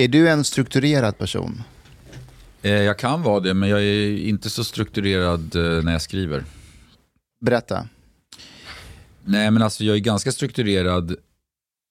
Är 0.00 0.08
du 0.08 0.28
en 0.28 0.44
strukturerad 0.44 1.18
person? 1.18 1.62
Eh, 2.62 2.72
jag 2.72 2.98
kan 2.98 3.22
vara 3.22 3.40
det, 3.40 3.54
men 3.54 3.68
jag 3.68 3.82
är 3.82 4.18
inte 4.18 4.50
så 4.50 4.64
strukturerad 4.64 5.56
eh, 5.56 5.84
när 5.84 5.92
jag 5.92 6.02
skriver. 6.02 6.44
Berätta. 7.40 7.88
Nej, 9.24 9.50
men 9.50 9.62
alltså 9.62 9.84
jag 9.84 9.96
är 9.96 10.00
ganska 10.00 10.32
strukturerad 10.32 11.16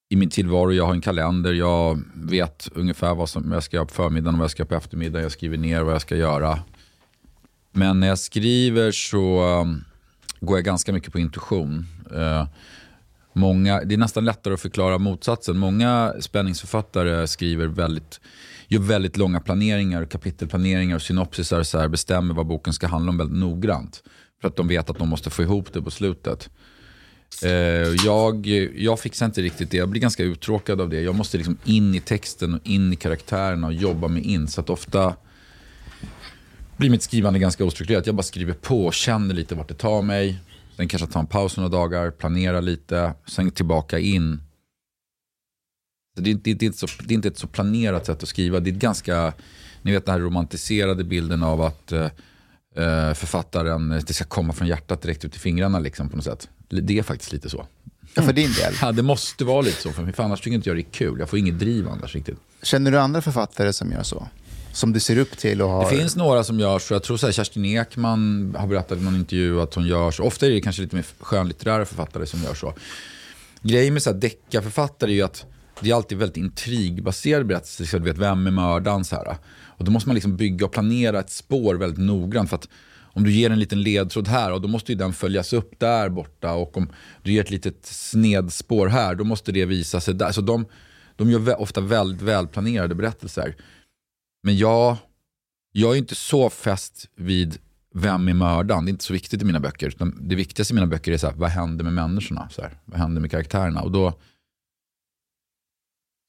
i 0.09 0.15
min 0.15 0.29
tillvaro. 0.29 0.73
Jag 0.73 0.85
har 0.85 0.93
en 0.93 1.01
kalender, 1.01 1.53
jag 1.53 2.03
vet 2.15 2.69
ungefär 2.75 3.15
vad 3.15 3.29
som 3.29 3.51
jag 3.51 3.63
ska 3.63 3.75
göra 3.75 3.85
på 3.85 3.93
förmiddagen 3.93 4.35
och 4.35 4.39
vad 4.39 4.43
jag 4.43 4.51
ska 4.51 4.61
göra 4.61 4.69
på 4.69 4.75
eftermiddagen. 4.75 5.23
Jag 5.23 5.31
skriver 5.31 5.57
ner 5.57 5.81
vad 5.81 5.93
jag 5.93 6.01
ska 6.01 6.15
göra. 6.15 6.59
Men 7.71 7.99
när 7.99 8.07
jag 8.07 8.19
skriver 8.19 8.91
så 8.91 9.43
um, 9.61 9.83
går 10.39 10.57
jag 10.57 10.65
ganska 10.65 10.93
mycket 10.93 11.11
på 11.11 11.19
intuition. 11.19 11.85
Många, 13.37 13.83
det 13.83 13.95
är 13.95 13.97
nästan 13.97 14.25
lättare 14.25 14.53
att 14.53 14.61
förklara 14.61 14.97
motsatsen. 14.97 15.57
Många 15.57 16.13
spänningsförfattare 16.19 17.27
skriver 17.27 17.67
väldigt, 17.67 18.19
gör 18.67 18.79
väldigt 18.79 19.17
långa 19.17 19.39
planeringar, 19.39 20.05
kapitelplaneringar 20.05 20.95
och 20.95 21.01
synopsisar. 21.01 21.63
Så 21.63 21.79
här, 21.79 21.87
bestämmer 21.87 22.33
vad 22.33 22.45
boken 22.45 22.73
ska 22.73 22.87
handla 22.87 23.09
om 23.09 23.17
väldigt 23.17 23.37
noggrant. 23.37 24.03
För 24.41 24.47
att 24.47 24.55
de 24.55 24.67
vet 24.67 24.89
att 24.89 24.97
de 24.97 25.09
måste 25.09 25.29
få 25.29 25.41
ihop 25.41 25.73
det 25.73 25.81
på 25.81 25.91
slutet. 25.91 26.49
Eh, 27.43 27.51
jag, 28.05 28.47
jag 28.75 28.99
fixar 28.99 29.25
inte 29.25 29.41
riktigt 29.41 29.71
det. 29.71 29.77
Jag 29.77 29.89
blir 29.89 30.01
ganska 30.01 30.23
uttråkad 30.23 30.81
av 30.81 30.89
det. 30.89 31.01
Jag 31.01 31.15
måste 31.15 31.37
liksom 31.37 31.57
in 31.63 31.95
i 31.95 31.99
texten 31.99 32.53
och 32.53 32.59
in 32.63 32.93
i 32.93 32.95
karaktärerna 32.95 33.67
och 33.67 33.73
jobba 33.73 34.07
mig 34.07 34.23
in. 34.23 34.47
Så 34.47 34.61
att 34.61 34.69
ofta 34.69 35.15
blir 36.77 36.89
mitt 36.89 37.03
skrivande 37.03 37.39
ganska 37.39 37.65
ostrukturerat. 37.65 38.05
Jag 38.05 38.15
bara 38.15 38.23
skriver 38.23 38.53
på, 38.53 38.85
och 38.85 38.93
känner 38.93 39.35
lite 39.35 39.55
vart 39.55 39.67
det 39.67 39.73
tar 39.73 40.01
mig. 40.01 40.39
Sen 40.77 40.87
kanske 40.87 41.07
tar 41.07 41.19
en 41.19 41.27
paus 41.27 41.57
några 41.57 41.69
dagar, 41.69 42.11
planerar 42.11 42.61
lite, 42.61 43.13
sen 43.27 43.51
tillbaka 43.51 43.99
in. 43.99 44.41
Det, 46.15 46.33
det, 46.33 46.53
det, 46.53 46.65
är 46.65 46.67
inte 46.67 46.77
så, 46.77 46.87
det 47.03 47.13
är 47.13 47.15
inte 47.15 47.27
ett 47.27 47.37
så 47.37 47.47
planerat 47.47 48.05
sätt 48.05 48.23
att 48.23 48.29
skriva. 48.29 48.59
Det 48.59 48.69
är 48.69 48.71
ganska, 48.71 49.33
ni 49.81 49.91
vet 49.91 50.05
den 50.05 50.13
här 50.13 50.19
romantiserade 50.19 51.03
bilden 51.03 51.43
av 51.43 51.61
att 51.61 51.93
uh, 51.93 52.07
författaren, 53.13 53.89
det 54.07 54.13
ska 54.13 54.25
komma 54.25 54.53
från 54.53 54.67
hjärtat 54.67 55.01
direkt 55.01 55.25
ut 55.25 55.35
i 55.35 55.39
fingrarna 55.39 55.79
liksom, 55.79 56.09
på 56.09 56.15
något 56.15 56.25
sätt. 56.25 56.49
Det 56.69 56.99
är 56.99 57.03
faktiskt 57.03 57.31
lite 57.31 57.49
så. 57.49 57.67
Ja, 58.13 58.21
för 58.21 58.33
din 58.33 58.53
del? 58.53 58.73
Ja, 58.81 58.91
det 58.91 59.03
måste 59.03 59.45
vara 59.45 59.61
lite 59.61 59.81
så, 59.81 59.91
för 59.91 60.23
annars 60.23 60.41
tycker 60.41 60.55
inte 60.55 60.69
jag 60.69 60.77
det 60.77 60.81
är 60.81 60.91
kul. 60.91 61.19
Jag 61.19 61.29
får 61.29 61.39
inget 61.39 61.59
driv 61.59 61.87
annars 61.87 62.15
riktigt. 62.15 62.37
Känner 62.61 62.91
du 62.91 62.99
andra 62.99 63.21
författare 63.21 63.73
som 63.73 63.91
gör 63.91 64.03
så? 64.03 64.27
Som 64.77 64.93
du 64.93 64.99
ser 64.99 65.17
upp 65.17 65.37
till? 65.37 65.61
Och 65.61 65.69
har... 65.69 65.89
Det 65.89 65.97
finns 65.97 66.15
några 66.15 66.43
som 66.43 66.59
gör 66.59 66.79
så. 66.79 66.93
Jag 66.93 67.03
tror 67.03 67.17
så 67.17 67.25
här, 67.25 67.33
Kerstin 67.33 67.65
Ekman 67.65 68.55
har 68.57 68.67
berättat 68.67 68.97
i 68.97 69.01
någon 69.01 69.15
intervju 69.15 69.61
att 69.61 69.73
hon 69.73 69.87
gör 69.87 70.11
så. 70.11 70.23
Ofta 70.23 70.45
är 70.45 70.49
det 70.49 70.61
kanske 70.61 70.81
lite 70.81 70.95
mer 70.95 71.05
skönlitterära 71.19 71.85
författare 71.85 72.25
som 72.25 72.43
gör 72.43 72.53
så. 72.53 72.73
Grejen 73.61 73.93
med 73.93 74.03
så 74.03 74.11
här 74.11 74.17
deckarförfattare 74.17 75.11
är 75.11 75.15
ju 75.15 75.21
att 75.21 75.45
det 75.81 75.89
är 75.89 75.95
alltid 75.95 76.17
väldigt 76.17 76.37
intrigbaserad 76.37 77.47
berättelse. 77.47 77.85
Så 77.85 77.97
du 77.97 78.03
vet, 78.03 78.17
vem 78.17 78.47
är 78.47 78.51
mördaren? 78.51 79.05
Så 79.05 79.15
här. 79.15 79.37
Och 79.63 79.85
då 79.85 79.91
måste 79.91 80.09
man 80.09 80.15
liksom 80.15 80.37
bygga 80.37 80.65
och 80.65 80.71
planera 80.71 81.19
ett 81.19 81.31
spår 81.31 81.75
väldigt 81.75 81.99
noggrant. 81.99 82.49
För 82.49 82.55
att 82.55 82.69
om 83.01 83.23
du 83.23 83.31
ger 83.31 83.49
en 83.49 83.59
liten 83.59 83.81
ledtråd 83.81 84.27
här, 84.27 84.51
och 84.51 84.61
då 84.61 84.67
måste 84.67 84.91
ju 84.91 84.97
den 84.97 85.13
följas 85.13 85.53
upp 85.53 85.79
där 85.79 86.09
borta. 86.09 86.53
Och 86.53 86.77
om 86.77 86.89
du 87.23 87.31
ger 87.31 87.41
ett 87.41 87.51
litet 87.51 87.85
snedspår 87.85 88.87
här, 88.87 89.15
då 89.15 89.23
måste 89.23 89.51
det 89.51 89.65
visa 89.65 89.99
sig 89.99 90.13
där. 90.13 90.31
Så 90.31 90.41
de, 90.41 90.65
de 91.15 91.31
gör 91.31 91.61
ofta 91.61 91.81
väldigt 91.81 92.21
välplanerade 92.21 92.95
berättelser. 92.95 93.55
Men 94.47 94.57
jag, 94.57 94.97
jag 95.71 95.93
är 95.93 95.97
inte 95.97 96.15
så 96.15 96.49
fäst 96.49 97.09
vid 97.15 97.57
vem 97.93 98.27
är 98.27 98.33
mördaren. 98.33 98.85
Det 98.85 98.89
är 98.89 98.91
inte 98.91 99.03
så 99.03 99.13
viktigt 99.13 99.41
i 99.41 99.45
mina 99.45 99.59
böcker. 99.59 99.93
Det 100.21 100.35
viktigaste 100.35 100.73
i 100.73 100.75
mina 100.75 100.87
böcker 100.87 101.11
är 101.11 101.17
så 101.17 101.27
här, 101.27 101.33
vad 101.35 101.49
händer 101.49 101.83
med 101.83 101.93
människorna? 101.93 102.49
Så 102.49 102.61
här, 102.61 102.77
vad 102.85 102.99
händer 102.99 103.21
med 103.21 103.31
karaktärerna? 103.31 103.81
Och 103.81 103.91
då... 103.91 104.13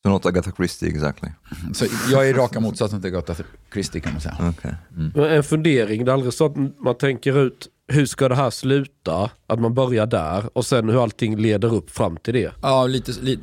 So 0.03 0.11
not 0.11 0.27
Agatha 0.27 0.53
Christie 0.57 0.89
exactly? 0.89 1.31
Så 1.75 1.87
jag 2.11 2.29
är 2.29 2.35
raka 2.35 2.61
motsatsen 2.61 3.03
till 3.03 3.17
Agatha 3.17 3.35
Christie 3.73 4.01
kan 4.01 4.13
man 4.13 4.21
säga. 4.21 4.37
Okay. 4.59 4.73
Mm. 4.97 5.37
En 5.37 5.45
fundering, 5.45 6.05
det 6.05 6.11
är 6.11 6.15
aldrig 6.15 6.33
så 6.33 6.47
att 6.47 6.57
man 6.57 6.99
tänker 6.99 7.39
ut 7.39 7.69
hur 7.89 8.07
ska 8.07 8.29
det 8.29 8.35
här 8.35 8.51
sluta? 8.51 9.31
Att 9.47 9.61
man 9.61 9.75
börjar 9.75 10.07
där 10.07 10.59
och 10.59 10.67
sen 10.67 10.89
hur 10.89 11.03
allting 11.03 11.37
leder 11.37 11.75
upp 11.75 11.91
fram 11.91 12.17
till 12.17 12.35
det. 12.35 12.53
Ja, 12.63 12.87
lite, 12.87 13.13
lite. 13.21 13.43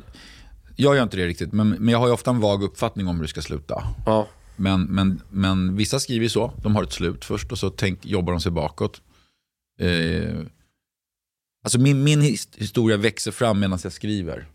jag 0.76 0.96
gör 0.96 1.02
inte 1.02 1.16
det 1.16 1.26
riktigt, 1.26 1.52
men, 1.52 1.68
men 1.68 1.88
jag 1.88 1.98
har 1.98 2.06
ju 2.06 2.12
ofta 2.12 2.30
en 2.30 2.40
vag 2.40 2.62
uppfattning 2.62 3.08
om 3.08 3.16
hur 3.16 3.22
det 3.22 3.28
ska 3.28 3.42
sluta. 3.42 3.82
Ja. 4.06 4.26
Men, 4.56 4.82
men, 4.82 5.22
men 5.30 5.76
vissa 5.76 6.00
skriver 6.00 6.28
så. 6.28 6.52
De 6.62 6.76
har 6.76 6.82
ett 6.82 6.92
slut 6.92 7.24
först 7.24 7.52
och 7.52 7.58
så 7.58 7.70
tänk, 7.70 8.06
jobbar 8.06 8.32
de 8.32 8.40
sig 8.40 8.52
bakåt. 8.52 9.02
Eh, 9.80 10.36
alltså 11.64 11.80
min, 11.80 12.04
min 12.04 12.20
historia 12.56 12.96
växer 12.96 13.30
fram 13.30 13.60
medan 13.60 13.78
jag 13.82 13.92
skriver. 13.92 14.46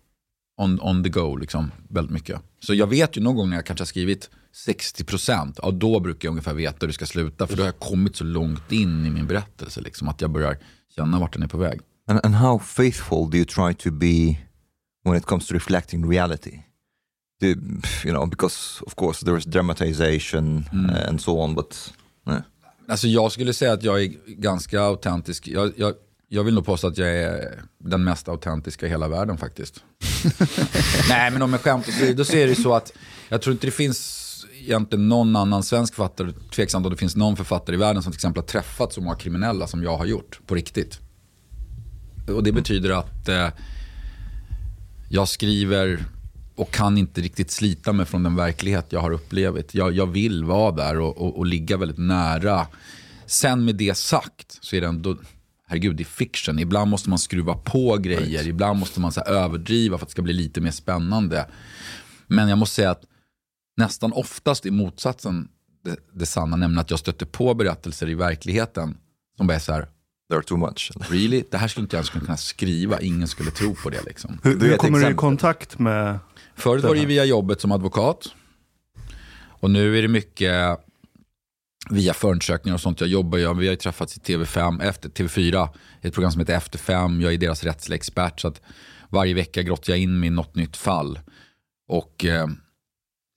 On, 0.57 0.79
on 0.81 1.03
the 1.03 1.09
go, 1.09 1.35
liksom, 1.35 1.71
väldigt 1.89 2.13
mycket. 2.13 2.41
Så 2.59 2.73
jag 2.73 2.87
vet 2.87 3.17
ju 3.17 3.21
någon 3.21 3.35
gång 3.35 3.49
när 3.49 3.57
jag 3.57 3.65
kanske 3.65 3.81
har 3.81 3.87
skrivit 3.87 4.29
60 4.53 5.03
procent, 5.03 5.59
ja, 5.61 5.71
då 5.71 5.99
brukar 5.99 6.27
jag 6.27 6.31
ungefär 6.31 6.53
veta 6.53 6.77
hur 6.81 6.87
det 6.87 6.93
ska 6.93 7.05
sluta. 7.05 7.47
För 7.47 7.57
då 7.57 7.63
har 7.63 7.67
jag 7.67 7.79
kommit 7.79 8.15
så 8.15 8.23
långt 8.23 8.71
in 8.71 9.05
i 9.05 9.09
min 9.09 9.27
berättelse 9.27 9.81
liksom, 9.81 10.07
att 10.07 10.21
jag 10.21 10.31
börjar 10.31 10.57
känna 10.95 11.19
vart 11.19 11.33
den 11.33 11.43
är 11.43 11.47
på 11.47 11.57
väg. 11.57 11.79
And, 12.07 12.19
and 12.25 12.35
how 12.35 12.59
faithful 12.59 13.29
do 13.29 13.37
you 13.37 13.45
try 13.45 13.73
to 13.73 13.91
be 13.91 14.37
when 15.03 15.15
it 15.17 15.25
comes 15.25 15.47
to 15.47 15.53
reflecting 15.53 16.11
reality? 16.11 16.59
The, 17.41 17.47
you 18.05 18.13
know, 18.13 18.25
because 18.25 18.83
of 18.85 18.95
course 18.95 19.25
there 19.25 19.37
is 19.37 19.45
dramatization 19.45 20.69
mm. 20.73 20.89
and 21.09 21.21
so 21.21 21.39
on. 21.39 21.55
But, 21.55 21.93
nej. 22.23 22.41
Alltså 22.87 23.07
jag 23.07 23.31
skulle 23.31 23.53
säga 23.53 23.73
att 23.73 23.83
jag 23.83 24.03
är 24.03 24.13
ganska 24.27 24.81
autentisk. 24.81 25.47
Jag, 25.47 25.71
jag, 25.75 25.93
jag 26.27 26.43
vill 26.43 26.53
nog 26.53 26.65
påstå 26.65 26.87
att 26.87 26.97
jag 26.97 27.09
är 27.09 27.63
den 27.77 28.03
mest 28.03 28.29
autentiska 28.29 28.85
i 28.85 28.89
hela 28.89 29.07
världen 29.07 29.37
faktiskt. 29.37 29.83
Nej 31.09 31.31
men 31.31 31.41
om 31.41 31.51
jag 31.51 31.61
skämt 31.61 31.87
åsido 31.87 32.25
så 32.25 32.35
är 32.35 32.47
det 32.47 32.55
så 32.55 32.73
att 32.73 32.93
jag 33.29 33.41
tror 33.41 33.53
inte 33.53 33.67
det 33.67 33.71
finns 33.71 34.45
egentligen 34.61 35.09
någon 35.09 35.35
annan 35.35 35.63
svensk 35.63 35.95
författare, 35.95 36.31
tveksamt 36.55 36.85
om 36.85 36.91
det 36.91 36.97
finns 36.97 37.15
någon 37.15 37.37
författare 37.37 37.75
i 37.75 37.79
världen 37.79 38.03
som 38.03 38.11
till 38.11 38.17
exempel 38.17 38.43
har 38.43 38.47
träffat 38.47 38.93
så 38.93 39.01
många 39.01 39.15
kriminella 39.15 39.67
som 39.67 39.83
jag 39.83 39.97
har 39.97 40.05
gjort 40.05 40.39
på 40.47 40.55
riktigt. 40.55 40.99
Och 42.27 42.43
det 42.43 42.51
betyder 42.51 42.89
att 42.89 43.29
eh, 43.29 43.49
jag 45.09 45.27
skriver 45.27 46.05
och 46.61 46.71
kan 46.71 46.97
inte 46.97 47.21
riktigt 47.21 47.51
slita 47.51 47.93
mig 47.93 48.05
från 48.05 48.23
den 48.23 48.35
verklighet 48.35 48.85
jag 48.89 48.99
har 48.99 49.11
upplevt. 49.11 49.73
Jag, 49.73 49.91
jag 49.93 50.05
vill 50.05 50.43
vara 50.43 50.71
där 50.71 50.99
och, 50.99 51.17
och, 51.17 51.37
och, 51.37 51.45
ligga 51.45 51.77
väldigt 51.77 51.97
nära. 51.97 52.67
Sen 53.25 53.65
med 53.65 53.75
det 53.75 53.97
sagt 53.97 54.57
så 54.61 54.75
är 54.75 54.81
det 54.81 54.87
ändå, 54.87 55.17
herregud 55.67 55.95
det 55.95 56.03
är 56.03 56.05
fiction. 56.05 56.59
Ibland 56.59 56.91
måste 56.91 57.09
man 57.09 57.19
skruva 57.19 57.53
på 57.53 57.97
grejer, 57.97 58.25
right. 58.25 58.47
ibland 58.47 58.79
måste 58.79 58.99
man 58.99 59.11
så 59.11 59.19
här, 59.19 59.31
överdriva 59.31 59.97
för 59.97 60.05
att 60.05 60.09
det 60.09 60.11
ska 60.11 60.21
bli 60.21 60.33
lite 60.33 60.61
mer 60.61 60.71
spännande. 60.71 61.47
Men 62.27 62.49
jag 62.49 62.57
måste 62.57 62.75
säga 62.75 62.91
att 62.91 63.03
nästan 63.77 64.13
oftast 64.13 64.65
är 64.65 64.71
motsatsen 64.71 65.47
det, 65.83 65.95
det 66.13 66.25
sanna, 66.25 66.55
nämligen 66.55 66.81
att 66.81 66.89
jag 66.89 66.99
stöter 66.99 67.25
på 67.25 67.53
berättelser 67.53 68.09
i 68.09 68.13
verkligheten 68.13 68.97
som 69.37 69.47
bara 69.47 69.55
är 69.55 69.59
så 69.59 69.73
här, 69.73 69.87
They're 70.31 70.41
too 70.41 70.57
much. 70.57 70.91
Really? 71.09 71.43
Det 71.51 71.57
här 71.57 71.67
skulle 71.67 71.83
inte 71.83 71.95
jag 71.95 71.99
ens 71.99 72.25
kunna 72.25 72.37
skriva, 72.37 72.99
ingen 72.99 73.27
skulle 73.27 73.51
tro 73.51 73.75
på 73.75 73.89
det. 73.89 74.01
Liksom. 74.05 74.39
Hur, 74.43 74.59
hur 74.59 74.77
kommer 74.77 74.99
du 74.99 75.11
i 75.11 75.13
kontakt 75.13 75.79
med 75.79 76.19
Förut 76.55 76.83
var 76.83 76.95
det 76.95 77.05
via 77.05 77.25
jobbet 77.25 77.61
som 77.61 77.71
advokat. 77.71 78.27
Och 79.61 79.71
nu 79.71 79.97
är 79.97 80.01
det 80.01 80.07
mycket 80.07 80.79
via 81.89 82.13
förundersökningar 82.13 82.73
och 82.73 82.81
sånt. 82.81 83.01
Jag 83.01 83.09
jobbar 83.09 83.37
ju, 83.37 83.53
vi 83.53 83.67
har 83.67 83.71
ju 83.71 83.75
träffats 83.75 84.17
i 84.17 84.19
TV5, 84.19 84.83
efter, 84.83 85.09
TV4, 85.09 85.69
ett 86.01 86.13
program 86.13 86.31
som 86.31 86.39
heter 86.39 86.55
Efter 86.55 86.79
fem. 86.79 87.21
Jag 87.21 87.33
är 87.33 87.37
deras 87.37 87.63
rättsliga 87.63 87.95
expert. 87.95 88.39
Så 88.39 88.47
att 88.47 88.61
varje 89.09 89.33
vecka 89.33 89.61
grottar 89.61 89.93
jag 89.93 89.99
in 89.99 90.19
mig 90.19 90.27
i 90.27 90.31
något 90.31 90.55
nytt 90.55 90.77
fall. 90.77 91.19
Och 91.87 92.25
eh, 92.25 92.47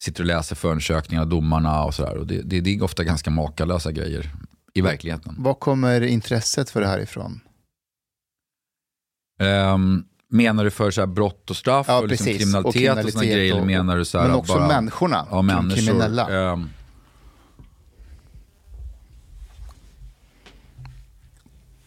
sitter 0.05 0.23
och 0.23 0.27
läser 0.27 0.57
förundersökningarna, 0.57 1.27
domarna 1.27 1.85
och 1.85 1.95
sådär. 1.95 2.17
Och 2.17 2.27
det, 2.27 2.43
det, 2.43 2.61
det 2.61 2.75
är 2.75 2.83
ofta 2.83 3.05
ganska 3.05 3.31
makalösa 3.31 3.93
grejer 3.93 4.31
i 4.75 4.81
verkligheten. 4.81 5.35
Var 5.39 5.55
kommer 5.55 6.01
intresset 6.01 6.71
för 6.71 6.81
det 6.81 6.87
här 6.87 7.01
ifrån? 7.01 7.41
Um, 9.41 10.05
Menar 10.29 10.65
du 10.65 10.71
för 10.71 10.91
så 10.91 11.07
brott 11.07 11.51
och 11.51 11.57
straff 11.57 11.87
ja, 11.89 11.99
och, 11.99 12.09
liksom 12.09 12.27
kriminalitet, 12.27 12.67
och 12.67 12.73
kriminalitet 12.73 13.07
och 13.07 13.13
sådana 13.13 13.33
grejer? 13.33 13.61
Och, 13.61 13.67
menar 13.67 13.97
du 13.97 14.05
så 14.05 14.19
men 14.19 14.33
också 14.33 14.55
bara, 14.55 14.69
människorna, 14.69 15.27
ja, 15.31 15.43
människor, 15.43 15.77
kriminella. 15.77 16.53
Um, 16.53 16.71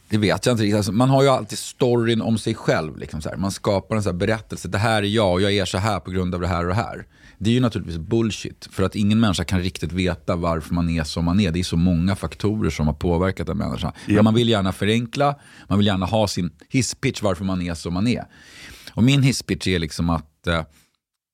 det 0.10 0.18
vet 0.18 0.46
jag 0.46 0.54
inte 0.54 0.64
riktigt. 0.64 0.78
Alltså, 0.78 0.92
man 0.92 1.10
har 1.10 1.24
ju 1.24 1.30
alltid 1.30 1.58
storyn 1.58 2.22
om 2.22 2.38
sig 2.38 2.56
själv. 2.56 2.98
Liksom. 2.98 3.22
Man 3.38 3.52
skapar 3.52 3.96
en 3.96 4.04
så 4.04 4.14
berättelse. 4.14 4.68
Det 4.68 4.78
här 4.78 5.04
är 5.04 5.08
jag 5.08 5.34
och 5.34 5.42
jag 5.42 5.54
är 5.54 5.66
så 5.66 5.78
här 5.78 6.00
på 6.00 6.12
grund 6.12 6.36
av 6.36 6.42
det 6.42 6.48
här 6.48 6.62
och 6.62 6.68
det 6.68 6.76
här. 6.76 7.06
Det 7.38 7.50
är 7.50 7.54
ju 7.54 7.60
naturligtvis 7.60 7.98
bullshit. 7.98 8.68
För 8.72 8.84
att 8.84 8.96
ingen 8.96 9.20
människa 9.20 9.44
kan 9.44 9.60
riktigt 9.60 9.92
veta 9.92 10.36
varför 10.36 10.74
man 10.74 10.90
är 10.90 11.04
som 11.04 11.26
man 11.26 11.40
är. 11.40 11.52
Det 11.52 11.60
är 11.60 11.64
så 11.64 11.78
många 11.78 12.16
faktorer 12.16 12.70
som 12.70 12.88
har 12.88 12.94
påverkat 12.94 13.50
en 13.50 13.58
människa. 13.58 13.88
Yep. 13.88 14.16
Men 14.16 14.24
man 14.24 14.34
vill 14.34 14.50
gärna 14.50 14.72
förenkla. 14.72 15.36
Man 15.68 15.78
vill 15.78 15.88
gärna 15.88 16.06
ha 16.06 16.28
sin 16.28 16.52
hisspitch 16.70 17.22
varför 17.22 17.46
man 17.46 17.62
är 17.62 17.74
som 17.74 17.94
man 17.94 18.08
är. 18.08 18.26
Och 18.94 19.04
min 19.04 19.24
hisspitch 19.24 19.68
är 19.68 19.80
liksom 19.80 20.10
att 20.10 20.48
eh, 20.48 20.64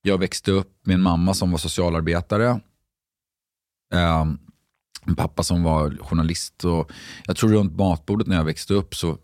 jag 0.01 0.17
växte 0.17 0.51
upp 0.51 0.85
med 0.85 0.93
en 0.93 1.01
mamma 1.01 1.33
som 1.33 1.51
var 1.51 1.57
socialarbetare. 1.57 2.59
Eh, 3.93 4.25
en 5.05 5.15
pappa 5.15 5.43
som 5.43 5.63
var 5.63 5.97
journalist. 6.01 6.65
Och 6.65 6.91
jag 7.25 7.37
tror 7.37 7.49
runt 7.49 7.77
matbordet 7.77 8.27
när 8.27 8.35
jag 8.35 8.43
växte 8.43 8.73
upp 8.73 8.95
så 8.95 9.17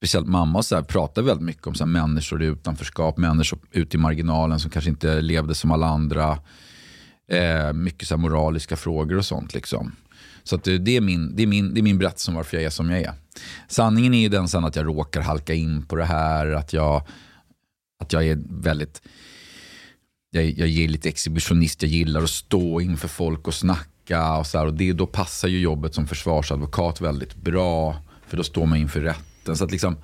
speciellt 0.00 0.28
mamma 0.28 0.62
så 0.62 0.74
här, 0.74 0.82
pratade 0.82 1.26
väldigt 1.26 1.46
mycket 1.46 1.66
om 1.66 1.74
så 1.74 1.84
här, 1.84 1.90
människor 1.90 2.42
i 2.42 2.46
utanförskap, 2.46 3.16
människor 3.16 3.58
ute 3.72 3.96
i 3.96 4.00
marginalen 4.00 4.60
som 4.60 4.70
kanske 4.70 4.90
inte 4.90 5.20
levde 5.20 5.54
som 5.54 5.70
alla 5.70 5.86
andra. 5.86 6.38
Eh, 7.30 7.72
mycket 7.72 8.08
så 8.08 8.14
här 8.14 8.22
moraliska 8.22 8.76
frågor 8.76 9.18
och 9.18 9.24
sånt. 9.24 9.54
Liksom. 9.54 9.96
Så 10.42 10.56
att 10.56 10.64
det, 10.64 10.96
är 10.96 11.00
min, 11.00 11.36
det, 11.36 11.42
är 11.42 11.46
min, 11.46 11.74
det 11.74 11.80
är 11.80 11.82
min 11.82 11.98
berättelse 11.98 12.30
om 12.30 12.34
varför 12.34 12.56
jag 12.56 12.64
är 12.64 12.70
som 12.70 12.90
jag 12.90 13.00
är. 13.00 13.12
Sanningen 13.68 14.14
är 14.14 14.20
ju 14.20 14.28
den 14.28 14.48
sen 14.48 14.64
att 14.64 14.76
jag 14.76 14.86
råkar 14.86 15.20
halka 15.20 15.54
in 15.54 15.82
på 15.82 15.96
det 15.96 16.04
här, 16.04 16.46
att 16.46 16.72
jag, 16.72 17.02
att 18.02 18.12
jag 18.12 18.26
är 18.26 18.38
väldigt 18.48 19.02
jag, 20.30 20.44
jag 20.44 20.68
är 20.68 20.88
lite 20.88 21.08
exhibitionist, 21.08 21.82
jag 21.82 21.90
gillar 21.90 22.22
att 22.22 22.30
stå 22.30 22.80
inför 22.80 23.08
folk 23.08 23.46
och 23.46 23.54
snacka. 23.54 24.36
Och 24.36 24.46
så 24.46 24.58
här, 24.58 24.66
och 24.66 24.74
det, 24.74 24.92
då 24.92 25.06
passar 25.06 25.48
ju 25.48 25.60
jobbet 25.60 25.94
som 25.94 26.06
försvarsadvokat 26.06 27.00
väldigt 27.00 27.36
bra. 27.36 27.96
För 28.26 28.36
då 28.36 28.44
står 28.44 28.66
man 28.66 28.78
inför 28.78 29.00
rätten. 29.40 29.56
Så 29.56 29.64
att 29.64 29.70
liksom, 29.70 29.96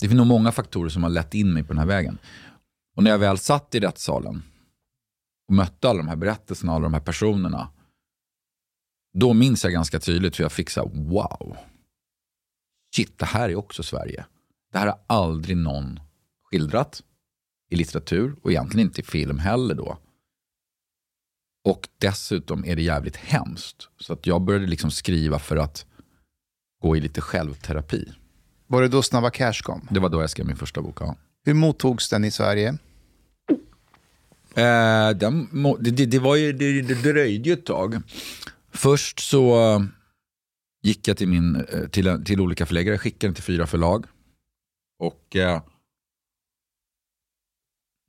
det 0.00 0.08
finns 0.08 0.18
nog 0.18 0.26
många 0.26 0.52
faktorer 0.52 0.88
som 0.88 1.02
har 1.02 1.10
lett 1.10 1.34
in 1.34 1.52
mig 1.52 1.62
på 1.62 1.72
den 1.72 1.78
här 1.78 1.86
vägen. 1.86 2.18
Och 2.96 3.02
när 3.02 3.10
jag 3.10 3.18
väl 3.18 3.38
satt 3.38 3.74
i 3.74 3.80
rättssalen 3.80 4.42
och 5.48 5.54
mötte 5.54 5.88
alla 5.88 5.98
de 5.98 6.08
här 6.08 6.16
berättelserna, 6.16 6.72
alla 6.72 6.82
de 6.82 6.94
här 6.94 7.00
personerna. 7.00 7.70
Då 9.18 9.32
minns 9.32 9.64
jag 9.64 9.72
ganska 9.72 10.00
tydligt 10.00 10.38
hur 10.38 10.44
jag 10.44 10.52
fick 10.52 10.70
så 10.70 10.80
här, 10.80 11.04
wow. 11.04 11.56
Shit, 12.96 13.18
det 13.18 13.26
här 13.26 13.48
är 13.48 13.56
också 13.56 13.82
Sverige. 13.82 14.26
Det 14.72 14.78
här 14.78 14.86
har 14.86 15.00
aldrig 15.06 15.56
någon 15.56 16.00
skildrat 16.50 17.02
i 17.70 17.76
litteratur 17.76 18.36
och 18.42 18.50
egentligen 18.50 18.88
inte 18.88 19.00
i 19.00 19.04
film 19.04 19.38
heller 19.38 19.74
då. 19.74 19.98
Och 21.64 21.88
dessutom 21.98 22.64
är 22.64 22.76
det 22.76 22.82
jävligt 22.82 23.16
hemskt. 23.16 23.88
Så 23.98 24.12
att 24.12 24.26
jag 24.26 24.42
började 24.42 24.66
liksom 24.66 24.90
skriva 24.90 25.38
för 25.38 25.56
att 25.56 25.86
gå 26.82 26.96
i 26.96 27.00
lite 27.00 27.20
självterapi. 27.20 28.12
Var 28.74 28.82
det 28.82 28.88
då 28.88 29.02
Snabba 29.02 29.30
Cash 29.30 29.62
kom? 29.62 29.88
Det 29.90 30.00
var 30.00 30.08
då 30.08 30.20
jag 30.20 30.30
skrev 30.30 30.46
min 30.46 30.56
första 30.56 30.82
bok. 30.82 30.98
Ja. 31.00 31.16
Hur 31.44 31.54
mottogs 31.54 32.08
den 32.08 32.24
i 32.24 32.30
Sverige? 32.30 32.68
Eh, 34.54 35.10
den, 35.10 35.48
det, 35.80 36.06
det, 36.06 36.18
var 36.18 36.36
ju, 36.36 36.52
det, 36.52 36.82
det 36.82 36.94
dröjde 36.94 37.48
ju 37.48 37.52
ett 37.52 37.66
tag. 37.66 38.02
Först 38.72 39.20
så 39.20 39.86
gick 40.82 41.08
jag 41.08 41.16
till, 41.16 41.28
min, 41.28 41.56
eh, 41.56 41.88
till, 41.88 42.24
till 42.24 42.40
olika 42.40 42.66
förläggare, 42.66 42.98
skickade 42.98 43.28
den 43.28 43.34
till 43.34 43.44
fyra 43.44 43.66
förlag. 43.66 44.06
Och 44.98 45.36
eh, 45.36 45.62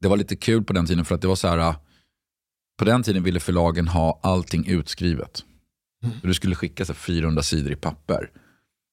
det 0.02 0.08
var 0.08 0.18
lite 0.18 0.36
kul 0.36 0.64
på 0.64 0.74
den 0.74 0.86
tiden 0.86 1.06
för 1.06 1.16
att 1.16 1.22
det 1.22 1.28
var 1.28 1.36
så 1.36 1.48
här, 1.48 1.76
på 2.78 2.86
den 2.86 3.04
tiden 3.04 3.24
ville 3.24 3.40
förlagen 3.40 3.88
ha 3.88 4.20
allting 4.24 4.68
utskrivet. 4.68 5.44
Mm. 6.04 6.16
Du 6.24 6.34
skulle 6.34 6.56
skicka 6.56 6.86
så 6.86 6.94
400 6.94 7.44
sidor 7.44 7.72
i 7.72 7.76
papper. 7.76 8.32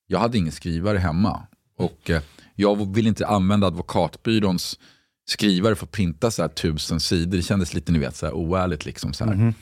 Jag 0.06 0.18
hade 0.18 0.38
ingen 0.38 0.52
skrivare 0.52 0.98
hemma 0.98 1.46
och 1.82 2.10
eh, 2.10 2.22
jag 2.54 2.94
ville 2.94 3.08
inte 3.08 3.26
använda 3.26 3.66
advokatbyråns 3.66 4.78
skrivare 5.26 5.74
för 5.74 5.86
att 5.86 5.92
printa 5.92 6.30
så 6.30 6.42
här 6.42 6.48
tusen 6.48 7.00
sidor. 7.00 7.36
Det 7.36 7.42
kändes 7.42 7.74
lite 7.74 7.92
ni 7.92 7.98
vet, 7.98 8.16
så 8.16 8.26
här 8.26 8.32
oärligt. 8.32 8.86
Liksom, 8.86 9.12
så, 9.12 9.24
här. 9.24 9.32
Mm. 9.32 9.54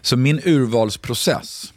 så 0.00 0.16
min 0.16 0.40
urvalsprocess 0.44 1.72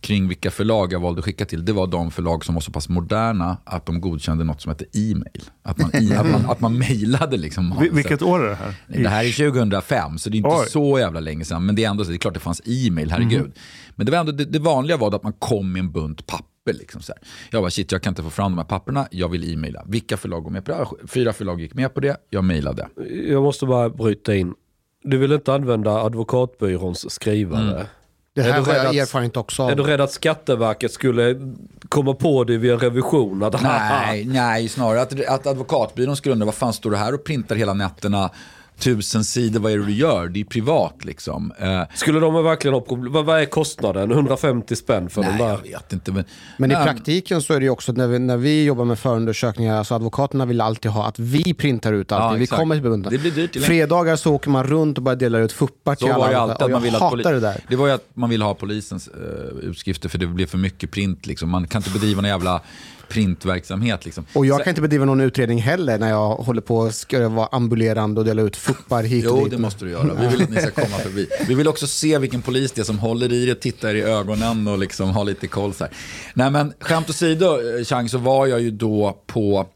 kring 0.00 0.28
vilka 0.28 0.50
förlag 0.50 0.92
jag 0.92 1.00
valde 1.00 1.18
att 1.18 1.24
skicka 1.24 1.44
till, 1.44 1.64
det 1.64 1.72
var 1.72 1.86
de 1.86 2.10
förlag 2.10 2.44
som 2.44 2.54
var 2.54 2.62
så 2.62 2.70
pass 2.72 2.88
moderna 2.88 3.56
att 3.64 3.86
de 3.86 4.00
godkände 4.00 4.44
något 4.44 4.60
som 4.60 4.70
hette 4.70 4.84
e-mail. 4.92 5.42
Att 5.62 5.78
man, 5.78 5.90
att 6.18 6.30
man, 6.30 6.46
att 6.50 6.60
man 6.60 6.78
mejlade. 6.78 7.36
Liksom, 7.36 7.88
Vilket 7.92 8.22
år 8.22 8.44
är 8.44 8.48
det 8.48 8.54
här? 8.54 8.74
Det 8.86 9.08
här 9.08 9.24
är 9.24 9.50
2005, 9.50 10.18
så 10.18 10.30
det 10.30 10.36
är 10.36 10.38
inte 10.38 10.50
Oj. 10.50 10.68
så 10.68 10.98
jävla 10.98 11.20
länge 11.20 11.44
sedan. 11.44 11.66
Men 11.66 11.74
det 11.74 11.84
är 11.84 11.90
ändå 11.90 12.04
så, 12.04 12.10
det 12.10 12.16
är 12.16 12.18
klart 12.18 12.34
det 12.34 12.40
fanns 12.40 12.62
e-mail, 12.64 13.10
herregud. 13.10 13.40
Mm. 13.40 13.52
Men 13.94 14.06
det, 14.06 14.12
var 14.12 14.18
ändå, 14.18 14.32
det, 14.32 14.44
det, 14.44 14.58
vanliga 14.58 14.96
var 14.96 15.14
att 15.14 15.22
man 15.22 15.32
kom 15.32 15.72
med 15.72 15.80
en 15.80 15.92
bunt 15.92 16.26
papper. 16.26 16.55
Liksom 16.72 17.02
så 17.02 17.12
här. 17.12 17.22
Jag 17.50 17.62
bara, 17.62 17.70
shit 17.70 17.92
jag 17.92 18.02
kan 18.02 18.10
inte 18.10 18.22
få 18.22 18.30
fram 18.30 18.52
de 18.52 18.58
här 18.58 18.64
papperna, 18.64 19.08
jag 19.10 19.28
vill 19.28 19.52
e-maila. 19.52 19.82
Vilka 19.86 20.16
förlag 20.16 20.42
går 20.42 20.50
med 20.50 20.64
på 20.64 20.72
det? 20.72 21.06
Fyra 21.08 21.32
förlag 21.32 21.60
gick 21.60 21.74
med 21.74 21.94
på 21.94 22.00
det, 22.00 22.16
jag 22.30 22.44
mejlade. 22.44 22.88
Jag 23.28 23.42
måste 23.42 23.66
bara 23.66 23.90
bryta 23.90 24.34
in. 24.34 24.54
Du 25.02 25.18
vill 25.18 25.32
inte 25.32 25.54
använda 25.54 25.90
advokatbyråns 25.90 27.10
skrivare? 27.10 27.72
Mm. 27.72 27.86
Det 28.34 28.42
här 28.42 28.60
har 28.60 28.74
jag 28.74 28.96
erfarenhet 28.96 29.36
också 29.36 29.62
av. 29.62 29.70
Är 29.70 29.74
du 29.74 29.82
rädd 29.82 30.00
att 30.00 30.12
Skatteverket 30.12 30.92
skulle 30.92 31.54
komma 31.88 32.14
på 32.14 32.44
det 32.44 32.56
via 32.56 32.76
revision? 32.76 33.42
Att, 33.42 33.62
nej, 33.62 34.24
nej, 34.24 34.68
snarare 34.68 35.00
att, 35.00 35.26
att 35.26 35.46
advokatbyrån 35.46 36.16
skulle 36.16 36.32
undra 36.32 36.46
vad 36.46 36.54
fan 36.54 36.72
står 36.72 36.90
du 36.90 36.96
här 36.96 37.14
och 37.14 37.24
printar 37.24 37.56
hela 37.56 37.74
nätterna 37.74 38.30
tusen 38.78 39.24
sidor, 39.24 39.60
vad 39.60 39.72
är 39.72 39.78
det 39.78 39.84
du 39.84 39.92
gör? 39.92 40.28
Det 40.28 40.40
är 40.40 40.44
privat 40.44 41.04
liksom. 41.04 41.52
Eh, 41.58 41.82
Skulle 41.94 42.20
de 42.20 42.44
verkligen 42.44 42.74
ha 42.74 42.80
problem? 42.80 43.12
Vad 43.12 43.40
är 43.40 43.44
kostnaden? 43.44 44.10
150 44.10 44.76
spänn 44.76 45.10
för 45.10 45.22
nej, 45.22 45.32
de 45.32 45.44
där? 45.44 45.50
jag 45.50 45.62
vet 45.62 45.92
inte. 45.92 46.12
Men, 46.12 46.24
men 46.56 46.70
i 46.70 46.74
praktiken 46.74 47.42
så 47.42 47.54
är 47.54 47.60
det 47.60 47.64
ju 47.64 47.70
också 47.70 47.92
när 47.92 48.06
vi, 48.06 48.18
när 48.18 48.36
vi 48.36 48.64
jobbar 48.64 48.84
med 48.84 48.98
förundersökningar, 48.98 49.78
alltså 49.78 49.94
advokaterna 49.94 50.46
vill 50.46 50.60
alltid 50.60 50.90
ha 50.90 51.06
att 51.06 51.18
vi 51.18 51.54
printar 51.54 51.92
ut 51.92 52.12
allting. 52.12 52.36
Ja, 52.36 52.38
vi 52.38 52.46
kommer 52.46 52.74
till 52.74 52.82
bundna. 52.82 53.10
Det 53.10 53.18
blir 53.18 53.30
dyrt. 53.30 53.62
Fredagar 53.64 54.16
så 54.16 54.34
åker 54.34 54.50
man 54.50 54.64
runt 54.64 54.98
och 54.98 55.04
bara 55.04 55.14
delar 55.14 55.40
ut 55.40 55.52
fuppar 55.52 55.94
till 55.94 56.10
alla. 56.12 56.28
Det 56.28 56.38
alltid, 56.38 56.70
jag 56.70 56.82
man 56.82 56.94
hatar 56.94 57.32
det 57.32 57.40
där. 57.40 57.60
Det 57.68 57.76
var 57.76 57.86
ju 57.86 57.92
att 57.92 58.04
man 58.14 58.30
ville 58.30 58.44
ha 58.44 58.54
polisens 58.54 59.08
uh, 59.08 59.70
utskrifter 59.70 60.08
för 60.08 60.18
det 60.18 60.26
blir 60.26 60.46
för 60.46 60.58
mycket 60.58 60.90
print. 60.90 61.26
Liksom. 61.26 61.50
Man 61.50 61.66
kan 61.66 61.78
inte 61.78 61.90
bedriva 61.90 62.22
någon 62.22 62.30
jävla 62.30 62.62
printverksamhet. 63.08 64.04
Liksom. 64.04 64.24
Och 64.32 64.46
jag 64.46 64.64
kan 64.64 64.70
inte 64.70 64.80
bedriva 64.80 65.04
någon 65.04 65.20
utredning 65.20 65.58
heller 65.58 65.98
när 65.98 66.08
jag 66.08 66.34
håller 66.34 66.60
på 66.60 66.90
ska 66.90 67.28
vara 67.28 67.48
ambulerande 67.52 68.20
och 68.20 68.26
dela 68.26 68.42
ut 68.42 68.56
fuppar 68.56 69.02
hit 69.02 69.26
och 69.26 69.36
dit. 69.36 69.42
Jo, 69.44 69.50
det 69.50 69.58
måste 69.58 69.84
du 69.84 69.90
göra. 69.90 70.14
Vi 70.14 70.26
vill 70.26 70.42
att 70.42 70.50
ni 70.50 70.60
ska 70.60 70.70
komma 70.70 70.98
förbi. 70.98 71.28
Vi 71.48 71.54
vill 71.54 71.68
också 71.68 71.86
se 71.86 72.18
vilken 72.18 72.42
polis 72.42 72.72
det 72.72 72.80
är 72.80 72.84
som 72.84 72.98
håller 72.98 73.32
i 73.32 73.46
det, 73.46 73.54
tittar 73.54 73.94
i 73.94 74.02
ögonen 74.02 74.68
och 74.68 74.78
liksom 74.78 75.10
har 75.10 75.24
lite 75.24 75.46
koll. 75.46 75.74
Så 75.74 75.84
här. 75.84 75.92
Nej, 76.34 76.50
men 76.50 76.72
skämt 76.80 77.10
åsido, 77.10 77.58
Chang, 77.84 78.08
så 78.08 78.18
var 78.18 78.46
jag 78.46 78.60
ju 78.60 78.70
då 78.70 79.22
på 79.26 79.66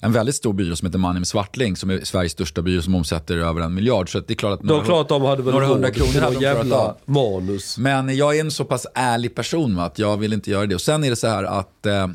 en 0.00 0.12
väldigt 0.12 0.34
stor 0.34 0.52
byrå 0.52 0.76
som 0.76 0.86
heter 0.86 0.98
med 0.98 1.26
Svartling 1.26 1.76
som 1.76 1.90
är 1.90 2.00
Sveriges 2.00 2.32
största 2.32 2.62
byrå 2.62 2.82
som 2.82 2.94
omsätter 2.94 3.36
över 3.36 3.60
en 3.60 3.74
miljard. 3.74 4.12
Så 4.12 4.20
det 4.20 4.32
är 4.32 4.34
klart 4.34 4.58
att 4.58 4.62
några, 4.62 4.84
klart 4.84 5.08
de 5.08 5.22
hade 5.22 5.42
väl 5.42 5.54
några 5.54 5.66
hundra 5.66 5.90
kronor 5.90 6.20
hade 6.20 6.34
de 6.34 6.42
jävla 6.42 6.94
manus. 7.04 7.78
Men 7.78 8.16
jag 8.16 8.36
är 8.36 8.40
en 8.40 8.50
så 8.50 8.64
pass 8.64 8.86
ärlig 8.94 9.34
person 9.34 9.76
va, 9.76 9.84
att 9.84 9.98
jag 9.98 10.16
vill 10.16 10.32
inte 10.32 10.50
göra 10.50 10.66
det. 10.66 10.74
Och 10.74 10.80
sen 10.80 11.04
är 11.04 11.10
det 11.10 11.16
så 11.16 11.26
här 11.26 11.44
att 11.44 11.86
eh, 11.86 12.06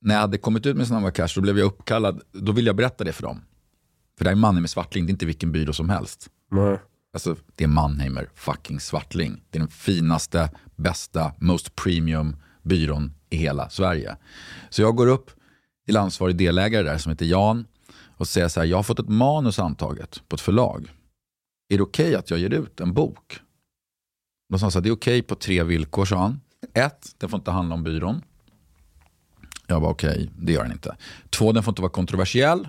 när 0.00 0.14
jag 0.14 0.20
hade 0.20 0.38
kommit 0.38 0.66
ut 0.66 0.76
med 0.76 0.86
Snabba 0.86 1.10
Cash 1.10 1.28
då 1.34 1.40
blev 1.40 1.58
jag 1.58 1.66
uppkallad, 1.66 2.22
då 2.32 2.52
ville 2.52 2.68
jag 2.68 2.76
berätta 2.76 3.04
det 3.04 3.12
för 3.12 3.22
dem. 3.22 3.40
För 4.18 4.24
det 4.24 4.30
är 4.30 4.34
Mannheimer 4.34 4.68
Svartling, 4.68 5.06
det 5.06 5.10
är 5.10 5.12
inte 5.12 5.26
vilken 5.26 5.52
byrå 5.52 5.72
som 5.72 5.90
helst. 5.90 6.30
Nej. 6.50 6.78
Alltså, 7.12 7.36
det 7.56 7.64
är 7.64 7.68
Mannheimer 7.68 8.30
fucking 8.34 8.80
Svartling. 8.80 9.42
Det 9.50 9.58
är 9.58 9.60
den 9.60 9.68
finaste, 9.68 10.50
bästa, 10.76 11.32
most 11.38 11.76
premium 11.76 12.36
byrån 12.62 13.12
i 13.30 13.36
hela 13.36 13.70
Sverige. 13.70 14.16
Så 14.70 14.82
jag 14.82 14.96
går 14.96 15.06
upp 15.06 15.30
till 15.86 15.96
ansvarig 15.96 16.36
delägare 16.36 16.82
där 16.82 16.98
som 16.98 17.10
heter 17.10 17.26
Jan 17.26 17.66
och 18.16 18.28
säger 18.28 18.48
så 18.48 18.60
här, 18.60 18.66
jag 18.66 18.78
har 18.78 18.82
fått 18.82 18.98
ett 18.98 19.08
manus 19.08 19.58
antaget 19.58 20.22
på 20.28 20.34
ett 20.34 20.40
förlag. 20.40 20.92
Är 21.68 21.76
det 21.76 21.82
okej 21.82 22.06
okay 22.06 22.14
att 22.14 22.30
jag 22.30 22.38
ger 22.38 22.54
ut 22.54 22.80
en 22.80 22.94
bok? 22.94 23.40
De 24.48 24.58
sa 24.58 24.70
så 24.70 24.78
här, 24.78 24.82
det 24.82 24.88
är 24.88 24.94
okej 24.94 25.18
okay 25.18 25.22
på 25.22 25.34
tre 25.34 25.62
villkor, 25.62 26.04
sa 26.04 26.16
han. 26.16 26.40
Ett, 26.74 27.14
det 27.18 27.28
får 27.28 27.38
inte 27.38 27.50
handla 27.50 27.74
om 27.74 27.82
byrån. 27.82 28.22
Jag 29.70 29.80
var 29.80 29.90
okej, 29.90 30.10
okay, 30.10 30.28
det 30.38 30.52
gör 30.52 30.62
den 30.62 30.72
inte. 30.72 30.96
Två, 31.30 31.52
den 31.52 31.62
får 31.62 31.72
inte 31.72 31.82
vara 31.82 31.92
kontroversiell. 31.92 32.68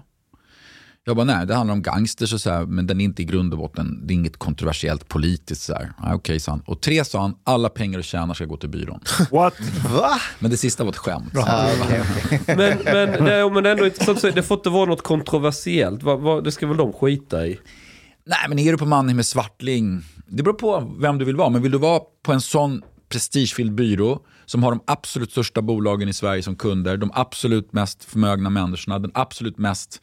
Jag 1.03 1.15
bara, 1.15 1.25
nej, 1.25 1.45
det 1.45 1.55
handlar 1.55 1.73
om 1.73 1.81
gangsters 1.81 2.33
och 2.33 2.41
så 2.41 2.49
här, 2.49 2.65
men 2.65 2.87
den 2.87 3.01
är 3.01 3.05
inte 3.05 3.21
i 3.21 3.25
grund 3.25 3.53
och 3.53 3.59
botten, 3.59 4.07
det 4.07 4.13
är 4.13 4.15
inget 4.15 4.37
kontroversiellt 4.37 5.07
politiskt. 5.07 5.61
Så 5.61 5.73
här. 5.73 5.91
okej, 5.99 6.15
okay, 6.15 6.39
sa 6.39 6.51
han. 6.51 6.61
Och 6.65 6.81
tre, 6.81 7.05
sa 7.05 7.21
han, 7.21 7.35
alla 7.43 7.69
pengar 7.69 7.97
du 7.97 8.03
tjänar 8.03 8.33
ska 8.33 8.45
gå 8.45 8.57
till 8.57 8.69
byrån. 8.69 8.99
What? 9.31 9.53
Va? 9.93 10.11
Men 10.39 10.51
det 10.51 10.57
sista 10.57 10.83
var 10.83 10.91
ett 10.91 10.97
skämt. 10.97 11.37
Ah, 11.37 11.73
okay, 11.73 12.01
okay. 12.01 12.39
men, 12.47 12.77
men, 12.85 13.25
det, 13.25 13.49
men 13.49 13.65
ändå 13.65 13.85
intressant, 13.85 14.35
det 14.35 14.43
får 14.43 14.57
inte 14.57 14.69
vara 14.69 14.85
något 14.85 15.03
kontroversiellt. 15.03 16.03
Va, 16.03 16.15
va, 16.15 16.41
det 16.41 16.51
ska 16.51 16.67
väl 16.67 16.77
de 16.77 16.93
skita 16.93 17.47
i? 17.47 17.59
Nej, 18.25 18.45
men 18.49 18.59
är 18.59 18.71
du 18.71 18.77
på 18.77 18.85
Manning 18.85 19.15
med 19.15 19.25
Svartling, 19.25 20.03
det 20.27 20.43
beror 20.43 20.53
på 20.53 20.93
vem 20.99 21.17
du 21.17 21.25
vill 21.25 21.35
vara. 21.35 21.49
Men 21.49 21.61
vill 21.61 21.71
du 21.71 21.77
vara 21.77 22.01
på 22.23 22.33
en 22.33 22.41
sån 22.41 22.81
prestigefylld 23.09 23.73
byrå 23.73 24.19
som 24.45 24.63
har 24.63 24.71
de 24.71 24.83
absolut 24.87 25.31
största 25.31 25.61
bolagen 25.61 26.09
i 26.09 26.13
Sverige 26.13 26.43
som 26.43 26.55
kunder, 26.55 26.97
de 26.97 27.11
absolut 27.13 27.73
mest 27.73 28.03
förmögna 28.03 28.49
människorna, 28.49 28.99
den 28.99 29.11
absolut 29.13 29.57
mest 29.57 30.01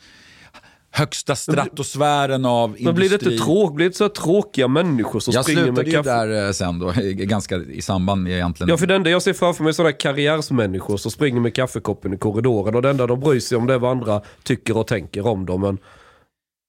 högsta 0.90 1.36
stratosfären 1.36 2.44
av 2.44 2.68
industri. 2.68 2.84
Men 2.84 2.94
blir 2.94 3.08
det 3.08 3.14
inte 3.14 3.44
tråk, 3.44 3.74
blir 3.74 3.88
det 3.88 3.96
så 3.96 4.08
tråkiga 4.08 4.68
människor 4.68 5.20
som 5.20 5.34
jag 5.34 5.44
springer 5.44 5.72
med 5.72 5.76
kaffe? 5.76 5.90
Jag 5.90 6.04
slutade 6.04 6.26
ju 6.26 6.40
där 6.40 6.46
eh, 6.46 6.52
sen 6.52 6.78
då, 6.78 6.92
ganska 7.24 7.56
i 7.56 7.82
samband 7.82 8.22
med 8.22 8.32
egentligen. 8.32 8.68
Ja, 8.68 8.76
för 8.76 8.86
det 8.86 8.94
enda 8.94 9.10
jag 9.10 9.22
ser 9.22 9.32
framför 9.32 9.62
mig 9.62 9.68
är 9.68 9.72
sådana 9.72 9.92
karriärsmänniskor 9.92 10.96
som 10.96 11.10
springer 11.10 11.40
med 11.40 11.54
kaffekoppen 11.54 12.14
i 12.14 12.18
korridoren 12.18 12.74
och 12.74 12.82
det 12.82 12.90
enda 12.90 13.06
de 13.06 13.20
bryr 13.20 13.40
sig 13.40 13.58
om 13.58 13.66
det 13.66 13.74
är 13.74 13.78
vad 13.78 13.90
andra 13.90 14.22
tycker 14.42 14.76
och 14.76 14.86
tänker 14.86 15.26
om 15.26 15.46
dem. 15.46 15.60
Men... 15.60 15.78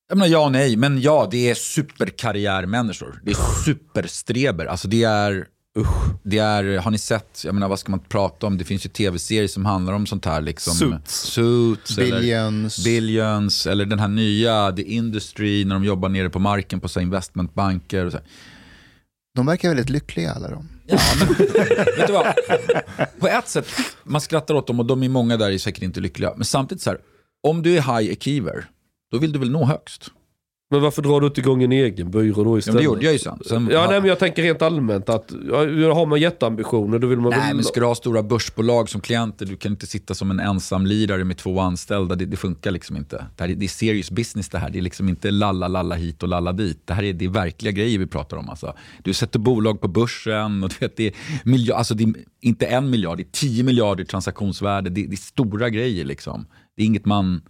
Jag 0.10 0.18
menar, 0.18 0.32
ja 0.32 0.46
och 0.46 0.52
nej, 0.52 0.76
men 0.76 1.02
ja, 1.02 1.28
det 1.32 1.50
är 1.50 1.56
superkarriärmänniskor. 1.56 3.22
Det 3.24 3.32
är 3.32 3.64
superstreber. 3.66 4.66
Alltså 4.66 4.88
det 4.88 5.04
är 5.04 5.48
Usch, 5.78 6.10
det 6.24 6.38
är, 6.38 6.78
har 6.78 6.92
ni 6.92 6.98
sett, 6.98 7.42
jag 7.46 7.54
menar 7.54 7.70
vad 7.70 7.80
ska 7.80 7.92
man 7.92 8.00
prata 8.00 8.48
om? 8.48 8.58
Det 8.58 8.64
finns 8.64 8.86
ju 8.86 8.90
tv-serier 8.90 9.48
som 9.48 9.66
handlar 9.66 9.94
om 9.94 10.06
sånt 10.06 10.26
här. 10.26 10.42
Liksom, 10.42 10.74
Suits. 10.74 11.14
Suits 11.14 11.96
Billions. 11.96 12.78
Eller, 12.78 12.86
Billions. 12.86 13.68
Eller 13.68 13.86
den 13.86 14.00
här 14.00 14.08
nya, 14.08 14.72
The 14.72 14.82
Industry, 14.82 15.66
när 15.66 15.76
de 15.76 15.84
jobbar 15.84 16.10
nere 16.10 16.30
på 16.30 16.40
marken 16.40 16.80
på 16.80 16.88
så 16.88 17.00
investmentbanker. 17.00 18.06
Och 18.06 18.12
så. 18.12 18.20
De 19.36 19.46
verkar 19.46 19.70
väldigt 19.70 19.90
lyckliga 19.90 20.32
alla 20.32 20.50
de. 20.50 20.70
Ja, 20.86 21.00
men, 21.20 21.28
vet 21.98 22.08
du 22.08 22.14
vad? 22.14 22.26
På 23.20 23.28
ett 23.28 23.48
sätt, 23.48 23.68
man 24.04 24.22
skrattar 24.22 24.54
åt 24.56 24.68
dem 24.68 24.80
och 24.80 24.86
de 24.86 25.04
är 25.04 25.10
många 25.10 25.38
där 25.38 25.52
är 25.52 25.58
säkert 25.58 25.84
inte 25.84 26.00
lyckliga. 26.00 26.34
Men 26.36 26.46
samtidigt 26.46 26.82
så 26.82 26.90
här, 26.90 27.00
om 27.48 27.62
du 27.64 27.78
är 27.78 27.82
high 27.82 28.14
achiever, 28.14 28.66
då 29.12 29.18
vill 29.18 29.32
du 29.32 29.40
väl 29.40 29.52
nå 29.52 29.66
högst? 29.66 30.12
Men 30.70 30.82
varför 30.82 31.02
drar 31.02 31.22
du 31.22 31.28
inte 31.28 31.40
igång 31.42 31.64
en 31.64 31.72
egen 31.72 32.12
byrå 32.12 32.44
då 32.44 32.56
Ja, 32.56 32.60
istället? 32.60 32.74
men 32.76 32.82
det 32.82 32.86
gjorde 32.86 33.04
jag 33.06 33.14
ju 33.14 33.20
sen. 33.20 33.40
sen 33.46 33.70
Ja, 33.72 33.88
nej, 33.90 34.00
men 34.02 34.10
jag 34.10 34.20
tänker 34.20 34.44
rent 34.44 34.62
allmänt 34.62 35.10
att 35.10 35.32
ja, 35.50 35.58
har 35.94 36.06
man 36.06 36.20
jätteambitioner 36.22 37.00
då 37.00 37.08
vill 37.08 37.20
man 37.20 37.30
Nej, 37.30 37.40
väl... 37.40 37.56
men 37.56 37.64
ska 37.64 37.80
du 37.80 37.86
ha 37.86 37.96
stora 37.96 38.24
börsbolag 38.24 38.90
som 38.90 39.02
klienter, 39.02 39.46
du 39.46 39.56
kan 39.56 39.72
inte 39.72 39.88
sitta 39.88 40.14
som 40.14 40.32
en 40.32 40.40
ensam 40.40 40.86
lirare 40.86 41.24
med 41.24 41.38
två 41.38 41.60
anställda. 41.60 42.16
Det, 42.16 42.26
det 42.26 42.38
funkar 42.38 42.72
liksom 42.72 42.98
inte. 42.98 43.26
Det, 43.36 43.44
här, 43.44 43.52
är- 43.52 43.56
det 43.56 43.66
är 43.66 43.70
serious 43.70 44.12
business 44.12 44.50
det 44.50 44.58
här. 44.58 44.70
Det 44.70 44.78
är 44.80 44.82
liksom 44.82 45.10
inte 45.10 45.32
lalla, 45.32 45.68
lalla 45.68 45.96
hit 45.96 46.24
och 46.24 46.30
lalla 46.30 46.52
dit. 46.54 46.82
Det 46.86 46.94
här 46.94 47.04
är, 47.04 47.14
det 47.14 47.26
är 47.26 47.30
verkliga 47.30 47.72
grejer 47.72 48.00
vi 48.00 48.08
pratar 48.08 48.38
om. 48.38 48.50
Alltså. 48.50 48.74
Du 49.04 49.14
sätter 49.14 49.40
bolag 49.40 49.82
på 49.82 49.88
börsen 49.88 50.64
och 50.64 50.70
du 50.70 50.76
vet, 50.80 50.98
det, 50.98 51.08
är 51.08 51.14
miljard, 51.44 51.78
alltså 51.78 51.94
det 51.94 52.04
är 52.04 52.14
inte 52.42 52.66
en 52.66 52.90
miljard, 52.90 53.18
det 53.18 53.24
är 53.24 53.32
tio 53.32 53.64
miljarder 53.64 54.04
i 54.04 54.08
transaktionsvärde. 54.08 54.90
Det, 54.90 55.06
det 55.08 55.14
är 55.14 55.18
stora 55.18 55.70
grejer 55.70 56.06
liksom. 56.06 56.46
Det 56.76 56.82
är 56.84 56.86
inget 56.86 57.06
man 57.06 57.42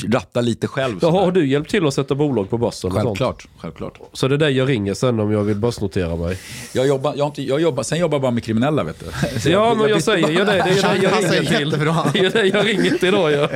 rattar 0.00 0.42
lite 0.42 0.66
själv. 0.66 0.98
Ja, 1.02 1.10
har 1.10 1.32
du 1.32 1.46
hjälpt 1.46 1.70
till 1.70 1.86
att 1.86 1.94
sätta 1.94 2.14
bolag 2.14 2.50
på 2.50 2.58
börsen? 2.58 2.90
och 2.90 2.94
sånt? 2.96 3.04
Självklart, 3.06 3.48
självklart. 3.58 3.98
Så 4.12 4.28
det 4.28 4.34
är 4.34 4.38
dig 4.38 4.52
jag 4.56 4.68
ringer 4.68 4.94
sen 4.94 5.20
om 5.20 5.32
jag 5.32 5.42
vill 5.44 5.56
börsnotera 5.56 6.16
mig? 6.16 6.38
Jag 6.72 6.86
jobbar, 6.86 7.14
jag 7.16 7.24
har 7.24 7.28
inte, 7.30 7.42
jag 7.42 7.60
jobbar, 7.60 7.82
sen 7.82 7.98
jobbar 7.98 8.14
jag 8.16 8.22
bara 8.22 8.30
med 8.30 8.44
kriminella 8.44 8.84
vet 8.84 9.00
du. 9.00 9.40
Så 9.40 9.48
Ja, 9.50 9.74
men 9.74 9.80
jag 9.80 9.88
bytte 9.88 10.02
säger 10.02 10.28
ju 10.28 10.36
det. 10.38 10.44
Det 10.44 10.52
är 10.60 10.68
ju 10.68 10.80
det 10.80 10.96
jag 11.02 11.12
ringer 11.22 11.58
till. 11.58 11.70
Det 12.12 12.18
är 12.18 12.30
det 12.30 12.46
jag 12.46 12.66
ringer 12.66 12.90
till 12.98 13.08
idag. 13.08 13.32
Ja. 13.32 13.48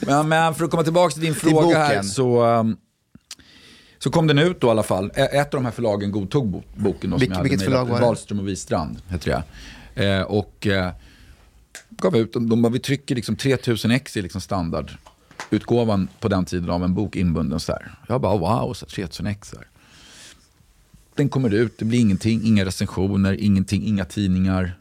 Men, 0.00 0.28
men 0.28 0.54
för 0.54 0.64
att 0.64 0.70
komma 0.70 0.82
tillbaka 0.82 1.12
till 1.12 1.22
din 1.22 1.34
fråga 1.34 1.62
boken. 1.62 1.80
här 1.80 2.02
så, 2.02 2.44
um, 2.44 2.76
så 3.98 4.10
kom 4.10 4.26
den 4.26 4.38
ut 4.38 4.60
då 4.60 4.66
i 4.66 4.70
alla 4.70 4.82
fall. 4.82 5.10
Ett 5.14 5.54
av 5.54 5.60
de 5.60 5.64
här 5.64 5.72
förlagen 5.72 6.12
godtog 6.12 6.46
bo- 6.48 6.62
boken. 6.76 7.10
Då, 7.10 7.16
Vilk- 7.16 7.24
som 7.24 7.32
jag 7.34 7.42
vilket 7.42 7.62
förlag 7.62 7.84
var 7.84 7.98
det? 8.00 8.04
Wahlström 8.06 8.38
och 8.38 8.48
Wistrand 8.48 8.98
heter 9.08 9.42
det. 9.94 10.04
Eh, 10.06 10.22
och 10.22 10.66
eh, 10.66 10.90
gav 11.90 12.16
ut, 12.16 12.32
de, 12.32 12.48
de 12.62 12.72
vi 12.72 12.78
trycker 12.78 13.14
liksom 13.14 13.36
3000 13.36 13.90
ex 13.90 14.16
i 14.16 14.22
liksom 14.22 14.40
standardutgåvan 15.54 16.08
på 16.20 16.28
den 16.28 16.44
tiden 16.44 16.70
av 16.70 16.84
en 16.84 16.94
bok 16.94 17.16
inbunden 17.16 17.60
så 17.60 17.72
här. 17.72 17.94
Jag 18.08 18.20
bara 18.20 18.36
wow, 18.36 18.74
så 18.74 18.86
3000 18.86 19.26
ex. 19.26 19.48
Så 19.50 19.56
här. 19.56 19.66
Den 21.16 21.28
kommer 21.28 21.54
ut, 21.54 21.78
det 21.78 21.84
blir 21.84 22.00
ingenting, 22.00 22.42
inga 22.44 22.64
recensioner, 22.64 23.36
ingenting, 23.40 23.82
inga 23.86 24.04
tidningar. 24.04 24.78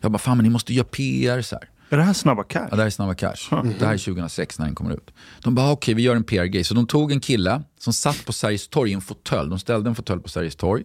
Jag 0.00 0.12
bara, 0.12 0.18
fan 0.18 0.36
men 0.36 0.44
ni 0.44 0.50
måste 0.50 0.74
göra 0.74 0.86
PR 0.86 1.42
så 1.42 1.56
här. 1.56 1.68
Är 1.90 1.96
det 1.96 2.02
här 2.02 2.12
Snabba 2.12 2.44
Cash? 2.44 2.68
Ja, 2.70 2.76
det 2.76 2.82
här 2.82 2.86
är 2.86 2.90
Snabba 2.90 3.14
Cash. 3.14 3.50
Det 3.78 3.86
här 3.86 3.94
är 3.94 3.98
2006 3.98 4.58
när 4.58 4.66
den 4.66 4.74
kommer 4.74 4.94
ut. 4.94 5.10
De 5.42 5.54
bara, 5.54 5.72
okej 5.72 5.94
vi 5.94 6.02
gör 6.02 6.16
en 6.16 6.24
PR-grej. 6.24 6.64
Så 6.64 6.74
de 6.74 6.86
tog 6.86 7.12
en 7.12 7.20
kille 7.20 7.62
som 7.78 7.92
satt 7.92 8.24
på 8.26 8.32
Sergels 8.32 8.68
torg 8.68 8.90
i 8.90 8.94
en 8.94 9.00
fåtölj. 9.00 9.50
De 9.50 9.58
ställde 9.58 9.90
en 9.90 9.94
fåtölj 9.94 10.22
på 10.22 10.28
Sergels 10.28 10.56
torg. 10.56 10.84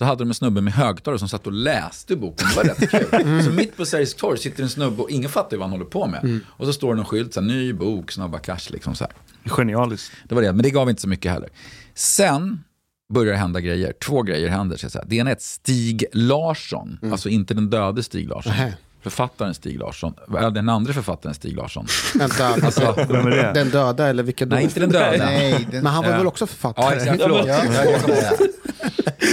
Så 0.00 0.04
hade 0.04 0.24
de 0.24 0.28
en 0.30 0.34
snubbe 0.34 0.60
med 0.60 0.72
högtalare 0.72 1.18
som 1.18 1.28
satt 1.28 1.46
och 1.46 1.52
läste 1.52 2.16
boken. 2.16 2.48
Det 2.48 2.56
var 2.56 2.64
rätt 2.64 2.90
kul. 2.90 3.42
Så 3.44 3.50
mitt 3.50 3.76
på 3.76 3.86
Sergels 3.86 4.14
torg 4.14 4.38
sitter 4.38 4.62
en 4.62 4.68
snubbe 4.68 5.02
och 5.02 5.10
ingen 5.10 5.30
fattar 5.30 5.56
vad 5.56 5.64
han 5.68 5.70
håller 5.70 5.90
på 5.90 6.06
med. 6.06 6.40
Och 6.46 6.66
så 6.66 6.72
står 6.72 6.88
det 6.88 6.96
någon 6.96 7.04
skylt, 7.04 7.34
så 7.34 7.40
här, 7.40 7.48
ny 7.48 7.72
bok, 7.72 8.12
Snabba 8.12 8.38
Cash. 8.38 8.70
Liksom, 8.70 8.94
så 8.94 9.04
här. 9.04 9.12
Genialiskt. 9.44 10.12
Det 10.24 10.34
var 10.34 10.42
det, 10.42 10.52
men 10.52 10.62
det 10.62 10.70
gav 10.70 10.90
inte 10.90 11.02
så 11.02 11.08
mycket 11.08 11.32
heller. 11.32 11.48
Sen 11.94 12.64
börjar 13.12 13.32
det 13.32 13.38
hända 13.38 13.60
grejer. 13.60 13.92
Två 13.92 14.22
grejer 14.22 14.48
händer. 14.48 14.76
Så 14.76 14.90
säga. 14.90 15.04
Det 15.08 15.16
ena 15.16 15.30
är 15.30 15.34
att 15.34 15.42
Stig 15.42 16.04
Larsson, 16.12 16.98
alltså 17.12 17.28
inte 17.28 17.54
den 17.54 17.70
döde 17.70 18.02
Stig 18.02 18.28
Larsson. 18.28 18.52
Nähä. 18.52 18.74
Författaren 19.02 19.54
Stig 19.54 19.78
Larsson, 19.78 20.14
den 20.54 20.68
andra 20.68 20.92
författaren 20.92 21.34
Stig 21.34 21.56
Larsson. 21.56 21.86
Vänta, 22.14 22.46
Alltså, 22.64 22.94
Vem 23.08 23.26
är 23.26 23.30
det? 23.30 23.52
den 23.54 23.70
döda 23.70 24.06
eller 24.08 24.22
vilka 24.22 24.46
nej, 24.46 24.56
dog? 24.58 24.62
inte 24.64 24.80
den 24.80 24.90
döda. 24.90 25.24
Nej, 25.24 25.66
den, 25.70 25.82
Men 25.82 25.92
han 25.92 26.04
var 26.04 26.10
Ja. 26.10 26.16
väl 26.18 26.26
också 26.26 26.42
Ja, 26.42 26.46
författare? 26.46 26.96
exakt. 26.96 27.22
Förlåt. 27.22 27.46
Ja. 27.46 27.64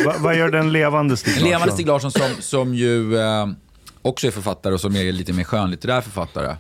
Ja, 0.06 0.14
vad 0.20 0.36
gör 0.38 0.50
den 0.50 0.72
levande 0.72 1.18
Stig 1.18 1.38
En 1.38 1.44
levande 1.44 1.60
Larsson? 1.60 1.74
Stig 1.78 1.88
Larsson 1.88 2.12
som, 2.12 2.30
som 2.40 2.74
ju 2.76 3.18
eh, 3.20 3.48
också 4.02 4.28
är 4.28 4.32
författare 4.32 4.74
och 4.74 4.82
som 4.82 4.96
är 4.96 5.12
lite 5.12 5.34
mer 5.34 5.44
skönlitterär 5.44 6.02
författare. 6.02 6.56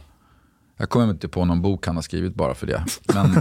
Jag 0.77 0.89
kommer 0.89 1.09
inte 1.09 1.27
på 1.27 1.45
någon 1.45 1.61
bok 1.61 1.87
han 1.87 1.95
har 1.95 2.03
skrivit 2.03 2.35
bara 2.35 2.55
för 2.55 2.67
det. 2.67 2.85
Men, 3.13 3.31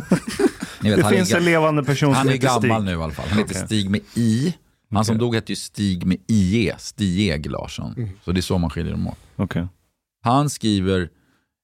ni 0.81 0.91
vet, 0.91 0.97
Det 0.99 1.03
han, 1.03 1.13
finns 1.13 1.33
är, 1.33 1.37
en 1.37 1.45
levande 1.45 1.85
person 1.85 2.15
han 2.15 2.23
som 2.25 2.29
är 2.29 2.35
heter 2.35 2.49
Stig. 2.49 2.71
gammal 2.71 2.85
nu 2.85 2.91
i 2.93 2.95
alla 2.95 3.13
fall. 3.13 3.27
Han 3.29 3.39
heter 3.39 3.55
Okej. 3.55 3.67
Stig 3.67 3.91
med 3.91 4.01
I. 4.15 4.55
Han 4.97 5.05
som 5.05 5.19
dog 5.19 5.35
hette 5.35 5.53
ju 5.53 5.57
Stig 5.57 6.07
med 6.07 6.19
IE, 6.27 6.75
Stieg 6.79 7.51
Larsson. 7.51 7.95
Så 8.25 8.33
det 8.33 8.41
är 8.41 8.43
så 8.43 8.59
man 8.59 8.71
skiljer 8.71 8.93
dem 8.93 9.07
åt. 9.07 9.19
Okej. 9.37 9.67
Han 10.23 10.51
skriver 10.51 11.11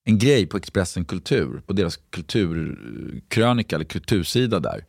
en 0.05 0.19
grej 0.19 0.47
på 0.47 0.57
Expressen 0.57 1.05
Kultur, 1.05 1.62
på 1.67 1.73
deras 1.73 1.97
kulturkrönika 1.97 3.77
eller 3.77 3.85
kultursida 3.85 4.61
där. 4.61 4.85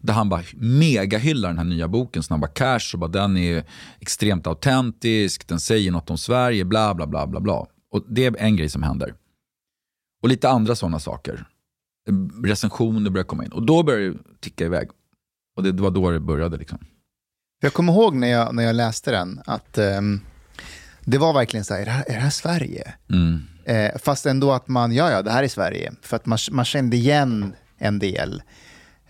Där 0.00 0.14
han 0.14 0.28
bara 0.28 0.42
mega 0.54 1.18
hyllar 1.18 1.48
den 1.48 1.58
här 1.58 1.64
nya 1.64 1.88
boken 1.88 2.22
Snabba 2.22 2.46
Cash 2.46 2.94
och 2.94 2.98
bara 2.98 3.10
den 3.10 3.36
är 3.36 3.64
extremt 4.00 4.46
autentisk, 4.46 5.48
den 5.48 5.60
säger 5.60 5.90
något 5.90 6.10
om 6.10 6.18
Sverige, 6.18 6.64
bla 6.64 6.94
bla 6.94 7.06
bla 7.06 7.26
bla 7.26 7.40
bla. 7.40 7.66
Och 7.90 8.04
det 8.08 8.24
är 8.24 8.36
en 8.38 8.56
grej 8.56 8.68
som 8.68 8.82
händer. 8.82 9.14
Och 10.22 10.28
lite 10.28 10.48
andra 10.48 10.74
sådana 10.74 10.98
saker. 10.98 11.46
Recensioner 12.44 13.10
börjar 13.10 13.24
komma 13.24 13.44
in 13.44 13.52
och 13.52 13.66
då 13.66 13.82
börjar 13.82 14.10
det 14.10 14.18
ticka 14.40 14.64
iväg. 14.64 14.88
Och 15.56 15.62
det, 15.62 15.72
det 15.72 15.82
var 15.82 15.90
då 15.90 16.10
det 16.10 16.20
började 16.20 16.56
liksom. 16.56 16.78
Jag 17.60 17.72
kommer 17.72 17.92
ihåg 17.92 18.14
när 18.14 18.28
jag, 18.28 18.54
när 18.54 18.62
jag 18.62 18.76
läste 18.76 19.10
den 19.10 19.40
att 19.46 19.78
ehm, 19.78 20.20
det 21.04 21.18
var 21.18 21.32
verkligen 21.32 21.64
så 21.64 21.74
här, 21.74 21.80
är 21.80 21.84
det 21.84 21.90
här, 21.90 22.04
är 22.08 22.14
det 22.14 22.20
här 22.20 22.30
Sverige? 22.30 22.94
Mm. 23.10 23.42
Eh, 23.64 23.98
fast 23.98 24.26
ändå 24.26 24.52
att 24.52 24.68
man, 24.68 24.92
ja 24.92 25.10
ja, 25.10 25.22
det 25.22 25.30
här 25.30 25.42
är 25.42 25.48
Sverige. 25.48 25.92
För 26.02 26.16
att 26.16 26.26
man, 26.26 26.38
man 26.50 26.64
kände 26.64 26.96
igen 26.96 27.52
en 27.78 27.98
del. 27.98 28.42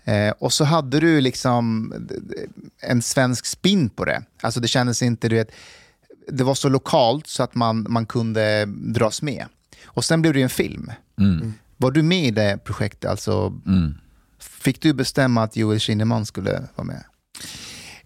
Eh, 0.03 0.29
och 0.39 0.53
så 0.53 0.63
hade 0.63 0.99
du 0.99 1.21
liksom 1.21 1.93
en 2.81 3.01
svensk 3.01 3.45
spin 3.45 3.89
på 3.89 4.05
det. 4.05 4.23
Alltså 4.41 4.59
det 4.59 4.67
kändes 4.67 5.01
inte, 5.01 5.29
du 5.29 5.35
vet, 5.35 5.51
det 6.27 6.43
var 6.43 6.55
så 6.55 6.69
lokalt 6.69 7.27
så 7.27 7.43
att 7.43 7.55
man, 7.55 7.85
man 7.89 8.05
kunde 8.05 8.65
dras 8.65 9.21
med. 9.21 9.45
Och 9.85 10.05
sen 10.05 10.21
blev 10.21 10.33
det 10.33 10.39
ju 10.39 10.43
en 10.43 10.49
film. 10.49 10.91
Mm. 11.19 11.53
Var 11.77 11.91
du 11.91 12.03
med 12.03 12.25
i 12.25 12.31
det 12.31 12.59
projektet? 12.63 13.09
Alltså, 13.11 13.47
Mm. 13.65 13.93
fick 14.39 14.81
du 14.81 14.93
bestämma 14.93 15.43
att 15.43 15.55
Joel 15.55 15.79
Kinnaman 15.79 16.25
skulle 16.25 16.63
vara 16.75 16.87
med? 16.87 17.03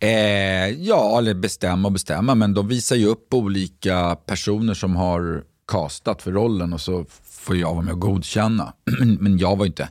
Eh, 0.03 0.69
ja, 0.69 1.17
eller 1.17 1.33
bestämma 1.33 1.87
och 1.87 1.91
bestämma, 1.91 2.35
men 2.35 2.53
de 2.53 2.67
visar 2.67 2.95
ju 2.95 3.05
upp 3.05 3.33
olika 3.33 4.15
personer 4.15 4.73
som 4.73 4.95
har 4.95 5.43
castat 5.67 6.21
för 6.21 6.31
rollen 6.31 6.73
och 6.73 6.81
så 6.81 7.05
får 7.23 7.57
jag 7.57 7.73
vara 7.73 7.81
med 7.81 7.93
och 7.93 7.99
godkänna. 7.99 8.73
men 9.19 9.37
jag 9.37 9.55
var 9.55 9.65
inte, 9.65 9.89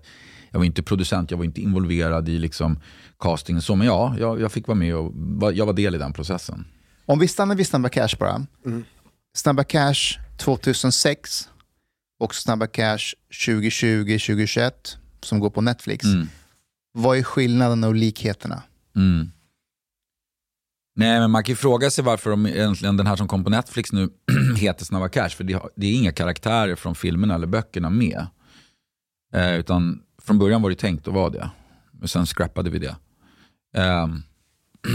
jag 0.50 0.58
var 0.58 0.66
inte 0.66 0.82
producent, 0.82 1.30
jag 1.30 1.38
var 1.38 1.44
inte 1.44 1.60
involverad 1.60 2.28
i 2.28 2.38
liksom 2.38 2.78
castingen 3.20 3.62
så, 3.62 3.76
men 3.76 3.86
ja, 3.86 4.14
jag, 4.18 4.40
jag 4.40 4.52
fick 4.52 4.66
vara 4.68 4.78
med 4.78 4.96
och 4.96 5.12
var- 5.14 5.52
jag 5.52 5.66
var 5.66 5.72
del 5.72 5.94
i 5.94 5.98
den 5.98 6.12
processen. 6.12 6.64
Om 7.06 7.18
vi 7.18 7.28
stannar 7.28 7.54
vid 7.54 7.66
Snabba 7.66 7.88
Cash 7.88 8.16
bara. 8.18 8.46
Snabba 9.34 9.64
Cash 9.64 10.18
2006 10.38 11.48
och 12.20 12.34
Snabba 12.34 12.66
Cash 12.66 13.14
2020-2021 13.46 14.70
som 15.22 15.40
går 15.40 15.50
på 15.50 15.60
Netflix. 15.60 16.04
Mm. 16.04 16.28
Vad 16.92 17.18
är 17.18 17.22
skillnaden 17.22 17.84
och 17.84 17.94
likheterna? 17.94 18.62
Mm. 18.96 19.32
Nej, 20.94 21.20
men 21.20 21.30
man 21.30 21.44
kan 21.44 21.52
ju 21.52 21.56
fråga 21.56 21.90
sig 21.90 22.04
varför 22.04 22.30
de, 22.30 22.46
egentligen 22.46 22.96
den 22.96 23.06
här 23.06 23.16
som 23.16 23.28
kom 23.28 23.44
på 23.44 23.50
Netflix 23.50 23.92
nu 23.92 24.08
heter 24.56 24.84
Snabba 24.84 25.08
Cash. 25.08 25.28
För 25.28 25.44
det, 25.44 25.62
det 25.76 25.86
är 25.86 25.94
inga 25.94 26.12
karaktärer 26.12 26.74
från 26.74 26.94
filmerna 26.94 27.34
eller 27.34 27.46
böckerna 27.46 27.90
med. 27.90 28.26
Eh, 29.34 29.54
utan 29.58 30.02
från 30.22 30.38
början 30.38 30.62
var 30.62 30.70
det 30.70 30.76
tänkt 30.76 31.08
att 31.08 31.14
vara 31.14 31.30
det. 31.30 31.50
Men 31.92 32.08
sen 32.08 32.26
scrappade 32.26 32.70
vi 32.70 32.78
det. 32.78 32.96
Eh, 33.76 34.08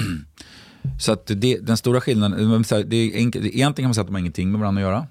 så 0.99 1.11
att 1.11 1.27
det, 1.27 1.57
den 1.57 1.77
stora 1.77 2.01
skillnaden, 2.01 2.53
eh, 2.53 2.79
det 2.79 2.97
är 2.97 3.15
egentligen 3.15 3.73
kan 3.73 3.83
man 3.83 3.93
säga 3.93 4.01
att 4.01 4.07
de 4.07 4.13
har 4.13 4.19
ingenting 4.19 4.51
med 4.51 4.59
varandra 4.59 4.81
att 4.81 4.87
göra. 4.87 5.07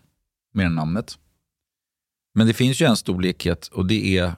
Mer 0.54 0.64
än 0.66 0.74
namnet. 0.74 1.18
Men 2.34 2.46
det 2.46 2.54
finns 2.54 2.80
ju 2.80 2.86
en 2.86 2.96
stor 2.96 3.20
likhet 3.20 3.66
och 3.66 3.86
det 3.86 4.18
är 4.18 4.32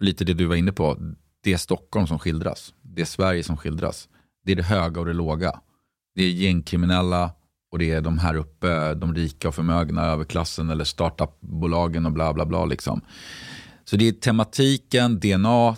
lite 0.00 0.24
det 0.24 0.34
du 0.34 0.44
var 0.46 0.56
inne 0.56 0.72
på. 0.72 0.98
Det 1.42 1.52
är 1.52 1.56
Stockholm 1.56 2.06
som 2.06 2.18
skildras. 2.18 2.74
Det 2.82 3.02
är 3.02 3.06
Sverige 3.06 3.42
som 3.42 3.56
skildras. 3.56 4.08
Det 4.44 4.52
är 4.52 4.56
det 4.56 4.62
höga 4.62 5.00
och 5.00 5.06
det 5.06 5.12
låga. 5.12 5.60
Det 6.14 6.22
är 6.22 6.30
gängkriminella 6.30 7.30
och 7.72 7.78
det 7.78 7.90
är 7.90 8.00
de 8.00 8.18
här 8.18 8.34
uppe, 8.34 8.94
de 8.94 9.14
rika 9.14 9.48
och 9.48 9.54
förmögna, 9.54 10.02
överklassen 10.02 10.70
eller 10.70 10.84
startupbolagen 10.84 12.06
och 12.06 12.12
bla 12.12 12.32
bla 12.34 12.46
bla. 12.46 12.64
Liksom. 12.64 13.00
Så 13.84 13.96
det 13.96 14.08
är 14.08 14.12
tematiken, 14.12 15.20
DNA, 15.20 15.76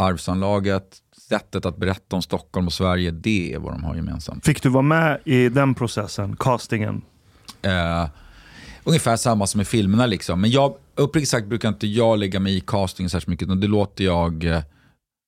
arvsanlaget, 0.00 0.96
sättet 1.28 1.66
att 1.66 1.76
berätta 1.76 2.16
om 2.16 2.22
Stockholm 2.22 2.66
och 2.66 2.72
Sverige. 2.72 3.10
Det 3.10 3.54
är 3.54 3.58
vad 3.58 3.72
de 3.72 3.84
har 3.84 3.94
gemensamt. 3.94 4.46
Fick 4.46 4.62
du 4.62 4.68
vara 4.68 4.82
med 4.82 5.20
i 5.24 5.48
den 5.48 5.74
processen, 5.74 6.36
castingen? 6.36 7.02
Eh, 7.62 8.08
ungefär 8.84 9.16
samma 9.16 9.46
som 9.46 9.60
i 9.60 9.64
filmerna. 9.64 10.06
Liksom. 10.06 10.40
Men 10.40 10.50
jag, 10.50 10.74
uppriktigt 10.94 11.30
sagt 11.30 11.46
brukar 11.46 11.68
inte 11.68 11.86
jag 11.86 12.18
lägga 12.18 12.40
mig 12.40 12.56
i 12.56 12.60
castingen 12.60 13.10
särskilt 13.10 13.28
mycket. 13.28 13.46
utan 13.46 13.60
Det 13.60 13.66
låter 13.66 14.04
jag 14.04 14.44
eh, 14.44 14.62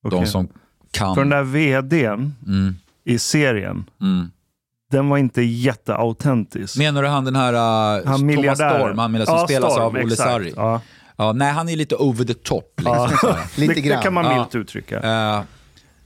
de 0.02 0.16
Okej. 0.16 0.26
som 0.26 0.48
kan. 0.90 1.14
För 1.14 1.22
den 1.22 1.30
där 1.30 1.42
vdn 1.42 2.34
Mm, 2.46 2.74
i 3.04 3.18
serien, 3.18 3.84
mm. 4.00 4.30
den 4.90 5.08
var 5.08 5.18
inte 5.18 5.42
jätteautentisk. 5.42 6.78
Menar 6.78 7.02
du 7.02 7.08
han 7.08 7.24
den 7.24 7.36
här 7.36 7.52
uh, 7.52 8.06
Han 8.06 8.34
Thomas. 8.34 8.58
Storm, 8.58 8.98
han 8.98 9.12
menar, 9.12 9.26
som 9.26 9.34
Ja, 9.34 9.46
spelas 9.46 9.72
Storm, 9.72 9.84
av 9.84 9.94
Olle. 9.94 10.16
Sarri? 10.16 10.52
Ja. 10.56 10.80
Ja, 11.16 11.32
nej, 11.32 11.52
han 11.52 11.68
är 11.68 11.76
lite 11.76 11.96
over 11.96 12.24
the 12.24 12.34
top. 12.34 12.74
Liksom, 12.76 13.08
Ja. 13.22 13.38
Lite 13.56 13.74
det, 13.74 13.80
grann. 13.80 13.96
det 13.96 14.02
kan 14.02 14.14
man 14.14 14.24
Ja. 14.24 14.38
milt 14.38 14.54
uttrycka. 14.54 15.00
Eh, 15.00 15.42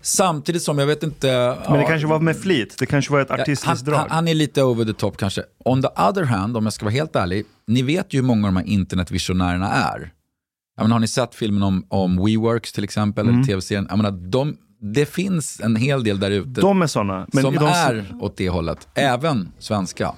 samtidigt 0.03 0.63
som, 0.63 0.79
jag 0.79 0.87
vet 0.87 1.03
inte... 1.03 1.27
Men 1.65 1.73
det 1.73 1.81
ja, 1.81 1.89
kanske 1.89 2.07
var 2.07 2.21
med 2.21 2.37
flit. 2.37 2.77
Det 2.79 2.87
kanske 2.87 3.13
var 3.13 3.21
ett 3.21 3.31
artistiskt 3.31 3.65
han, 3.65 3.77
drag. 3.77 3.97
han, 3.99 4.11
han 4.11 4.29
är 4.29 4.35
lite 4.35 4.63
over 4.63 4.85
the 4.85 4.93
top 4.93 5.17
kanske. 5.17 5.43
On 5.65 5.83
the 5.83 5.89
other 5.89 6.23
hand, 6.23 6.57
om 6.57 6.65
jag 6.65 6.73
ska 6.73 6.85
vara 6.85 6.93
helt 6.93 7.17
ärlig, 7.17 7.45
ni 7.67 7.83
vet 7.83 8.15
ju 8.15 8.19
hur 8.19 8.27
många 8.27 8.49
av 8.49 8.55
de 8.55 8.57
här 8.61 8.67
internetvisionärerna 8.67 9.73
är. 9.73 10.13
Jag 10.77 10.85
menar, 10.85 10.95
har 10.95 11.01
ni 11.01 11.09
sett 11.09 11.35
filmen 11.35 11.63
om, 11.63 11.87
om 11.89 12.25
WeWorks 12.25 12.73
till 12.73 12.85
exempel, 12.85 13.29
eller 13.29 13.43
tv-serien? 13.43 13.87
Jag 13.91 13.97
menar, 13.97 14.11
de, 14.11 14.57
det 14.93 15.07
finns 15.07 15.61
en 15.61 15.77
hel 15.77 16.05
del 16.05 16.21
där 16.21 16.31
ute 16.31 16.61
De 16.61 16.71
är. 16.71 16.75
Men 16.75 16.89
som 17.43 17.55
de, 17.55 17.67
är 17.67 18.07
åt 18.21 18.37
det 18.37 18.49
hållet, 18.49 18.89
även 18.95 19.53
svenska. 19.59 20.13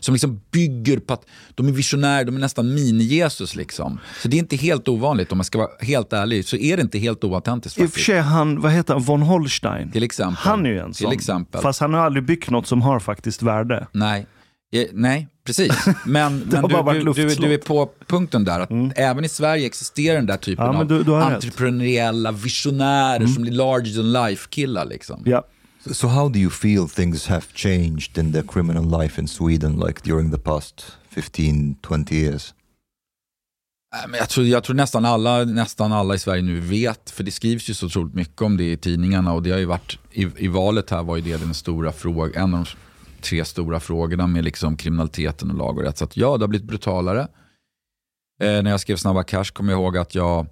Som 0.00 0.14
liksom 0.14 0.40
bygger 0.50 0.98
på 0.98 1.14
att 1.14 1.26
de 1.54 1.68
är 1.68 1.72
visionärer, 1.72 2.24
de 2.24 2.36
är 2.36 2.40
nästan 2.40 2.78
mini-Jesus. 2.78 3.56
Liksom. 3.56 4.00
Så 4.22 4.28
det 4.28 4.36
är 4.36 4.38
inte 4.38 4.56
helt 4.56 4.88
ovanligt, 4.88 5.32
om 5.32 5.38
man 5.38 5.44
ska 5.44 5.58
vara 5.58 5.68
helt 5.80 6.12
ärlig, 6.12 6.44
så 6.44 6.56
är 6.56 6.76
det 6.76 6.82
inte 6.82 6.98
helt 6.98 7.24
oautentiskt 7.24 7.78
I 7.78 7.84
och 7.84 7.90
för 7.90 8.00
sig, 8.00 8.20
han, 8.20 8.60
vad 8.60 8.72
heter 8.72 8.94
han, 8.94 9.02
von 9.02 9.22
Holstein. 9.22 9.92
Till 9.92 10.02
exempel. 10.02 10.36
Han 10.38 10.66
är 10.66 10.70
ju 10.70 10.78
en 10.78 10.92
Till 10.92 11.04
sån. 11.04 11.12
exempel. 11.12 11.60
Fast 11.60 11.80
han 11.80 11.94
har 11.94 12.00
aldrig 12.00 12.24
byggt 12.24 12.50
något 12.50 12.66
som 12.66 12.82
har 12.82 13.00
faktiskt 13.00 13.42
värde. 13.42 13.86
Nej, 13.92 14.26
eh, 14.74 14.86
nej 14.92 15.28
precis. 15.46 15.72
Men, 16.04 16.38
men 16.38 16.68
du, 16.68 17.02
du, 17.02 17.12
du, 17.12 17.34
du 17.34 17.54
är 17.54 17.58
på 17.58 17.90
punkten 18.06 18.44
där, 18.44 18.60
att 18.60 18.70
även 18.96 19.24
i 19.24 19.28
Sverige 19.28 19.66
existerar 19.66 20.16
den 20.16 20.26
där 20.26 20.36
typen 20.36 20.64
Ja, 20.64 20.70
av 20.80 20.90
har 20.90 21.30
rätt. 21.30 21.34
entreprenöriella 21.34 22.32
visionärer 22.32 23.26
som 23.26 23.42
blir 23.42 23.52
larger 23.52 23.94
than 23.94 24.12
life-killar. 24.12 24.84
Liksom. 24.84 25.22
Ja. 25.24 25.44
So 25.92 26.06
how 26.06 26.28
do 26.28 26.38
you 26.38 26.50
feel 26.50 26.88
things 26.88 27.26
have 27.26 27.42
changed 27.54 28.18
in 28.18 28.32
the 28.32 28.42
criminal 28.42 29.00
life 29.00 29.20
in 29.20 29.28
Sweden, 29.28 29.76
like 29.86 30.00
during 30.04 30.30
the 30.32 30.38
past 30.38 30.84
15, 31.10 31.76
20 31.88 32.14
years? 32.14 32.54
Men 34.08 34.18
Jag 34.18 34.28
tror, 34.28 34.46
jag 34.46 34.64
tror 34.64 34.76
nästan, 34.76 35.04
alla, 35.04 35.44
nästan 35.44 35.92
alla 35.92 36.14
i 36.14 36.18
Sverige 36.18 36.42
nu 36.42 36.60
vet, 36.60 37.10
för 37.10 37.24
det 37.24 37.30
skrivs 37.30 37.70
ju 37.70 37.74
så 37.74 37.86
otroligt 37.86 38.14
mycket 38.14 38.42
om 38.42 38.56
det 38.56 38.72
i 38.72 38.76
tidningarna 38.76 39.32
och 39.32 39.42
det 39.42 39.50
har 39.50 39.58
ju 39.58 39.64
varit, 39.64 39.98
i, 40.12 40.28
i 40.36 40.48
valet 40.48 40.90
här 40.90 41.02
var 41.02 41.16
ju 41.16 41.22
det 41.22 41.36
den 41.36 41.54
stora 41.54 41.92
frågan, 41.92 42.42
en 42.44 42.54
av 42.54 42.60
de 42.64 42.66
tre 43.24 43.44
stora 43.44 43.80
frågorna 43.80 44.26
med 44.26 44.44
liksom 44.44 44.76
kriminaliteten 44.76 45.50
och 45.50 45.56
lag 45.56 45.78
och 45.78 45.84
rätt. 45.84 45.98
Så 45.98 46.04
att 46.04 46.16
ja, 46.16 46.36
det 46.36 46.42
har 46.42 46.48
blivit 46.48 46.68
brutalare. 46.68 47.28
Eh, 48.40 48.62
när 48.62 48.70
jag 48.70 48.80
skrev 48.80 48.96
Snabba 48.96 49.22
Cash 49.22 49.44
kom 49.52 49.68
jag 49.68 49.80
ihåg 49.80 49.98
att 49.98 50.14
jag 50.14 50.46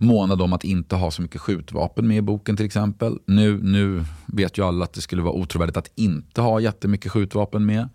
månade 0.00 0.42
om 0.42 0.52
att 0.52 0.64
inte 0.64 0.96
ha 0.96 1.10
så 1.10 1.22
mycket 1.22 1.40
skjutvapen 1.40 2.08
med 2.08 2.16
i 2.16 2.22
boken 2.22 2.56
till 2.56 2.66
exempel. 2.66 3.18
Nu, 3.26 3.62
nu 3.62 4.04
vet 4.26 4.58
ju 4.58 4.64
alla 4.64 4.84
att 4.84 4.92
det 4.92 5.00
skulle 5.00 5.22
vara 5.22 5.34
otrovärdigt 5.34 5.76
att 5.76 5.90
inte 5.94 6.40
ha 6.40 6.60
jättemycket 6.60 7.12
skjutvapen 7.12 7.66
med. 7.66 7.88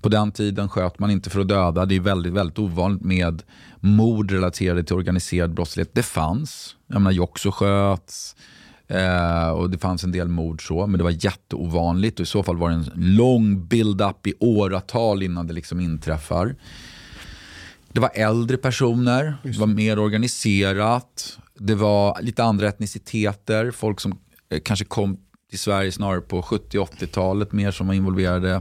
På 0.00 0.08
den 0.08 0.32
tiden 0.32 0.68
sköt 0.68 0.98
man 0.98 1.10
inte 1.10 1.30
för 1.30 1.40
att 1.40 1.48
döda. 1.48 1.86
Det 1.86 1.96
är 1.96 2.00
väldigt, 2.00 2.32
väldigt 2.32 2.58
ovanligt 2.58 3.02
med 3.02 3.42
mord 3.80 4.30
relaterade 4.30 4.84
till 4.84 4.96
organiserad 4.96 5.54
brottslighet. 5.54 5.94
Det 5.94 6.02
fanns. 6.02 6.76
Jag 6.86 6.94
menar, 6.94 7.10
Joxo 7.10 7.50
sköts. 7.50 8.36
Eh, 8.90 9.48
och 9.48 9.70
det 9.70 9.78
fanns 9.78 10.04
en 10.04 10.12
del 10.12 10.28
mord 10.28 10.66
så, 10.66 10.86
men 10.86 10.98
det 10.98 11.04
var 11.04 11.24
jätteovanligt. 11.24 12.20
Och 12.20 12.24
I 12.24 12.26
så 12.26 12.42
fall 12.42 12.56
var 12.56 12.68
det 12.70 12.74
en 12.74 12.90
lång 13.16 13.66
build-up 13.68 14.26
i 14.26 14.34
åratal 14.40 15.22
innan 15.22 15.46
det 15.46 15.52
liksom 15.52 15.80
inträffar. 15.80 16.56
Det 17.92 18.00
var 18.00 18.10
äldre 18.14 18.56
personer, 18.56 19.36
det 19.42 19.58
var 19.58 19.66
mer 19.66 19.98
organiserat. 19.98 21.38
Det 21.58 21.74
var 21.74 22.18
lite 22.22 22.44
andra 22.44 22.68
etniciteter, 22.68 23.70
folk 23.70 24.00
som 24.00 24.18
eh, 24.50 24.60
kanske 24.64 24.84
kom 24.84 25.16
till 25.50 25.58
Sverige 25.58 25.92
snarare 25.92 26.20
på 26.20 26.42
70-80-talet 26.42 27.52
mer 27.52 27.70
som 27.70 27.86
var 27.86 27.94
involverade. 27.94 28.54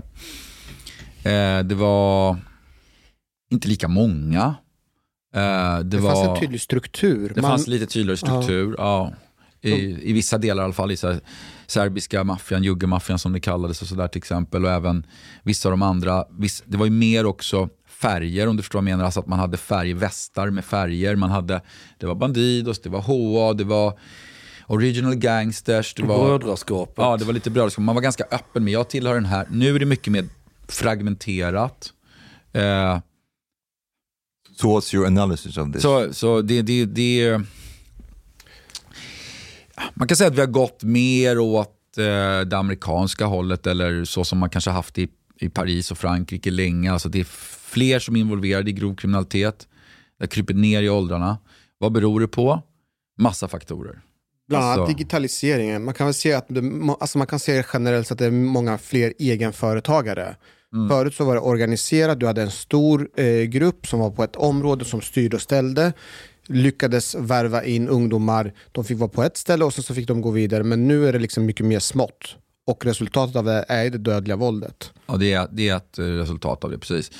Eh, 1.24 1.60
det 1.64 1.76
var 1.76 2.38
inte 3.52 3.68
lika 3.68 3.88
många. 3.88 4.56
Eh, 5.36 5.78
det, 5.78 5.84
Det 5.84 5.98
var, 5.98 6.12
fanns 6.16 6.28
en 6.28 6.40
tydlig 6.40 6.62
struktur. 6.62 7.32
det 7.36 7.42
Man- 7.42 7.52
fanns 7.52 7.68
lite 7.68 7.86
tydligare 7.86 8.18
struktur. 8.18 8.76
Ja. 8.78 9.14
I, 9.68 10.10
I 10.10 10.14
vissa 10.14 10.38
delar 10.38 10.64
i 10.64 10.66
alla 10.66 10.74
fall, 10.74 10.92
i 10.92 10.98
så 10.98 11.08
här, 11.08 11.20
serbiska 11.68 12.24
maffian, 12.24 12.64
juggemaffian 12.64 13.20
som 13.20 13.34
det 13.34 13.40
kallades 13.40 13.82
och 13.82 13.88
sådär 13.88 14.08
till 14.08 14.18
exempel. 14.18 14.66
Och 14.66 14.72
även 14.72 15.06
vissa 15.44 15.70
av 15.70 15.72
de 15.72 15.82
andra, 15.82 16.26
viss, 16.38 16.64
det 16.66 16.78
var 16.78 16.86
ju 16.86 16.92
mer 16.92 17.26
också 17.26 17.70
färger 17.88 18.48
om 18.48 18.58
du 18.58 18.64
förstår 18.64 18.80
vad 18.80 18.90
jag 18.90 18.96
menar. 18.98 19.06
Alltså 19.06 19.20
att 19.20 19.28
man 19.28 19.40
hade 19.40 19.58
färgvästar 19.58 20.50
med 20.50 20.66
färger. 20.66 21.16
Man 21.16 21.30
hade, 21.30 21.62
det 21.98 22.06
var 22.06 22.16
Bandidos, 22.16 22.82
det 22.82 22.90
var 22.90 23.02
HA, 23.02 23.54
det 23.54 23.64
var 23.64 24.00
Original 24.68 25.16
Gangsters. 25.16 25.94
Det 25.94 26.04
var, 26.04 26.26
Brödraskapet. 26.26 26.96
Ja, 26.98 27.18
det 27.18 27.26
var 27.26 27.34
lite 27.34 27.50
brödraskap. 27.50 27.84
Man 27.84 27.96
var 27.96 28.02
ganska 28.02 28.24
öppen 28.32 28.64
med, 28.64 28.74
jag 28.74 28.90
tillhör 28.90 29.14
den 29.14 29.26
här. 29.26 29.48
Nu 29.52 29.76
är 29.76 29.80
det 29.80 29.86
mycket 29.86 30.14
mer 30.14 30.26
fragmenterat. 30.68 31.94
Eh, 32.54 33.00
So 34.56 34.68
what's 34.68 34.96
your 34.96 35.08
analysis 35.08 35.58
of 35.58 35.74
this? 35.74 35.82
så, 35.82 36.14
så 36.14 36.42
det, 36.42 36.62
det, 36.62 36.86
det... 36.86 37.42
Man 39.94 40.08
kan 40.08 40.18
säga 40.18 40.28
att 40.28 40.36
vi 40.36 40.40
har 40.40 40.48
gått 40.48 40.84
mer 40.84 41.40
åt 41.40 41.98
eh, 41.98 42.04
det 42.48 42.58
amerikanska 42.58 43.26
hållet 43.26 43.68
eller 43.68 44.04
så 44.06 44.24
som 44.24 44.38
man 44.40 44.50
kanske 44.50 44.70
haft 44.72 44.98
i, 44.98 45.08
i 45.40 45.50
Paris 45.50 45.92
och 45.92 45.98
Frankrike 45.98 46.52
länge. 46.52 46.92
Alltså 46.92 47.10
det 47.10 47.20
är 47.20 47.28
fler 47.70 48.00
som 48.00 48.16
är 48.16 48.20
involverade 48.20 48.70
i 48.70 48.74
grov 48.74 48.96
kriminalitet. 48.96 49.68
Det 50.18 50.24
har 50.24 50.28
krypit 50.28 50.58
ner 50.58 50.82
i 50.82 50.90
åldrarna. 50.90 51.38
Vad 51.78 51.92
beror 51.92 52.20
det 52.20 52.28
på? 52.28 52.62
Massa 53.20 53.48
faktorer. 53.48 54.02
Bland 54.48 54.66
annat 54.66 54.78
Alltså- 54.80 54.96
digitaliseringen. 54.96 55.84
Man 55.84 55.94
kan 55.94 56.08
väl 56.08 56.14
se 56.14 56.34
att 56.34 56.46
det, 56.50 56.62
alltså 57.00 57.18
man 57.18 57.28
kan 57.28 57.40
se 57.40 57.64
generellt 57.74 58.12
att 58.12 58.18
det 58.18 58.26
är 58.26 58.32
många 58.32 58.78
fler 58.78 59.14
egenföretagare. 59.20 60.36
Mm. 60.74 60.90
Förut 60.90 61.16
så 61.16 61.26
var 61.26 61.36
det 61.36 61.42
organiserat, 61.42 62.20
du 62.20 62.26
hade 62.28 62.42
en 62.42 62.52
stor 62.52 63.10
eh, 63.16 63.42
grupp 63.44 63.88
som 63.88 64.00
var 64.00 64.12
på 64.12 64.24
ett 64.24 64.36
område 64.36 64.86
som 64.86 65.02
styrde 65.02 65.36
och 65.36 65.42
ställde. 65.42 65.94
Lyckades 66.48 67.16
värva 67.16 67.64
in 67.64 67.90
ungdomar, 67.90 68.54
de 68.72 68.84
fick 68.84 68.98
vara 68.98 69.10
på 69.10 69.24
ett 69.24 69.38
ställe 69.38 69.66
och 69.66 69.74
sen 69.74 69.84
så 69.84 69.94
fick 69.94 70.08
de 70.08 70.22
gå 70.22 70.32
vidare. 70.32 70.64
Men 70.64 70.88
nu 70.88 71.08
är 71.08 71.14
det 71.14 71.20
liksom 71.20 71.46
mycket 71.46 71.66
mer 71.66 71.80
smått. 71.80 72.36
Och 72.68 72.86
resultatet 72.86 73.36
av 73.36 73.46
det 73.46 73.66
är 73.68 73.90
det 73.90 73.98
dödliga 73.98 74.36
våldet. 74.36 74.92
Ja, 75.08 75.18
det 75.18 75.34
är, 75.34 75.48
det 75.52 75.70
är 75.70 75.78
ett 75.78 76.00
resultat 76.00 76.64
av 76.64 76.72
det, 76.72 76.78
precis. 76.78 77.12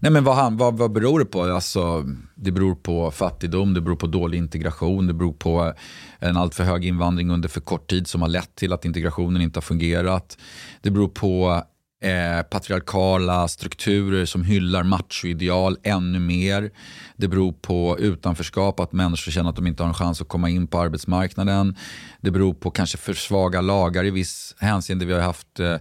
Nej, 0.00 0.12
men 0.12 0.24
vad, 0.24 0.36
han, 0.36 0.56
vad, 0.56 0.78
vad 0.78 0.92
beror 0.92 1.18
det 1.18 1.24
på? 1.24 1.42
Alltså, 1.42 2.04
det 2.34 2.50
beror 2.50 2.74
på 2.74 3.10
fattigdom, 3.10 3.74
det 3.74 3.80
beror 3.80 3.96
på 3.96 4.06
dålig 4.06 4.38
integration, 4.38 5.06
det 5.06 5.14
beror 5.14 5.32
på 5.32 5.72
en 6.18 6.36
alltför 6.36 6.64
hög 6.64 6.84
invandring 6.84 7.30
under 7.30 7.48
för 7.48 7.60
kort 7.60 7.90
tid 7.90 8.06
som 8.06 8.22
har 8.22 8.28
lett 8.28 8.54
till 8.54 8.72
att 8.72 8.84
integrationen 8.84 9.42
inte 9.42 9.56
har 9.56 9.62
fungerat. 9.62 10.38
Det 10.82 10.90
beror 10.90 11.08
på 11.08 11.62
eh, 12.06 12.42
patriarkala 12.42 13.48
strukturer 13.48 14.24
som 14.24 14.44
hyllar 14.44 14.82
machoideal 14.82 15.76
ännu 15.82 16.18
mer. 16.18 16.70
Det 17.16 17.28
beror 17.28 17.52
på 17.52 17.96
utanförskap, 17.98 18.80
att 18.80 18.92
människor 18.92 19.32
känner 19.32 19.50
att 19.50 19.56
de 19.56 19.66
inte 19.66 19.82
har 19.82 19.88
en 19.88 19.94
chans 19.94 20.20
att 20.20 20.28
komma 20.28 20.50
in 20.50 20.66
på 20.66 20.78
arbetsmarknaden. 20.80 21.76
Det 22.20 22.30
beror 22.30 22.54
på 22.54 22.70
kanske 22.70 22.98
för 22.98 23.14
svaga 23.14 23.60
lagar 23.60 24.04
i 24.04 24.10
viss 24.10 24.54
hänseende. 24.58 25.04
Vi 25.04 25.12
har 25.12 25.20
haft 25.20 25.60
eh, 25.60 25.76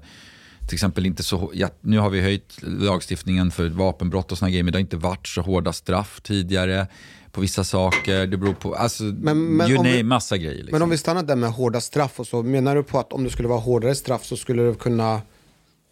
till 0.68 0.76
exempel 0.76 1.06
inte 1.06 1.24
så, 1.24 1.52
ja, 1.54 1.70
nu 1.82 2.00
har 2.00 2.10
vi 2.10 2.22
höjt 2.22 2.58
lagstiftningen 2.62 3.52
för 3.52 3.70
vapenbrott 3.70 4.32
och 4.32 4.38
såna 4.38 4.50
grejer, 4.50 4.64
men 4.64 4.72
det 4.74 4.78
har 4.78 4.82
inte 4.82 4.98
varit 4.98 5.28
så 5.28 5.42
hårda 5.42 5.74
straff 5.74 6.20
tidigare 6.24 6.88
på 7.32 7.42
vissa 7.42 7.64
saker. 7.64 8.28
Det 8.28 8.38
beror 8.38 8.54
på, 8.54 8.76
alltså, 8.76 9.04
Men- 9.04 9.44
men 9.58 9.68
you 9.70 9.78
name, 9.78 9.90
vi- 9.96 10.04
massa 10.04 10.38
grejer. 10.38 10.54
Liksom. 10.58 10.72
Men 10.72 10.82
om 10.82 10.90
vi 10.90 10.98
stannar 10.98 11.24
där 11.24 11.36
med 11.36 11.52
hårda 11.52 11.82
straff 11.82 12.20
och 12.20 12.28
så, 12.28 12.44
menar 12.44 12.76
du 12.76 12.84
på 12.84 13.00
att 13.00 13.14
om 13.14 13.24
det 13.24 13.30
skulle 13.30 13.48
vara 13.48 13.60
hårdare 13.60 13.96
straff 13.96 14.24
så 14.26 14.38
skulle 14.38 14.64
det 14.64 14.76
kunna 14.80 15.22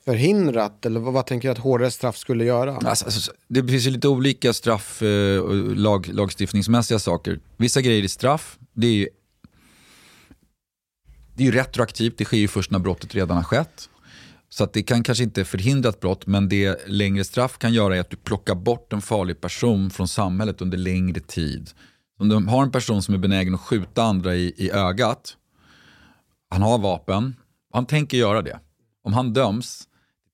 förhindrat? 0.06 0.86
Eller 0.86 1.00
vad, 1.00 1.14
vad 1.14 1.26
tänker 1.26 1.48
du 1.48 1.52
att 1.52 1.58
hårdare 1.58 1.92
straff 1.92 2.18
skulle 2.18 2.46
göra? 2.46 2.76
Alltså, 2.76 3.06
alltså, 3.06 3.32
det 3.48 3.68
finns 3.68 3.88
ju 3.88 3.92
lite 3.92 4.08
olika 4.08 4.54
straff 4.54 5.02
eh, 5.02 5.40
och 5.40 5.76
lag, 5.76 6.08
lagstiftningsmässiga 6.14 7.00
saker. 7.00 7.40
Vissa 7.58 7.82
grejer 7.82 8.04
är 8.04 8.08
straff, 8.08 8.58
det 8.74 8.88
är 8.88 8.92
ju, 8.92 9.08
det 11.36 11.44
är 11.44 11.46
ju 11.46 11.52
retroaktivt, 11.52 12.18
det 12.18 12.26
sker 12.26 12.38
ju 12.38 12.48
först 12.48 12.72
när 12.72 12.80
brottet 12.80 13.16
redan 13.16 13.38
har 13.38 13.44
skett. 13.44 13.90
Så 14.50 14.64
att 14.64 14.74
det 14.74 14.84
kan 14.84 15.04
kanske 15.04 15.24
inte 15.24 15.46
förhindra 15.46 15.90
ett 15.90 16.00
brott, 16.00 16.28
men 16.28 16.50
det 16.50 16.88
längre 16.88 17.24
straff 17.24 17.58
kan 17.58 17.74
göra 17.74 17.96
är 17.96 18.00
att 18.00 18.10
du 18.10 18.18
plockar 18.18 18.56
bort 18.56 18.94
en 18.94 19.02
farlig 19.02 19.42
person 19.42 19.90
från 19.90 20.08
samhället 20.08 20.62
under 20.62 20.78
längre 20.78 21.20
tid. 21.20 21.70
Om 22.20 22.30
du 22.30 22.36
har 22.36 22.64
en 22.64 22.72
person 22.72 23.04
som 23.04 23.14
är 23.14 23.18
benägen 23.18 23.56
att 23.56 23.62
skjuta 23.62 24.04
andra 24.04 24.36
i, 24.36 24.54
i 24.58 24.72
ögat, 24.72 25.38
han 26.50 26.62
har 26.62 26.78
vapen, 26.78 27.36
han 27.74 27.86
tänker 27.86 28.18
göra 28.18 28.42
det. 28.42 28.60
Om 29.04 29.14
han 29.14 29.34
döms 29.34 29.88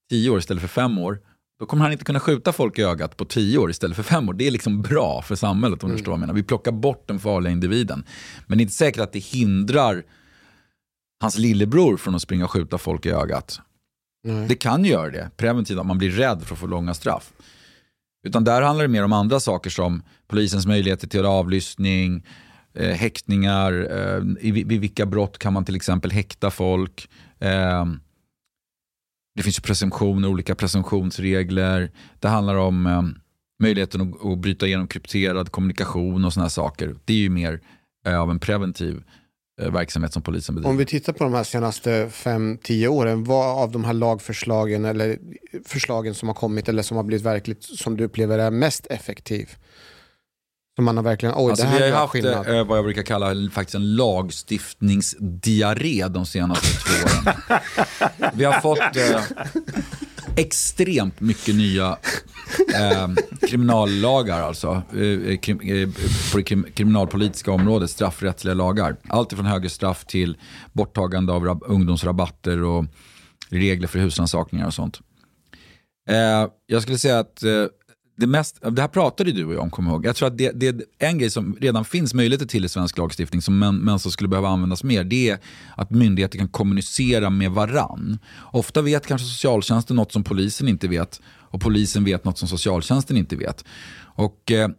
10 0.10 0.30
år 0.30 0.40
istället 0.40 0.62
för 0.62 0.68
5 0.68 0.98
år, 0.98 1.20
då 1.60 1.66
kommer 1.66 1.84
han 1.84 1.92
inte 1.92 2.04
kunna 2.04 2.20
skjuta 2.20 2.54
folk 2.54 2.80
i 2.80 2.82
ögat 2.84 3.18
på 3.18 3.26
10 3.26 3.58
år 3.58 3.70
istället 3.70 3.96
för 3.96 4.04
5 4.04 4.30
år. 4.30 4.34
Det 4.34 4.48
är 4.48 4.52
liksom 4.52 4.82
bra 4.82 5.22
för 5.22 5.36
samhället 5.36 5.84
om 5.84 5.90
du 5.90 5.96
förstår 5.96 6.12
vad 6.12 6.18
jag 6.18 6.20
menar. 6.20 6.34
Vi 6.34 6.44
plockar 6.44 6.72
bort 6.72 7.08
den 7.08 7.20
farliga 7.20 7.52
individen. 7.54 8.04
Men 8.48 8.58
det 8.58 8.62
är 8.62 8.64
inte 8.64 8.74
säkert 8.74 9.02
att 9.02 9.14
det 9.14 9.20
hindrar 9.20 10.04
hans 11.22 11.38
lillebror 11.38 11.98
från 11.98 12.16
att 12.16 12.22
springa 12.22 12.44
och 12.44 12.52
skjuta 12.52 12.78
folk 12.78 13.06
i 13.06 13.10
ögat. 13.10 13.62
Nej. 14.24 14.48
Det 14.48 14.56
kan 14.56 14.86
göra 14.86 15.10
det, 15.10 15.32
preventivt, 15.38 15.80
att 15.80 15.86
man 15.86 15.98
blir 15.98 16.12
rädd 16.12 16.44
för 16.44 16.56
att 16.56 16.60
få 16.60 16.68
långa 16.68 16.94
straff. 16.94 17.34
Utan 18.28 18.44
där 18.44 18.62
handlar 18.62 18.84
det 18.84 18.92
mer 18.92 19.04
om 19.04 19.14
andra 19.14 19.40
saker 19.40 19.70
som 19.70 20.04
polisens 20.28 20.66
möjligheter 20.66 21.08
till 21.08 21.26
avlyssning, 21.26 22.26
eh, 22.74 22.96
häktningar, 22.96 23.88
eh, 23.92 24.48
i, 24.48 24.52
vid 24.52 24.82
vilka 24.82 25.06
brott 25.06 25.38
kan 25.38 25.54
man 25.54 25.66
till 25.66 25.76
exempel 25.76 26.12
häkta 26.12 26.52
folk. 26.52 27.10
Eh, 27.40 27.86
det 29.40 29.44
finns 29.44 29.58
ju 29.58 29.62
presumtioner, 29.62 30.28
olika 30.28 30.56
presumtionsregler. 30.56 31.92
Det 32.20 32.28
handlar 32.28 32.56
om 32.56 32.86
eh, 32.86 33.02
möjligheten 33.64 34.02
att, 34.02 34.26
att 34.26 34.40
bryta 34.40 34.68
igenom 34.68 34.88
krypterad 34.88 35.52
kommunikation 35.52 36.26
och 36.26 36.34
sådana 36.34 36.50
saker. 36.50 36.96
Det 37.06 37.14
är 37.14 37.18
ju 37.18 37.30
mer 37.30 37.60
eh, 38.08 38.20
av 38.20 38.32
en 38.32 38.40
preventiv 38.40 39.04
eh, 39.62 39.72
verksamhet 39.72 40.14
som 40.14 40.22
polisen 40.22 40.56
bedriver. 40.56 40.70
Om 40.70 40.78
vi 40.78 40.86
tittar 40.86 41.14
på 41.14 41.24
de 41.24 41.34
här 41.34 41.44
senaste 41.44 42.08
5-10 42.08 42.88
åren, 42.88 43.24
vad 43.24 43.64
av 43.64 43.72
de 43.72 43.84
här 43.84 43.94
lagförslagen 43.94 44.86
eller 44.86 45.18
förslagen 45.66 46.16
som 46.16 46.28
har 46.28 46.36
kommit 46.36 46.70
eller 46.70 46.84
som 46.84 46.98
har 46.98 47.04
blivit 47.04 47.26
verkligt 47.26 47.64
som 47.64 47.98
du 47.98 48.04
upplever 48.04 48.40
är 48.40 48.52
mest 48.52 48.88
effektiv? 48.90 49.50
Så 50.80 50.84
man 50.84 50.98
har 50.98 51.04
verkligen, 51.04 51.36
oj 51.38 51.50
Alltså, 51.50 51.66
det 51.66 51.72
vi 51.72 51.76
här 51.76 51.80
har 51.82 51.88
ju 51.88 51.92
gör 51.94 52.00
haft 52.00 52.12
skillnad. 52.14 52.48
eh, 52.60 52.64
vad 52.66 52.78
jag 52.78 52.86
brukar 52.86 53.04
kalla 53.04 53.34
faktiskt 53.54 53.76
en 53.76 53.96
lagstiftningsdiarré 53.96 56.08
de 56.08 56.26
senaste 56.26 56.68
två 56.68 56.94
åren. 57.06 57.26
Vi 58.34 58.44
har 58.44 58.62
fått 58.62 58.80
eh, 58.80 59.22
extremt 60.36 61.20
mycket 61.20 61.56
nya 61.56 61.98
eh, 62.76 63.08
kriminallagar 63.50 64.42
alltså, 64.42 64.82
eh, 64.98 65.38
krim, 65.38 65.60
eh, 65.62 65.90
på 66.32 66.38
det 66.38 66.44
krim, 66.44 66.66
kriminalpolitiska 66.76 67.52
området, 67.52 67.90
straffrättsliga 67.90 68.54
lagar. 68.54 68.96
Allt 69.10 69.34
från 69.34 69.46
högre 69.46 69.70
straff 69.70 70.06
till 70.06 70.38
borttagande 70.74 71.34
av 71.34 71.44
rab- 71.46 71.64
ungdomsrabatter 71.66 72.64
och 72.64 72.86
regler 73.50 73.88
för 73.88 74.00
husrannsakningar 74.00 74.68
och 74.68 74.74
sånt. 74.74 75.00
Eh, 76.10 76.48
jag 76.66 76.82
skulle 76.82 76.98
säga 76.98 77.20
att 77.20 77.44
eh, 77.44 77.66
det, 78.20 78.28
mest, 78.28 78.60
det 78.72 78.82
här 78.82 78.88
pratade 78.88 79.32
du 79.32 79.46
och 79.46 79.54
jag 79.54 79.62
om, 79.62 79.70
kommer 79.70 79.92
ihåg. 79.92 80.06
Jag 80.06 80.16
tror 80.16 80.28
att 80.28 80.38
det, 80.38 80.52
det 80.52 80.68
är 80.68 80.84
en 80.98 81.18
grej 81.18 81.30
som 81.30 81.58
redan 81.60 81.86
finns 81.86 82.14
möjligheter 82.14 82.46
till 82.46 82.66
i 82.66 82.70
svensk 82.70 82.98
lagstiftning, 82.98 83.42
som 83.42 83.60
men, 83.60 83.78
men 83.78 84.00
som 84.00 84.12
skulle 84.12 84.28
behöva 84.28 84.50
användas 84.50 84.84
mer, 84.84 85.04
det 85.04 85.30
är 85.30 85.40
att 85.78 85.92
myndigheter 85.92 86.38
kan 86.38 86.48
kommunicera 86.48 87.30
med 87.30 87.52
varann. 87.52 88.20
Ofta 88.52 88.82
vet 88.82 89.08
kanske 89.08 89.28
socialtjänsten 89.28 89.96
något 89.96 90.12
som 90.12 90.24
polisen 90.24 90.68
inte 90.68 90.88
vet 90.88 91.22
och 91.28 91.62
polisen 91.62 92.04
vet 92.04 92.26
något 92.26 92.38
som 92.38 92.48
socialtjänsten 92.48 93.18
inte 93.18 93.36
vet. 93.36 93.66
Och 94.02 94.52
eh, 94.52 94.70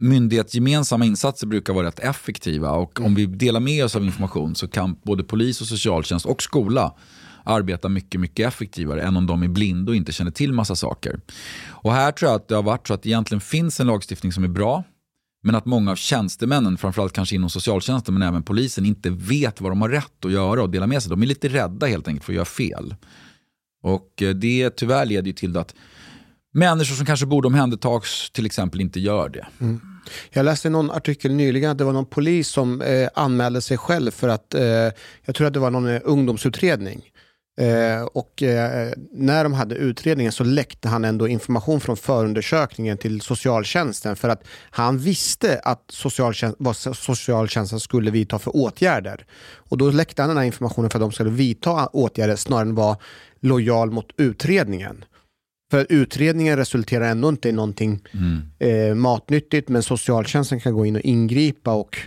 myndighetsgemensamma 0.00 1.04
insatser 1.04 1.46
brukar 1.46 1.72
vara 1.72 1.86
rätt 1.86 1.98
effektiva 1.98 2.70
och 2.70 3.00
om 3.00 3.14
vi 3.14 3.26
delar 3.26 3.60
med 3.60 3.84
oss 3.84 3.96
av 3.96 4.04
information 4.04 4.54
så 4.54 4.68
kan 4.68 4.96
både 5.02 5.24
polis 5.24 5.60
och 5.60 5.66
socialtjänst 5.66 6.26
och 6.26 6.42
skola 6.42 6.94
arbeta 7.44 7.88
mycket, 7.88 8.20
mycket 8.20 8.48
effektivare 8.48 9.02
än 9.02 9.16
om 9.16 9.26
de 9.26 9.42
är 9.42 9.48
blinda 9.48 9.90
och 9.90 9.96
inte 9.96 10.12
känner 10.12 10.30
till 10.30 10.52
massa 10.52 10.76
saker. 10.76 11.20
Och 11.68 11.92
här 11.92 12.12
tror 12.12 12.30
jag 12.30 12.36
att 12.36 12.48
det 12.48 12.54
har 12.54 12.62
varit 12.62 12.88
så 12.88 12.94
att 12.94 13.02
det 13.02 13.08
egentligen 13.08 13.40
finns 13.40 13.80
en 13.80 13.86
lagstiftning 13.86 14.32
som 14.32 14.44
är 14.44 14.48
bra, 14.48 14.84
men 15.42 15.54
att 15.54 15.66
många 15.66 15.90
av 15.90 15.96
tjänstemännen, 15.96 16.78
framförallt 16.78 17.12
kanske 17.12 17.34
inom 17.34 17.50
socialtjänsten 17.50 18.14
men 18.14 18.22
även 18.22 18.42
polisen, 18.42 18.86
inte 18.86 19.10
vet 19.10 19.60
vad 19.60 19.70
de 19.72 19.82
har 19.82 19.88
rätt 19.88 20.24
att 20.24 20.32
göra 20.32 20.62
och 20.62 20.70
dela 20.70 20.86
med 20.86 21.02
sig. 21.02 21.10
De 21.10 21.22
är 21.22 21.26
lite 21.26 21.48
rädda 21.48 21.86
helt 21.86 22.08
enkelt 22.08 22.24
för 22.24 22.32
att 22.32 22.36
göra 22.36 22.44
fel. 22.44 22.94
Och 23.82 24.22
eh, 24.22 24.30
det 24.30 24.70
tyvärr 24.70 25.06
leder 25.06 25.26
ju 25.26 25.32
till 25.32 25.56
att 25.56 25.74
människor 26.52 26.94
som 26.94 27.06
kanske 27.06 27.26
borde 27.26 27.46
omhändertas 27.46 28.30
till 28.32 28.46
exempel 28.46 28.80
inte 28.80 29.00
gör 29.00 29.28
det. 29.28 29.46
Mm. 29.60 29.80
Jag 30.30 30.44
läste 30.44 30.70
någon 30.70 30.90
artikel 30.90 31.34
nyligen 31.34 31.70
att 31.70 31.78
det 31.78 31.84
var 31.84 31.92
någon 31.92 32.06
polis 32.06 32.48
som 32.48 32.82
eh, 32.82 33.08
anmälde 33.14 33.60
sig 33.60 33.78
själv 33.78 34.10
för 34.10 34.28
att, 34.28 34.54
eh, 34.54 34.62
jag 35.24 35.34
tror 35.34 35.46
att 35.46 35.52
det 35.52 35.60
var 35.60 35.70
någon 35.70 35.88
eh, 35.88 36.00
ungdomsutredning. 36.04 37.09
Eh, 37.60 38.02
och 38.02 38.42
eh, 38.42 38.92
när 39.12 39.44
de 39.44 39.52
hade 39.52 39.74
utredningen 39.74 40.32
så 40.32 40.44
läckte 40.44 40.88
han 40.88 41.04
ändå 41.04 41.28
information 41.28 41.80
från 41.80 41.96
förundersökningen 41.96 42.98
till 42.98 43.20
socialtjänsten 43.20 44.16
för 44.16 44.28
att 44.28 44.44
han 44.70 44.98
visste 44.98 45.58
att 45.58 45.84
socialtjänst, 45.88 46.56
vad 46.58 46.76
socialtjänsten 46.76 47.80
skulle 47.80 48.10
vidta 48.10 48.38
för 48.38 48.56
åtgärder. 48.56 49.26
Och 49.54 49.78
då 49.78 49.90
läckte 49.90 50.22
han 50.22 50.28
den 50.28 50.38
här 50.38 50.44
informationen 50.44 50.90
för 50.90 50.98
att 50.98 51.02
de 51.02 51.12
skulle 51.12 51.30
vidta 51.30 51.86
åtgärder 51.86 52.36
snarare 52.36 52.68
än 52.68 52.74
vara 52.74 52.96
lojal 53.40 53.90
mot 53.90 54.10
utredningen. 54.16 55.04
För 55.70 55.86
utredningen 55.88 56.56
resulterar 56.56 57.08
ändå 57.08 57.28
inte 57.28 57.48
i 57.48 57.52
någonting 57.52 58.02
eh, 58.58 58.94
matnyttigt 58.94 59.68
men 59.68 59.82
socialtjänsten 59.82 60.60
kan 60.60 60.74
gå 60.74 60.86
in 60.86 60.96
och 60.96 61.02
ingripa 61.02 61.72
och 61.72 61.98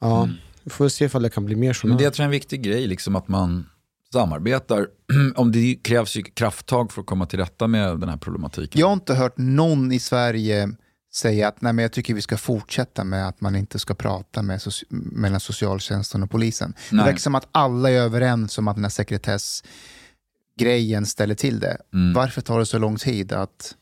ja, 0.00 0.28
vi 0.64 0.70
får 0.70 0.88
se 0.88 1.04
ifall 1.04 1.22
det 1.22 1.30
kan 1.30 1.44
bli 1.44 1.56
mer 1.56 1.72
så. 1.72 1.86
Men 1.86 1.96
det 1.96 2.18
är 2.18 2.22
en 2.22 2.30
viktig 2.30 2.62
grej, 2.62 2.86
liksom 2.86 3.16
att 3.16 3.28
man 3.28 3.64
samarbetar. 4.12 4.86
Om 5.36 5.52
det 5.52 5.78
krävs 5.82 6.16
ju 6.16 6.22
krafttag 6.22 6.92
för 6.92 7.00
att 7.00 7.06
komma 7.06 7.26
till 7.26 7.38
rätta 7.38 7.66
med 7.66 8.00
den 8.00 8.08
här 8.08 8.16
problematiken. 8.16 8.80
Jag 8.80 8.86
har 8.86 8.92
inte 8.92 9.14
hört 9.14 9.38
någon 9.38 9.92
i 9.92 9.98
Sverige 9.98 10.68
säga 11.12 11.48
att 11.48 11.60
nej, 11.60 11.72
men 11.72 11.82
jag 11.82 11.92
tycker 11.92 12.14
vi 12.14 12.22
ska 12.22 12.36
fortsätta 12.36 13.04
med 13.04 13.28
att 13.28 13.40
man 13.40 13.56
inte 13.56 13.78
ska 13.78 13.94
prata 13.94 14.42
med 14.42 14.58
soci- 14.58 14.84
mellan 14.90 15.40
socialtjänsten 15.40 16.22
och 16.22 16.30
polisen. 16.30 16.74
Det 16.90 16.96
Nej. 16.96 17.04
verkar 17.04 17.18
som 17.18 17.34
att 17.34 17.48
alla 17.52 17.90
är 17.90 18.00
överens 18.00 18.58
om 18.58 18.68
att 18.68 18.76
den 18.76 18.84
här 18.84 18.90
sekretessgrejen 18.90 21.06
ställer 21.06 21.34
till 21.34 21.60
det. 21.60 21.76
Mm. 21.94 22.12
Varför 22.12 22.40
tar 22.40 22.58
det 22.58 22.66
så 22.66 22.78
lång 22.78 22.96
tid 22.96 23.32
att... 23.32 23.74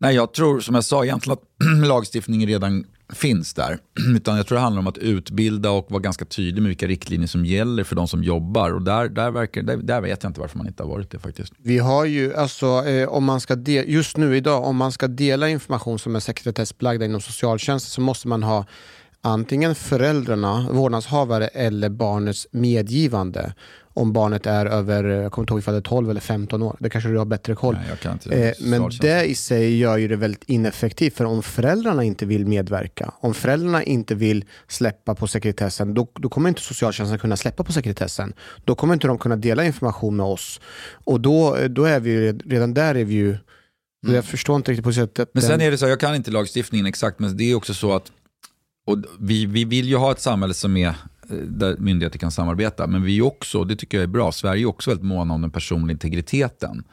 Nej, 0.00 0.14
jag 0.14 0.32
tror 0.32 0.60
som 0.60 0.74
jag 0.74 0.84
sa 0.84 1.04
egentligen 1.04 1.38
att 1.38 1.44
lagstiftningen 1.88 2.48
redan 2.48 2.84
finns 3.12 3.54
där. 3.54 3.78
Utan 4.16 4.36
jag 4.36 4.46
tror 4.46 4.56
det 4.56 4.62
handlar 4.62 4.80
om 4.80 4.86
att 4.86 4.98
utbilda 4.98 5.70
och 5.70 5.90
vara 5.90 6.00
ganska 6.02 6.24
tydlig 6.24 6.62
med 6.62 6.68
vilka 6.68 6.86
riktlinjer 6.86 7.28
som 7.28 7.46
gäller 7.46 7.84
för 7.84 7.96
de 7.96 8.08
som 8.08 8.22
jobbar. 8.24 8.70
Och 8.70 8.82
där, 8.82 9.08
där, 9.08 9.30
verkar, 9.30 9.62
där, 9.62 9.76
där 9.76 10.00
vet 10.00 10.22
jag 10.22 10.30
inte 10.30 10.40
varför 10.40 10.58
man 10.58 10.66
inte 10.66 10.82
har 10.82 10.90
varit 10.90 11.10
det 11.10 11.18
faktiskt. 11.18 11.52
Vi 11.58 11.78
har 11.78 12.04
ju, 12.04 12.34
alltså, 12.34 12.66
eh, 12.86 13.08
om 13.08 13.24
man 13.24 13.40
ska 13.40 13.56
de- 13.56 13.84
just 13.86 14.16
nu 14.16 14.36
idag, 14.36 14.64
om 14.64 14.76
man 14.76 14.92
ska 14.92 15.08
dela 15.08 15.48
information 15.48 15.98
som 15.98 16.16
är 16.16 16.20
sekretessbelagda 16.20 17.04
inom 17.04 17.20
socialtjänsten 17.20 17.90
så 17.90 18.00
måste 18.00 18.28
man 18.28 18.42
ha 18.42 18.64
antingen 19.26 19.74
föräldrarna, 19.74 20.68
vårdnadshavare 20.70 21.46
eller 21.46 21.88
barnets 21.88 22.46
medgivande. 22.50 23.54
Om 23.82 24.12
barnet 24.12 24.46
är 24.46 24.66
över, 24.66 25.04
jag 25.04 25.32
kommer 25.32 25.42
inte 25.42 25.52
ihåg 25.52 25.58
ifall 25.58 25.74
det 25.74 25.78
är 25.78 25.82
12 25.82 26.10
eller 26.10 26.20
15 26.20 26.62
år, 26.62 26.76
det 26.80 26.90
kanske 26.90 27.10
du 27.10 27.18
har 27.18 27.24
bättre 27.24 27.54
koll. 27.54 27.74
Nej, 27.74 28.12
inte 28.12 28.30
Eh, 28.30 28.52
men 28.60 28.90
det 29.00 29.24
i 29.24 29.34
sig 29.34 29.78
gör 29.78 29.96
ju 29.96 30.08
det 30.08 30.16
väldigt 30.16 30.44
ineffektivt, 30.44 31.14
för 31.14 31.24
om 31.24 31.42
föräldrarna 31.42 32.04
inte 32.04 32.26
vill 32.26 32.46
medverka, 32.46 33.12
om 33.20 33.34
föräldrarna 33.34 33.82
inte 33.82 34.14
vill 34.14 34.44
släppa 34.68 35.14
på 35.14 35.26
sekretessen, 35.26 35.94
då, 35.94 36.08
då 36.14 36.28
kommer 36.28 36.48
inte 36.48 36.60
socialtjänsten 36.60 37.18
kunna 37.18 37.36
släppa 37.36 37.64
på 37.64 37.72
sekretessen. 37.72 38.32
Då 38.64 38.74
kommer 38.74 38.94
inte 38.94 39.06
de 39.06 39.18
kunna 39.18 39.36
dela 39.36 39.64
information 39.64 40.16
med 40.16 40.26
oss. 40.26 40.60
Och 41.04 41.20
då, 41.20 41.56
då 41.68 41.84
är 41.84 42.00
vi 42.00 42.10
ju, 42.10 42.38
redan 42.38 42.74
där 42.74 42.94
är 42.94 43.04
vi 43.04 43.14
ju, 43.14 43.36
jag 44.06 44.24
förstår 44.24 44.56
inte 44.56 44.70
riktigt 44.70 44.84
på 44.84 44.92
sättet. 44.92 45.18
Mm. 45.18 45.30
Men 45.32 45.42
sen 45.42 45.60
är 45.60 45.70
det 45.70 45.78
så, 45.78 45.88
jag 45.88 46.00
kan 46.00 46.14
inte 46.14 46.30
lagstiftningen 46.30 46.86
exakt, 46.86 47.18
men 47.18 47.36
det 47.36 47.50
är 47.50 47.54
också 47.54 47.74
så 47.74 47.92
att 47.92 48.12
och 48.86 48.98
vi, 49.18 49.46
vi 49.46 49.64
vill 49.64 49.88
ju 49.88 49.96
ha 49.96 50.12
ett 50.12 50.20
samhälle 50.20 50.54
som 50.54 50.76
är 50.76 50.88
eh, 50.88 51.36
där 51.36 51.76
myndigheter 51.78 52.18
kan 52.18 52.30
samarbeta, 52.30 52.86
men 52.86 53.02
vi 53.02 53.18
är 53.18 53.22
också, 53.22 53.64
det 53.64 53.76
tycker 53.76 53.98
jag 53.98 54.02
är 54.02 54.08
bra, 54.08 54.32
Sverige 54.32 54.62
är 54.62 54.66
också 54.66 54.90
väldigt 54.90 55.06
måna 55.06 55.34
om 55.34 55.42
den 55.42 55.50
personliga 55.50 55.92
integriteten. 55.92 56.84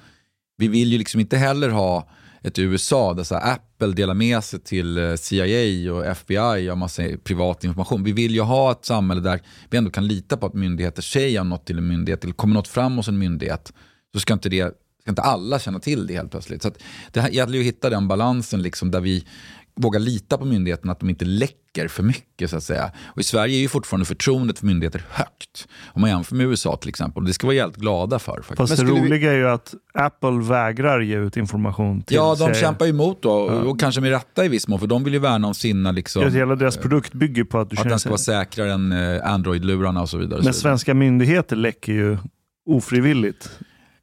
Vi 0.58 0.68
vill 0.68 0.92
ju 0.92 0.98
liksom 0.98 1.20
inte 1.20 1.38
heller 1.38 1.70
ha 1.70 2.10
ett 2.44 2.60
USA 2.60 3.14
där 3.14 3.24
så 3.24 3.36
Apple 3.36 3.88
delar 3.88 4.14
med 4.14 4.44
sig 4.44 4.60
till 4.60 4.98
eh, 4.98 5.16
CIA 5.16 5.94
och 5.94 6.06
FBI 6.06 6.70
av 6.70 6.78
massa 6.78 7.04
privat 7.24 7.64
information. 7.64 8.04
Vi 8.04 8.12
vill 8.12 8.34
ju 8.34 8.42
ha 8.42 8.72
ett 8.72 8.86
samhälle 8.86 9.22
där 9.22 9.42
vi 9.70 9.78
ändå 9.78 9.92
kan 9.92 10.08
lita 10.08 10.38
på 10.38 10.46
att 10.46 10.54
myndigheter 10.54 11.02
säger 11.02 11.44
något 11.44 11.66
till 11.66 11.78
en 11.78 11.88
myndighet 11.88 12.24
eller 12.24 12.34
kommer 12.34 12.54
något 12.54 12.68
fram 12.68 12.98
hos 12.98 13.08
en 13.08 13.18
myndighet 13.18 13.74
så 14.14 14.20
ska 14.20 14.34
inte, 14.34 14.50
det, 14.50 14.74
ska 15.02 15.10
inte 15.10 15.22
alla 15.22 15.60
känna 15.60 15.80
till 15.80 16.08
det 16.08 16.14
helt 16.14 16.32
plötsligt. 16.32 16.62
Så 16.62 16.68
att 16.68 16.78
det 17.12 17.30
gäller 17.34 17.54
ju 17.54 17.60
att 17.60 17.66
hitta 17.66 17.90
den 17.90 18.08
balansen 18.08 18.62
liksom 18.62 18.92
där 18.92 19.02
vi 19.02 19.26
vågar 19.76 20.00
lita 20.00 20.38
på 20.38 20.46
myndigheterna 20.46 20.92
att 20.92 21.00
de 21.00 21.10
inte 21.10 21.26
läcker 21.26 21.88
för 21.88 22.04
mycket 22.04 22.50
så 22.50 22.58
att 22.58 22.64
säga. 22.64 22.92
Och 23.06 23.20
i 23.20 23.24
Sverige 23.24 23.58
är 23.58 23.62
ju 23.62 23.68
fortfarande 23.68 24.06
förtroendet 24.06 24.60
för 24.60 24.66
myndigheter 24.66 25.06
högt. 25.10 25.68
Om 25.94 26.02
man 26.02 26.10
jämför 26.10 26.36
med 26.36 26.46
USA 26.46 26.76
till 26.78 26.90
exempel. 26.90 27.22
Och 27.24 27.28
det 27.28 27.34
ska 27.34 27.48
vi 27.48 27.58
vara 27.58 27.66
helt 27.66 27.78
glada 27.78 28.20
för. 28.20 28.34
Faktiskt. 28.36 28.58
Fast 28.58 28.72
det 28.74 28.78
skulle 28.78 28.94
vi- 28.94 29.00
roliga 29.08 29.32
är 29.32 29.36
ju 29.38 29.50
att 29.50 29.74
Apple 29.94 30.42
vägrar 30.44 31.00
ge 31.02 31.18
ut 31.18 31.38
information 31.38 32.02
till 32.02 32.16
Ja, 32.16 32.36
de 32.40 32.46
CIA. 32.46 32.54
kämpar 32.54 32.86
ju 32.86 32.90
emot 32.90 33.22
då, 33.22 33.32
och 33.34 33.80
kanske 33.80 34.02
med 34.02 34.10
rätta 34.12 34.46
i 34.46 34.48
viss 34.48 34.68
mån, 34.68 34.80
för 34.80 34.88
de 34.88 35.04
vill 35.04 35.14
ju 35.14 35.20
värna 35.20 35.48
om 35.48 35.54
sina, 35.54 35.92
liksom, 35.92 36.22
Ja, 36.24 36.30
Hela 36.30 36.56
deras 36.56 36.78
produkt 36.78 37.14
bygger 37.14 37.44
på 37.44 37.60
att 37.60 37.70
du 37.70 37.78
att 37.78 37.90
den 37.90 38.00
ska 38.00 38.10
vara 38.10 38.18
sig... 38.18 38.36
säkrare 38.36 38.72
än 38.74 38.92
eh, 38.92 39.32
Android-lurarna 39.32 40.02
och 40.02 40.10
så 40.10 40.18
vidare. 40.18 40.30
Men 40.38 40.44
så 40.44 40.50
vidare. 40.50 40.54
svenska 40.62 40.94
myndigheter 40.94 41.56
läcker 41.56 41.94
ju 41.94 42.18
ofrivilligt. 42.70 43.50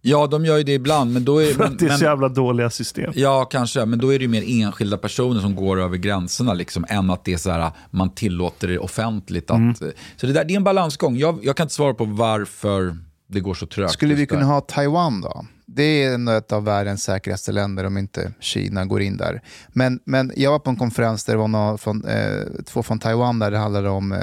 Ja, 0.02 0.26
de 0.26 0.44
gör 0.44 0.56
ju 0.56 0.62
det 0.62 0.72
ibland, 0.72 1.12
men 1.12 1.24
då 1.24 1.42
är, 1.42 1.46
För 1.52 1.58
men, 1.58 1.72
att 1.72 1.78
det 1.78 1.86
är 1.86 1.96
så 1.96 2.04
jävla 2.04 2.28
dåliga 2.28 2.70
system. 2.70 3.12
Ja, 3.14 3.44
kanske, 3.44 3.86
men 3.86 3.98
då 3.98 4.14
är 4.14 4.18
det 4.18 4.22
ju 4.22 4.28
mer 4.28 4.44
enskilda 4.46 4.96
personer 4.96 5.40
som 5.40 5.54
går 5.56 5.80
över 5.80 5.96
gränserna, 5.96 6.54
liksom, 6.54 6.84
än 6.88 7.10
att 7.10 7.24
det 7.24 7.32
är 7.32 7.36
så 7.38 7.50
här, 7.50 7.70
man 7.90 8.14
tillåter 8.14 8.68
det 8.68 8.78
offentligt. 8.78 9.50
Att, 9.50 9.56
Mm. 9.60 9.74
Så 10.16 10.26
det, 10.26 10.32
där, 10.32 10.44
det 10.44 10.54
är 10.54 10.56
en 10.56 10.64
balansgång. 10.64 11.16
Jag, 11.16 11.38
jag 11.44 11.56
kan 11.56 11.64
inte 11.64 11.74
svara 11.74 11.94
på 11.94 12.04
varför 12.04 12.96
det 13.28 13.40
går 13.40 13.54
så 13.54 13.66
trögt. 13.66 13.92
Skulle 13.92 14.14
vi 14.14 14.26
kunna 14.26 14.44
ha 14.44 14.60
Taiwan 14.60 15.20
då? 15.20 15.44
Det 15.66 15.82
är 15.82 16.14
ändå 16.14 16.32
ett 16.32 16.52
av 16.52 16.64
världens 16.64 17.02
säkraste 17.02 17.52
länder 17.52 17.84
om 17.84 17.98
inte 17.98 18.32
Kina 18.40 18.84
går 18.84 19.02
in 19.02 19.16
där. 19.16 19.42
Men, 19.68 20.00
men 20.04 20.32
jag 20.36 20.50
var 20.50 20.58
på 20.58 20.70
en 20.70 20.76
konferens 20.76 21.24
där 21.24 21.32
det 21.32 21.38
var 21.38 21.48
några 21.48 21.78
från, 21.78 22.04
eh, 22.04 22.62
två 22.66 22.82
från 22.82 22.98
Taiwan 22.98 23.38
där 23.38 23.50
det 23.50 23.58
handlade 23.58 23.88
om 23.88 24.12
eh, 24.12 24.18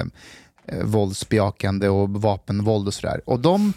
eh, 0.68 0.84
våldsbejakande 0.84 1.90
och 1.90 2.10
vapenvåld 2.10 2.88
och 2.88 2.94
sådär. 2.94 3.22
Och 3.26 3.40
de 3.40 3.74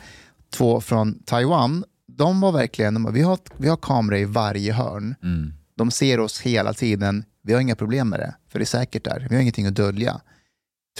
två 0.50 0.80
från 0.80 1.18
Taiwan, 1.24 1.84
de 2.20 2.40
var 2.40 2.52
verkligen, 2.52 2.94
de, 2.94 3.02
bara, 3.02 3.12
vi, 3.12 3.22
har, 3.22 3.38
vi 3.56 3.68
har 3.68 3.76
kameror 3.76 4.18
i 4.18 4.24
varje 4.24 4.72
hörn. 4.72 5.14
Mm. 5.22 5.52
De 5.76 5.90
ser 5.90 6.20
oss 6.20 6.40
hela 6.40 6.72
tiden. 6.74 7.24
Vi 7.42 7.52
har 7.52 7.60
inga 7.60 7.76
problem 7.76 8.08
med 8.08 8.20
det, 8.20 8.34
för 8.48 8.58
det 8.58 8.62
är 8.62 8.66
säkert 8.66 9.04
där. 9.04 9.26
Vi 9.30 9.34
har 9.34 9.42
ingenting 9.42 9.66
att 9.66 9.74
dölja. 9.74 10.20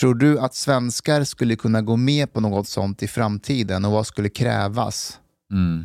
Tror 0.01 0.15
du 0.15 0.39
att 0.39 0.55
svenskar 0.55 1.25
skulle 1.25 1.57
kunna 1.57 1.83
gå 1.83 1.97
med 1.97 2.33
på 2.33 2.41
något 2.41 2.69
sånt 2.69 3.03
i 3.03 3.09
framtiden 3.09 3.85
och 3.85 3.93
vad 3.93 4.07
skulle 4.07 4.29
krävas? 4.29 5.19
Mm. 5.53 5.85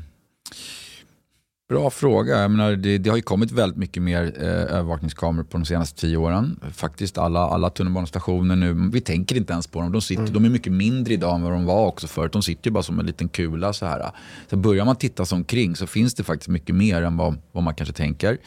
Bra 1.69 1.89
fråga. 1.89 2.41
Jag 2.41 2.51
menar, 2.51 2.75
det, 2.75 2.97
det 2.97 3.09
har 3.09 3.17
ju 3.17 3.21
kommit 3.21 3.51
väldigt 3.51 3.77
mycket 3.77 4.03
mer 4.03 4.33
eh, 4.37 4.49
övervakningskameror 4.49 5.43
på 5.43 5.57
de 5.57 5.65
senaste 5.65 6.01
tio 6.01 6.17
åren. 6.17 6.59
Faktiskt 6.71 7.17
alla, 7.17 7.39
alla 7.39 7.69
tunnelbanestationer 7.69 8.55
nu, 8.55 8.89
vi 8.93 9.01
tänker 9.01 9.35
inte 9.35 9.53
ens 9.53 9.67
på 9.67 9.81
dem. 9.81 9.91
De, 9.91 10.01
sitter, 10.01 10.27
de 10.27 10.45
är 10.45 10.49
mycket 10.49 10.73
mindre 10.73 11.13
idag 11.13 11.35
än 11.35 11.41
vad 11.41 11.51
de 11.51 11.65
var 11.65 11.85
också 11.87 12.07
förut. 12.07 12.31
De 12.31 12.43
sitter 12.43 12.67
ju 12.67 12.71
bara 12.71 12.83
som 12.83 12.99
en 12.99 13.05
liten 13.05 13.29
kula 13.29 13.73
så 13.73 13.85
här. 13.85 14.11
Så 14.49 14.57
börjar 14.57 14.85
man 14.85 14.95
titta 14.95 15.25
sig 15.25 15.35
omkring 15.35 15.75
så 15.75 15.87
finns 15.87 16.13
det 16.13 16.23
faktiskt 16.23 16.49
mycket 16.49 16.75
mer 16.75 17.01
än 17.01 17.17
vad, 17.17 17.37
vad 17.51 17.63
man 17.63 17.75
kanske 17.75 17.93
tänker. 17.93 18.37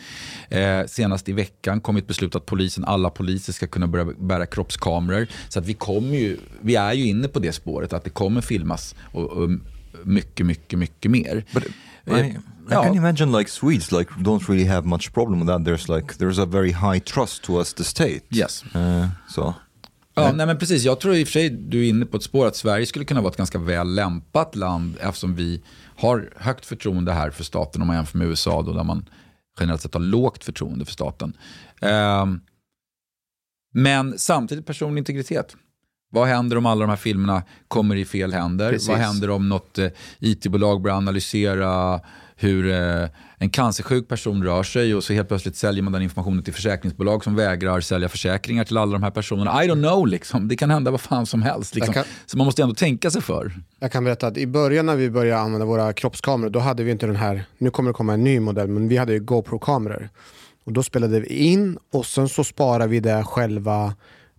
Eh, 0.49 0.87
senast 0.87 1.29
i 1.29 1.33
veckan 1.33 1.81
kom 1.81 1.97
ett 1.97 2.07
beslut 2.07 2.35
att 2.35 2.47
polisen, 2.47 2.85
alla 2.85 3.11
poliser 3.11 3.53
ska 3.53 3.67
kunna 3.67 3.87
börja 3.87 4.05
bära 4.19 4.47
kroppskameror. 4.47 5.27
Så 5.49 5.59
att 5.59 5.67
vi, 5.67 5.75
kommer 5.75 6.17
ju, 6.17 6.37
vi 6.61 6.77
är 6.77 6.93
ju 6.93 7.07
inne 7.07 7.29
på 7.29 7.39
det 7.39 7.53
spåret 7.53 7.93
att 7.93 8.05
det 8.05 8.11
kommer 8.11 8.41
filmas 8.41 8.95
och, 9.13 9.31
och 9.31 9.51
mycket, 10.05 10.47
mycket, 10.47 10.79
mycket 10.79 11.11
mer. 11.11 11.45
But 11.55 11.65
Eh, 12.09 12.27
I, 12.71 12.85
can 12.85 12.97
imagine 12.97 13.39
like 13.39 13.51
Swedes 13.51 13.93
like 13.93 14.11
don't 14.19 14.49
really 14.49 14.65
have 14.65 14.87
much 14.87 15.13
problem 15.13 15.41
with 15.41 15.49
that. 15.49 15.65
There's 15.65 15.97
like 15.97 16.19
there's 16.19 16.43
a 16.43 16.47
very 16.47 16.73
high 16.73 17.01
trust 17.01 17.43
towards 17.43 17.75
the 17.75 17.85
state. 17.85 18.21
Yes. 18.31 18.65
Uh, 18.75 19.07
so 19.29 19.55
Ja, 20.15 20.33
nej 20.33 20.47
men 20.47 20.59
precis. 20.59 20.85
Jag 20.85 21.01
tror 21.01 21.15
i 21.15 21.25
och 21.25 21.29
för 21.29 21.33
sig 21.33 21.51
du 21.51 21.85
är 21.85 21.89
inne 21.89 22.07
på 22.07 22.17
ett 22.17 22.23
spår 22.23 22.47
att 22.47 22.57
Sverige 22.57 22.87
skulle 22.87 23.05
kunna 23.05 23.21
vara 23.21 23.31
ett 23.31 23.37
ganska 23.37 23.59
väl 23.59 23.95
lämpat 23.95 24.57
land 24.57 24.97
eftersom 25.01 25.35
vi 25.35 25.63
har 25.97 26.31
högt 26.37 26.67
förtroende 26.67 27.13
här 27.13 27.31
för 27.31 27.45
staten 27.45 27.83
om 27.83 27.87
man 27.87 27.97
jämför 27.97 28.19
med 28.19 28.27
USA 28.27 28.63
då, 28.63 28.73
där 28.73 28.85
man 28.85 29.09
generellt 29.61 29.83
sett 29.83 29.95
har 29.95 30.01
lågt 30.01 30.45
förtroende 30.45 30.85
för 30.85 30.93
staten. 30.93 31.37
Ehm, 31.81 32.41
men 33.75 34.19
samtidigt 34.19 34.67
personlig 34.67 35.01
integritet. 35.01 35.57
Vad 36.11 36.29
händer 36.29 36.57
om 36.57 36.67
alla 36.67 36.81
de 36.81 36.91
här 36.91 36.97
filmerna 36.97 37.43
kommer 37.69 37.97
i 37.97 38.05
fel 38.05 38.33
händer? 38.33 38.71
Precis. 38.71 38.89
Vad 38.89 38.99
händer 38.99 39.31
om 39.31 39.49
något 39.49 39.79
eh, 39.79 39.89
IT-bolag 40.19 40.83
börjar 40.83 40.97
analysera 40.97 42.01
hur 42.41 42.71
eh, 42.71 43.09
en 43.39 43.51
cancersjuk 43.51 44.09
person 44.09 44.45
rör 44.45 44.63
sig 44.63 44.95
och 44.95 45.05
så 45.05 45.13
helt 45.13 45.29
plötsligt 45.29 45.57
säljer 45.57 45.83
man 45.83 45.93
den 45.93 46.03
informationen 46.03 46.43
till 46.43 46.55
försäkringsbolag 46.55 47.25
som 47.25 47.35
vägrar 47.35 47.81
sälja 47.81 48.09
försäkringar 48.09 48.65
till 48.65 48.77
alla 48.77 48.93
de 48.93 49.03
här 49.03 49.11
personerna. 49.11 49.65
I 49.65 49.69
don't 49.69 49.89
know, 49.89 50.07
liksom. 50.07 50.49
det 50.49 50.57
kan 50.57 50.71
hända 50.71 50.91
vad 50.91 51.01
fan 51.01 51.27
som 51.27 51.43
helst. 51.43 51.75
Liksom. 51.75 51.95
Kan- 51.95 52.05
Så 52.27 52.37
man 52.39 52.45
måste 52.45 52.63
ändå 52.63 52.75
tänka 52.75 53.11
sig 53.11 53.23
för. 53.23 53.53
Jag 53.81 53.93
kan 53.93 54.05
berätta 54.05 54.27
att 54.27 54.37
i 54.37 54.47
början 54.47 54.87
när 54.87 54.97
vi 54.97 55.11
började 55.11 55.41
använda 55.41 55.67
våra 55.67 55.93
kroppskameror, 55.93 56.51
då 56.51 56.59
hade 56.59 56.85
vi 56.85 56.91
inte 56.91 57.07
den 57.07 57.17
här, 57.17 57.45
nu 57.59 57.71
kommer 57.71 57.91
det 57.91 57.95
komma 57.95 58.15
en 58.15 58.25
ny 58.25 58.41
modell, 58.41 58.69
men 58.69 58.89
vi 58.89 58.97
hade 58.97 59.13
ju 59.13 59.19
GoPro-kameror. 59.21 60.09
Och 60.65 60.73
då 60.73 60.83
spelade 60.83 61.21
vi 61.21 61.27
in 61.29 61.79
och 61.93 62.07
sen 62.07 62.29
så 62.29 62.45
sparade 62.45 62.87
vi 62.87 63.01
det 63.01 63.25
själva 63.25 63.95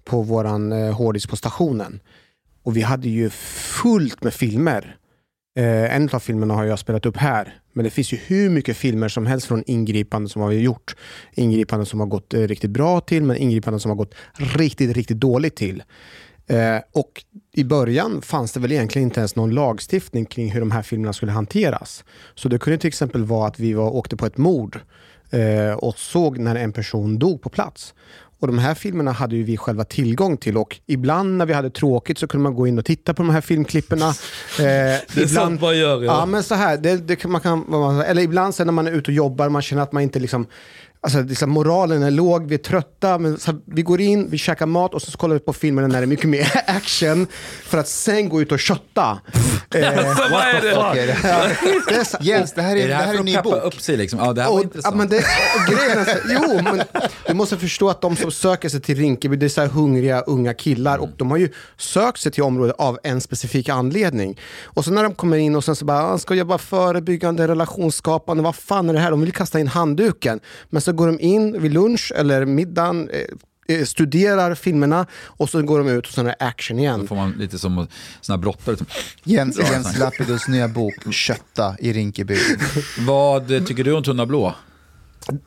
på 0.06 0.22
våran 0.22 0.72
eh, 0.72 0.94
hårddisk 0.94 1.30
på 1.30 1.36
stationen. 1.36 2.00
Och 2.64 2.78
vi 2.78 2.82
hade 2.82 3.10
ju 3.10 3.30
fullt 3.30 4.24
med 4.24 4.34
filmer. 4.34 4.96
Eh, 5.56 5.96
en 5.96 6.10
av 6.14 6.20
filmerna 6.20 6.54
har 6.54 6.64
jag 6.64 6.80
spelat 6.80 7.06
upp 7.06 7.18
här. 7.18 7.60
Men 7.74 7.84
det 7.84 7.90
finns 7.90 8.14
ju 8.14 8.18
hur 8.18 8.50
mycket 8.50 8.78
filmer 8.78 9.10
som 9.10 9.26
helst 9.26 9.48
från 9.48 9.64
ingripanden 9.66 10.30
som 10.30 10.42
har 10.42 10.50
vi 10.50 10.60
gjort. 10.60 10.96
Ingripanden 11.34 11.86
som 11.86 12.00
har 12.00 12.08
gått 12.08 12.34
eh, 12.34 12.42
riktigt 12.42 12.72
bra 12.72 13.02
till, 13.02 13.24
men 13.24 13.38
ingripanden 13.38 13.80
som 13.80 13.90
har 13.90 13.96
gått 13.96 14.16
riktigt, 14.34 14.96
riktigt 14.96 15.20
dåligt 15.20 15.56
till. 15.56 15.84
Eh, 16.48 16.82
och 16.92 17.24
i 17.54 17.64
början 17.64 18.22
fanns 18.22 18.52
det 18.52 18.60
väl 18.60 18.72
egentligen 18.72 19.08
inte 19.08 19.20
ens 19.20 19.36
någon 19.36 19.52
lagstiftning 19.52 20.26
kring 20.26 20.52
hur 20.52 20.60
de 20.60 20.72
här 20.72 20.82
filmerna 20.82 21.14
skulle 21.14 21.32
hanteras. 21.32 22.04
Så 22.36 22.50
det 22.50 22.60
kunde 22.60 22.78
till 22.78 22.88
exempel 22.88 23.24
vara 23.24 23.48
att 23.48 23.60
vi 23.60 23.74
var, 23.74 23.96
åkte 23.96 24.18
på 24.18 24.26
ett 24.26 24.38
mord 24.38 24.80
eh, 25.30 25.74
och 25.74 26.00
såg 26.00 26.38
när 26.38 26.56
en 26.56 26.74
person 26.74 27.20
dog 27.20 27.42
på 27.42 27.50
plats. 27.50 27.94
Och 28.41 28.47
de 28.47 28.58
här 28.58 28.73
filmerna 28.75 29.12
hade 29.12 29.36
ju 29.36 29.43
vi 29.43 29.58
själva 29.58 29.84
tillgång 29.84 30.38
till 30.38 30.58
och 30.58 30.80
ibland 30.86 31.38
när 31.38 31.45
vi 31.45 31.54
hade 31.54 31.69
tråkigt 31.69 32.17
så 32.17 32.28
kunde 32.28 32.43
man 32.43 32.56
gå 32.56 32.67
in 32.67 32.80
och 32.80 32.86
titta 32.86 33.13
på 33.13 33.23
de 33.23 33.30
här 33.30 33.41
filmklipperna. 33.41 34.06
Eh, 34.60 34.63
Det 35.15 35.17
är 35.17 35.28
sånt 35.28 35.62
man 35.62 35.78
gör. 35.78 36.04
Ja, 36.04 36.19
Ja. 36.19 36.25
men 36.25 36.43
så 36.43 36.56
här, 36.56 36.78
det, 36.78 36.95
det 36.97 37.23
man 37.25 37.41
kan, 37.41 37.65
eller 38.02 38.21
ibland 38.21 38.56
sen 38.56 38.67
när 38.67 38.71
man 38.73 38.88
är 38.88 38.91
ute 38.91 39.12
och 39.12 39.15
jobbar, 39.15 39.49
man 39.49 39.62
känner 39.62 39.84
att 39.84 39.91
man 39.91 40.04
inte 40.04 40.19
liksom, 40.19 40.45
alltså 41.02 41.22
liksom 41.22 41.50
moralen 41.50 42.04
är 42.04 42.12
låg, 42.12 42.48
vi 42.48 42.56
är 42.56 42.60
trötta, 42.60 43.18
men 43.18 43.40
så 43.40 43.52
här, 43.52 43.60
vi 43.66 43.82
går 43.82 44.02
in, 44.02 44.30
vi 44.30 44.38
käkar 44.38 44.66
mat 44.66 44.94
och 44.94 45.02
så 45.02 45.18
kollar 45.18 45.34
vi 45.34 45.40
på 45.40 45.54
filmerna 45.54 45.88
när 45.88 45.98
det 46.00 46.06
är 46.06 46.08
mycket 46.08 46.30
mer 46.30 46.62
action 46.68 47.28
för 47.64 47.78
att 47.78 47.88
sen 47.88 48.30
gå 48.30 48.42
ut 48.42 48.52
och 48.52 48.60
kötta. 48.60 49.20
Eh, 49.76 49.96
Så 50.16 50.30
vad 50.32 50.42
är 50.42 50.62
det? 50.62 50.78
Okej, 50.78 51.06
det, 51.08 51.18
ja, 51.30 51.48
det 51.88 51.96
är 51.96 52.24
Jens, 52.24 52.54
det 52.54 52.62
här 52.62 52.76
är, 52.76 52.76
Är 52.76 52.82
det 52.82 52.88
det 52.88 52.94
här 52.96 53.06
här 53.06 53.14
är 53.14 53.18
en 53.20 53.26
ny 53.26 53.38
bok. 53.38 53.56
upp 53.64 53.82
sig? 53.82 53.98
Liksom? 53.98 54.20
Ja, 54.20 54.34
det 54.34 54.42
här 54.42 54.50
var 54.50 54.56
och, 54.56 54.60
ja, 54.62 54.64
intressant. 54.64 54.96
men 54.96 55.08
det, 55.10 55.18
och 55.18 55.74
grejen 55.76 55.98
är 55.98 56.06
så, 56.06 56.18
jo, 56.30 56.62
men 56.64 56.82
du 57.28 57.34
måste 57.34 57.58
förstå 57.58 57.90
att 57.90 58.02
de 58.02 58.16
som 58.16 58.32
söker 58.32 58.70
sig 58.70 58.82
till 58.82 58.96
Rinkeby, 58.98 59.36
det 59.36 59.46
är 59.46 59.50
så 59.50 59.62
här 59.62 59.68
hungriga 59.68 60.22
unga 60.22 60.54
killar 60.54 60.98
och 60.98 61.10
de 61.18 61.32
har 61.32 61.38
ju 61.38 61.50
sökt 61.78 62.20
sig 62.20 62.32
till 62.32 62.44
området 62.44 62.76
av 62.80 63.00
en 63.04 63.22
specifik 63.22 63.70
anledning. 63.70 64.40
Och 64.64 64.86
så 64.86 64.92
när 64.92 65.04
de 65.04 65.14
kommer 65.16 65.38
in 65.38 65.56
och 65.56 65.64
sen 65.64 65.76
så 65.76 65.86
bara, 65.86 66.04
"Ah, 66.14 66.18
ska 66.18 66.34
jobba 66.36 66.58
förebyggande, 66.58 67.48
relationsskapande, 67.48 68.44
vad 68.44 68.56
fan 68.56 68.90
är 68.90 68.94
det 68.94 69.00
här? 69.00 69.12
De 69.12 69.22
vill 69.22 69.34
kasta 69.34 69.60
in 69.60 69.68
handduken. 69.68 70.40
Men 70.70 70.82
så 70.89 70.93
går 70.93 71.08
de 71.08 71.19
in 71.19 71.62
vid 71.62 71.73
lunch 71.73 72.12
eller 72.15 72.45
middagen, 72.45 73.10
eh, 73.10 73.75
eh, 73.78 73.86
studerar 73.86 74.56
filmerna 74.56 75.06
och 75.23 75.49
så 75.49 75.62
går 75.62 75.80
de 75.80 75.88
ut 75.88 76.08
och 76.08 76.13
så 76.13 76.21
är 76.21 76.25
det 76.25 76.36
action 76.39 76.78
Då 76.78 76.84
igen. 76.84 77.08
får 77.08 77.15
man 77.15 77.32
lite 77.32 77.60
som 77.60 77.88
såna 78.21 78.36
här 78.38 78.41
brottare. 78.41 78.78
Som, 78.78 78.88
Jens, 79.23 79.60
Jens 79.71 79.97
Lapidus 79.99 80.47
nya 80.47 80.67
bok 80.67 81.13
Kötta 81.13 81.75
i 81.80 81.93
Rinkeby. 81.93 82.38
vad 82.99 83.47
tycker 83.67 83.84
du 83.84 83.93
om 83.93 84.04
Tunna 84.04 84.25
blå? 84.25 84.56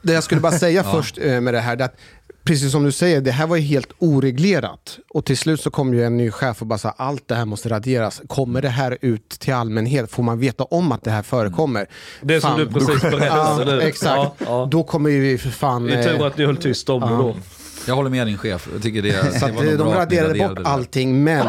Det 0.03 0.13
jag 0.13 0.25
skulle 0.25 0.41
bara 0.41 0.59
säga 0.59 0.85
först 0.85 1.19
eh, 1.19 1.41
med 1.41 1.55
det 1.55 1.61
här, 1.61 1.77
det 1.77 1.85
är 1.85 1.89
att 1.89 1.97
precis 2.45 2.73
som 2.73 2.85
du 2.85 2.93
säger, 2.93 3.21
det 3.21 3.31
här 3.31 3.47
var 3.47 3.57
ju 3.57 3.63
helt 3.63 3.89
oreglerat. 3.99 4.99
Och 5.15 5.25
till 5.25 5.39
slut 5.39 5.61
så 5.61 5.71
kom 5.71 5.95
ju 5.95 6.05
en 6.05 6.17
ny 6.17 6.31
chef 6.31 6.61
och 6.61 6.67
bara 6.67 6.79
sa 6.79 6.91
allt 6.97 7.29
det 7.29 7.35
här 7.35 7.45
måste 7.45 7.69
raderas. 7.69 8.23
Kommer 8.27 8.63
det 8.63 8.69
här 8.69 8.99
ut 9.01 9.29
till 9.29 9.55
allmänhet? 9.55 10.11
Får 10.11 10.23
man 10.23 10.39
veta 10.39 10.65
om 10.65 10.93
att 10.93 11.05
det 11.05 11.11
här 11.11 11.23
förekommer? 11.23 11.87
Det 12.21 12.41
som 12.41 12.51
Fan. 12.51 12.59
du 12.59 12.67
precis 12.67 13.03
berättade 13.03 13.27
Ja, 13.27 13.63
nu. 13.67 13.81
exakt. 13.81 14.15
Ja, 14.17 14.35
ja. 14.47 14.69
Då 14.71 14.83
kommer 14.83 15.11
ju 15.11 15.21
vi 15.21 15.39
för 15.39 15.51
fan... 15.51 15.87
Det 15.87 15.95
är 15.95 16.03
tur 16.05 16.21
eh, 16.21 16.27
att 16.27 16.39
ni 16.39 16.45
höll 16.47 16.57
tyst 16.57 16.89
om 16.89 17.01
det 17.01 17.09
då. 17.09 17.37
Jag 17.87 17.95
håller 17.95 18.11
med 18.11 18.27
din 18.27 18.39
chef. 18.39 18.69
Jag 18.73 18.83
tycker 18.83 19.03
det, 19.03 19.41
Så 19.41 19.47
det 19.47 19.53
var 19.53 19.65
eh, 19.65 19.79
de 19.79 19.89
raderade 19.95 20.39
bort 20.49 20.57
det. 20.57 20.63
allting, 20.67 21.25
men 21.25 21.47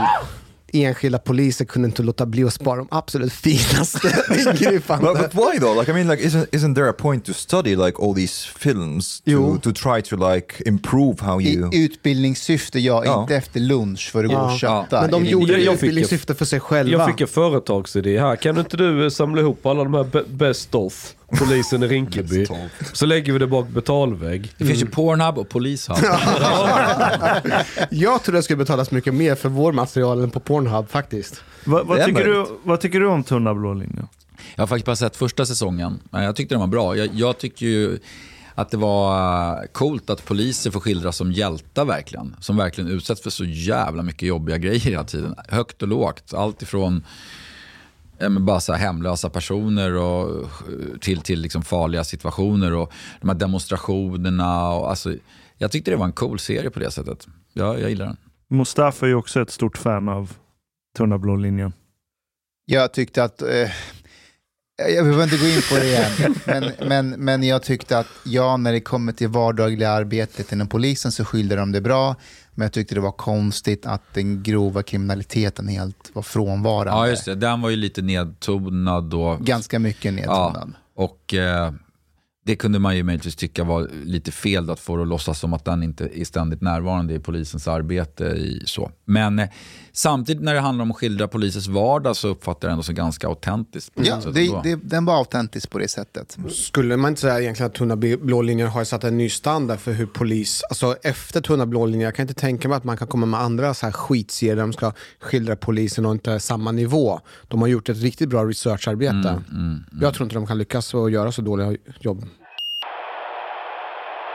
enskilda 0.73 1.17
poliser 1.19 1.65
kunde 1.65 1.85
inte 1.87 2.03
låta 2.03 2.25
bli 2.25 2.43
att 2.43 2.53
spara 2.53 2.75
de 2.77 2.87
absolut 2.91 3.33
finaste 3.33 4.25
ingripandena. 4.51 5.13
But, 5.13 5.21
but 5.21 5.33
why 5.35 5.59
though? 5.59 5.79
Like 5.79 5.91
I 5.91 5.93
mean, 5.93 6.07
like 6.07 6.23
isn't 6.23 6.45
isn't 6.51 6.75
there 6.75 6.89
a 6.89 6.93
point 6.93 7.25
to 7.25 7.33
study 7.33 7.75
like 7.75 7.97
all 8.03 8.15
these 8.15 8.47
films 8.57 9.17
to 9.21 9.31
Jo. 9.31 9.57
to 9.63 9.71
try 9.71 10.01
to 10.01 10.33
like 10.33 10.63
improve 10.65 11.15
how 11.19 11.41
you? 11.41 11.69
I 11.73 11.85
utbildningssyfte, 11.85 12.79
ja, 12.79 13.05
Ja. 13.05 13.21
inte 13.21 13.35
efter 13.35 13.59
lunch 13.59 14.09
för 14.11 14.23
att 14.23 14.29
gå 14.31 14.37
och 14.37 14.51
Ja. 14.51 14.57
kötta. 14.57 15.01
Men 15.01 15.11
de 15.11 15.25
i 15.25 15.29
gjorde 15.29 15.53
det 15.53 15.59
i 15.61 15.73
utbildningssyfte 15.73 16.35
för 16.35 16.45
sig 16.45 16.59
själva. 16.59 16.91
Jag 16.91 17.07
fick 17.07 17.21
en 17.21 17.27
företagsidé 17.27 18.19
här. 18.19 18.35
Kan 18.35 18.57
inte 18.57 18.77
du 18.77 19.11
samla 19.11 19.41
ihop 19.41 19.65
alla 19.65 19.83
de 19.83 19.93
här 19.93 20.03
be- 20.03 20.23
best 20.27 20.75
of, 20.75 21.13
polisen 21.39 21.83
i 21.83 21.87
Rinkeby. 21.87 22.47
så 22.93 23.05
lägger 23.05 23.33
vi 23.33 23.39
det 23.39 23.47
bak 23.47 23.67
betalvägg. 23.67 24.51
Det 24.57 24.65
finns 24.65 24.81
ju 24.81 24.85
Pornhub 24.85 25.37
och 25.37 25.49
Polishub. 25.49 25.97
Jag 27.89 28.23
tror 28.23 28.35
det 28.35 28.43
skulle 28.43 28.57
betalas 28.57 28.91
mycket 28.91 29.13
mer 29.13 29.35
för 29.35 29.49
vår 29.49 29.71
material 29.71 30.23
än 30.23 30.31
på 30.31 30.39
Pornhub 30.39 30.89
faktiskt. 30.89 31.43
Va, 31.65 31.83
vad, 31.83 32.05
tycker 32.05 32.23
du, 32.23 32.45
vad 32.63 32.79
tycker 32.79 32.99
du 32.99 33.07
om 33.07 33.23
Tunna 33.23 33.53
blå 33.53 33.73
linjen? 33.73 34.07
Jag 34.55 34.61
har 34.61 34.67
faktiskt 34.67 34.85
bara 34.85 34.95
sett 34.95 35.15
första 35.15 35.45
säsongen. 35.45 35.99
Jag 36.11 36.35
tyckte 36.35 36.55
den 36.55 36.59
var 36.59 36.67
bra. 36.67 36.97
Jag, 36.97 37.09
jag 37.13 37.37
tycker 37.37 37.65
ju 37.65 37.99
att 38.55 38.71
det 38.71 38.77
var 38.77 39.51
eh, 39.53 39.67
coolt 39.71 40.09
att 40.09 40.25
poliser 40.25 40.71
får 40.71 40.79
skildras 40.79 41.17
som 41.17 41.31
hjältar 41.31 41.85
verkligen. 41.85 42.35
Som 42.39 42.57
verkligen 42.57 42.91
utsätts 42.91 43.21
för 43.21 43.29
så 43.29 43.45
jävla 43.45 44.03
mycket 44.03 44.27
jobbiga 44.27 44.57
grejer 44.57 44.79
hela 44.79 45.03
tiden. 45.03 45.35
Högt 45.47 45.81
och 45.81 45.87
lågt. 45.87 46.33
Allt 46.33 46.61
ifrån 46.61 47.03
bara 48.39 48.59
så 48.59 48.73
här 48.73 48.79
hemlösa 48.79 49.29
personer 49.29 49.95
och, 49.95 50.43
eh, 50.43 50.97
till, 51.01 51.21
till 51.21 51.41
liksom 51.41 51.63
farliga 51.63 52.03
situationer 52.03 52.73
och 52.73 52.93
de 53.21 53.29
här 53.29 53.35
demonstrationerna. 53.35 54.69
Och, 54.69 54.89
alltså, 54.89 55.15
jag 55.57 55.71
tyckte 55.71 55.91
det 55.91 55.97
var 55.97 56.05
en 56.05 56.11
cool 56.11 56.39
serie 56.39 56.69
på 56.69 56.79
det 56.79 56.91
sättet. 56.91 57.27
Ja, 57.53 57.77
jag 57.77 57.89
gillar 57.89 58.05
den. 58.05 58.17
Mustafa 58.49 59.05
är 59.05 59.09
ju 59.09 59.15
också 59.15 59.41
ett 59.41 59.51
stort 59.51 59.77
fan 59.77 60.09
av 60.09 60.33
Tunna 60.97 61.17
blå 61.17 61.35
linjen. 61.35 61.73
Jag 62.65 62.93
tyckte 62.93 63.23
att... 63.23 63.41
Eh, 63.41 63.69
jag 64.75 65.05
behöver 65.05 65.23
inte 65.23 65.37
gå 65.37 65.45
in 65.45 65.61
på 65.69 65.75
det 65.75 65.85
igen, 65.85 66.35
men, 66.45 66.87
men, 66.87 67.09
men 67.09 67.43
jag 67.43 67.63
tyckte 67.63 67.97
att 67.97 68.07
ja, 68.25 68.57
när 68.57 68.71
det 68.71 68.81
kommer 68.81 69.11
till 69.11 69.27
vardagliga 69.27 69.89
arbetet 69.89 70.51
inom 70.51 70.67
polisen 70.67 71.11
så 71.11 71.25
skiljer 71.25 71.57
de 71.57 71.71
det 71.71 71.81
bra. 71.81 72.15
Men 72.55 72.65
jag 72.65 72.73
tyckte 72.73 72.95
det 72.95 73.01
var 73.01 73.11
konstigt 73.11 73.85
att 73.85 74.01
den 74.13 74.43
grova 74.43 74.83
kriminaliteten 74.83 75.67
helt 75.67 76.11
var 76.13 76.21
frånvarande. 76.21 76.91
Ja, 76.91 77.07
just 77.07 77.25
det. 77.25 77.35
Den 77.35 77.61
var 77.61 77.69
ju 77.69 77.75
lite 77.75 78.01
nedtonad 78.01 79.03
då. 79.03 79.37
Ganska 79.41 79.79
mycket 79.79 80.13
nedtonad. 80.13 80.73
Och 80.95 81.33
eh, 81.33 81.71
det 82.45 82.55
kunde 82.55 82.79
man 82.79 82.95
ju 82.95 83.03
möjligtvis 83.03 83.35
tycka 83.35 83.63
var 83.63 83.89
lite 84.03 84.31
fel 84.31 84.65
då, 84.65 84.73
att 84.73 84.79
få 84.79 84.95
det 84.95 85.01
att 85.01 85.07
låtsas 85.07 85.39
som 85.39 85.53
att 85.53 85.65
den 85.65 85.83
inte 85.83 86.19
är 86.19 86.25
ständigt 86.25 86.61
närvarande 86.61 87.13
i 87.13 87.19
polisens 87.19 87.67
arbete. 87.67 88.23
I 88.25 88.63
så. 88.65 88.91
Men 89.05 89.39
eh, 89.39 89.49
samtidigt 89.93 90.43
när 90.43 90.53
det 90.53 90.59
handlar 90.59 90.83
om 90.83 90.91
att 90.91 90.97
skildra 90.97 91.27
polisens 91.27 91.67
vardag 91.67 92.15
så 92.15 92.27
uppfattar 92.27 92.67
jag 92.67 92.69
det 92.69 92.73
ändå 92.73 92.83
som 92.83 92.95
ganska 92.95 93.27
autentiskt. 93.27 93.95
på 93.95 94.01
Ja, 94.05 94.19
det, 94.33 94.61
det, 94.63 94.75
den 94.75 95.05
var 95.05 95.17
autentisk 95.17 95.69
på 95.69 95.79
det 95.79 95.87
sättet. 95.87 96.37
Skulle 96.49 96.97
man 96.97 97.09
inte 97.09 97.21
säga 97.21 97.39
egentligen 97.39 97.67
att 97.67 97.75
Tunna 97.75 97.95
blå 97.95 98.41
linjen 98.41 98.67
har 98.67 98.83
satt 98.83 99.03
en 99.03 99.17
ny 99.17 99.29
standard 99.29 99.79
för 99.79 99.91
hur 99.91 100.05
polis, 100.05 100.63
alltså 100.69 100.95
efter 101.03 101.41
Tunna 101.41 101.65
blå 101.65 101.85
linjen, 101.85 102.05
jag 102.05 102.15
kan 102.15 102.23
inte 102.23 102.41
tänka 102.41 102.67
mig 102.69 102.77
att 102.77 102.83
man 102.83 102.97
kan 102.97 103.07
komma 103.07 103.25
med 103.25 103.39
andra 103.39 103.73
så 103.73 103.85
här 103.85 103.93
skitserier 103.93 104.55
där 104.55 104.61
de 104.61 104.73
ska 104.73 104.91
skildra 105.19 105.55
polisen 105.55 106.05
och 106.05 106.11
inte 106.11 106.39
samma 106.39 106.71
nivå. 106.71 107.19
De 107.47 107.61
har 107.61 107.67
gjort 107.67 107.89
ett 107.89 108.01
riktigt 108.01 108.29
bra 108.29 108.45
researcharbete. 108.45 109.41
Jag 110.01 110.13
tror 110.13 110.25
inte 110.25 110.35
de 110.35 110.47
kan 110.47 110.57
lyckas 110.57 110.93
och 110.93 111.11
göra 111.11 111.31
så 111.31 111.41
dåliga 111.41 111.77
jobb. 111.99 112.25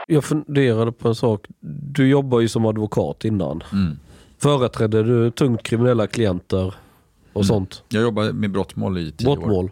Jag 0.07 0.23
funderade 0.23 0.91
på 0.91 1.07
en 1.07 1.15
sak. 1.15 1.45
Du 1.93 2.07
jobbar 2.07 2.39
ju 2.39 2.47
som 2.47 2.65
advokat 2.65 3.25
innan. 3.25 3.63
Mm. 3.71 3.97
Företrädde 4.41 5.03
du 5.03 5.31
tungt 5.31 5.63
kriminella 5.63 6.07
klienter 6.07 6.73
och 7.33 7.45
sånt? 7.45 7.83
Jag 7.89 8.03
jobbar 8.03 8.31
med 8.31 8.51
brottmål 8.51 8.97
i 8.97 9.11
tio 9.11 9.27
år. 9.27 9.35
Brottmål. 9.35 9.71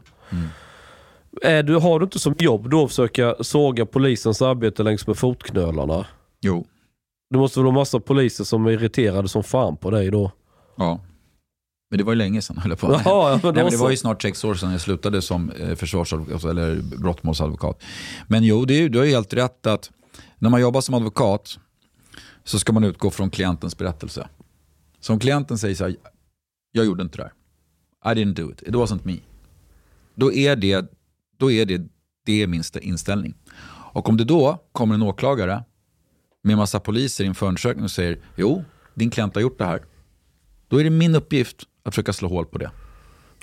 Är 1.41 1.63
du, 1.63 1.75
har 1.75 1.99
du 1.99 2.03
inte 2.03 2.19
som 2.19 2.36
jobb 2.39 2.69
då 2.69 2.84
att 2.84 2.89
försöka 2.89 3.36
såga 3.41 3.86
polisens 3.86 4.41
arbete 4.41 4.84
längs 4.84 5.08
med 5.08 5.17
fotknölarna? 5.17 6.06
Jo, 6.41 6.65
Det 7.30 7.38
måste 7.38 7.60
väl 7.60 7.65
vara 7.65 7.75
massa 7.75 7.99
poliser 7.99 8.43
som 8.43 8.65
är 8.65 8.71
irriterade 8.71 9.27
som 9.27 9.43
fan 9.43 9.77
på 9.77 9.91
dig 9.91 10.12
då? 10.12 10.32
ja. 10.75 10.99
Men 11.89 11.97
det 11.97 12.03
var 12.03 12.13
ju 12.13 12.17
länge 12.17 12.41
sedan 12.41 12.58
höll 12.58 12.71
jag 12.71 12.80
på. 12.80 12.91
Jaha, 12.91 13.01
ja, 13.06 13.39
men 13.43 13.53
Nej, 13.53 13.63
men 13.63 13.71
det 13.71 13.77
var 13.77 13.89
ju 13.89 13.97
snart 13.97 14.21
sex 14.21 14.43
år 14.43 14.56
sedan 14.56 14.71
jag 14.71 14.82
slutade 14.82 15.21
som 15.21 15.51
eh, 15.51 15.75
försvarsadvokat 15.75 16.43
eller 16.43 16.75
brottmålsadvokat. 16.82 17.84
Men 18.27 18.43
jo, 18.43 18.65
det 18.65 18.73
är, 18.73 18.89
du 18.89 18.97
har 18.97 19.06
ju 19.06 19.12
helt 19.12 19.34
rätt 19.34 19.67
att 19.67 19.91
när 20.38 20.49
man 20.49 20.62
jobbar 20.62 20.82
som 20.82 20.95
advokat 20.95 21.60
så 22.43 22.60
ska 22.60 22.73
man 22.73 22.84
utgå 22.84 23.10
från 23.10 23.30
klientens 23.30 23.77
berättelse. 23.77 24.27
Så 25.00 25.14
om 25.14 25.20
klienten 25.20 25.58
säger 25.58 25.76
så 25.76 25.84
här, 25.84 25.96
jag 26.72 26.86
gjorde 26.86 27.04
inte 27.04 27.18
det 27.18 27.24
här. 27.24 27.34
I 28.14 28.16
didn't 28.16 28.34
do 28.34 28.52
it, 28.52 28.62
it 28.62 28.76
wasn't 28.76 29.02
me. 29.04 29.18
Då 30.16 30.34
är 30.34 30.56
det, 30.56 30.92
då 31.38 31.52
är 31.52 31.66
det, 31.66 31.82
det 32.26 32.44
är 32.44 32.48
min 32.48 32.64
inställning. 32.82 33.34
Och 33.94 34.10
om 34.10 34.18
det 34.18 34.24
då 34.24 34.64
kommer 34.72 34.96
en 34.96 35.02
åklagare 35.02 35.64
med 36.44 36.54
en 36.54 36.58
massa 36.58 36.80
poliser 36.80 37.24
i 37.24 37.28
en 37.28 37.36
förundersökning 37.36 37.84
och 37.84 37.92
säger, 37.92 38.20
jo, 38.36 38.64
din 38.94 39.10
klient 39.10 39.36
har 39.36 39.42
gjort 39.42 39.58
det 39.58 39.66
här. 39.66 39.86
Då 40.68 40.80
är 40.80 40.84
det 40.84 40.90
min 40.90 41.16
uppgift 41.16 41.64
att 41.84 41.94
försöka 41.94 42.14
slå 42.14 42.30
hål 42.30 42.46
på 42.46 42.58
det. 42.58 42.72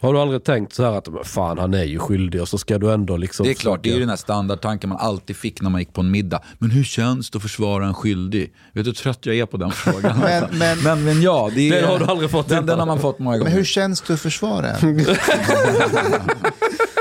Har 0.04 0.12
du 0.14 0.20
aldrig 0.20 0.44
tänkt 0.44 0.72
så 0.74 0.84
här 0.84 0.92
att 0.92 1.08
men 1.08 1.24
fan 1.24 1.58
han 1.58 1.74
är 1.74 1.84
ju 1.84 1.98
skyldig 1.98 2.40
och 2.42 2.48
så 2.48 2.58
ska 2.58 2.78
du 2.78 2.92
ändå 2.92 3.16
liksom... 3.16 3.44
Det 3.46 3.52
är 3.52 3.54
klart, 3.54 3.82
det 3.82 3.88
är 3.88 3.90
ju 3.90 3.92
försöka- 3.94 4.00
den 4.00 4.08
här 4.08 4.16
standardtanken 4.16 4.90
man 4.90 4.98
alltid 4.98 5.36
fick 5.36 5.60
när 5.62 5.70
man 5.70 5.80
gick 5.80 5.92
på 5.92 6.00
en 6.00 6.10
middag. 6.10 6.40
Men 6.58 6.70
hur 6.70 6.84
känns 6.84 7.30
det 7.30 7.36
att 7.36 7.42
försvara 7.42 7.86
en 7.86 7.94
skyldig? 7.94 8.52
Vet 8.72 8.84
du 8.84 8.90
hur 8.90 8.94
trött 8.94 9.26
jag 9.26 9.36
är 9.36 9.46
på 9.46 9.56
den 9.56 9.70
frågan? 9.72 10.18
Men- 10.18 10.58
men- 10.58 10.78
men, 10.82 11.04
men 11.04 11.22
ja, 11.22 11.50
det 11.54 11.68
är, 11.68 11.72
Den 11.80 11.84
har 11.90 11.98
du 11.98 12.04
aldrig 12.04 12.30
fått 12.30 12.48
den, 12.48 12.66
den 12.66 12.78
har 12.78 12.86
man 12.86 12.98
fått 13.00 13.18
många 13.18 13.36
gånger. 13.38 13.50
Men 13.50 13.58
hur 13.58 13.64
känns 13.64 14.00
det 14.00 14.14
att 14.14 14.20
försvara 14.20 14.70
en? 14.70 14.96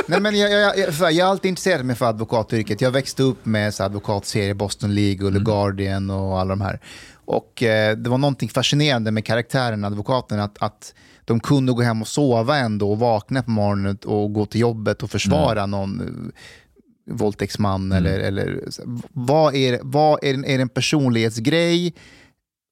Nej, 0.08 0.20
men 0.22 0.39
jag, 0.39 0.52
jag, 0.52 0.78
jag, 0.78 0.94
för 0.94 1.10
jag 1.10 1.26
har 1.26 1.32
alltid 1.32 1.50
intresserat 1.50 1.86
mig 1.86 1.96
för 1.96 2.06
advokatyrket. 2.06 2.82
Jag 2.82 2.92
växte 2.92 3.24
upp 3.24 3.46
med 3.46 3.74
så, 3.74 3.84
advokatserier, 3.84 4.54
Boston 4.54 4.96
League 4.96 5.28
och 5.28 5.34
The 5.34 5.39
Guardian 5.39 6.10
och 6.10 6.39
alla 6.39 6.50
de 6.50 6.62
här. 6.62 6.80
Och 7.26 7.63
eh, 7.63 7.98
det 7.98 8.10
var 8.10 8.18
någonting 8.18 8.50
fascinerande 8.50 9.12
med 9.12 9.26
karaktären, 9.26 9.84
advokaten, 9.86 10.39
att, 10.39 10.58
att 10.60 10.94
de 11.25 11.39
kunde 11.39 11.73
gå 11.73 11.81
hem 11.81 12.01
och 12.01 12.07
sova 12.07 12.57
ändå 12.57 12.91
och 12.91 12.99
vakna 12.99 13.43
på 13.43 13.51
morgonen 13.51 13.97
och 14.05 14.33
gå 14.33 14.45
till 14.45 14.62
jobbet 14.62 15.03
och 15.03 15.12
försvara 15.12 15.65
någon 15.65 16.01
eh, 16.01 17.13
våldtäktsman. 17.13 17.91
Eller, 17.91 18.19
eller, 18.19 18.63
vad 19.12 19.55
är, 19.55 19.79
vad 19.81 20.23
är, 20.23 20.33
är 20.33 20.57
det 20.57 20.62
en 20.62 20.69
personlighetsgrej 20.69 21.93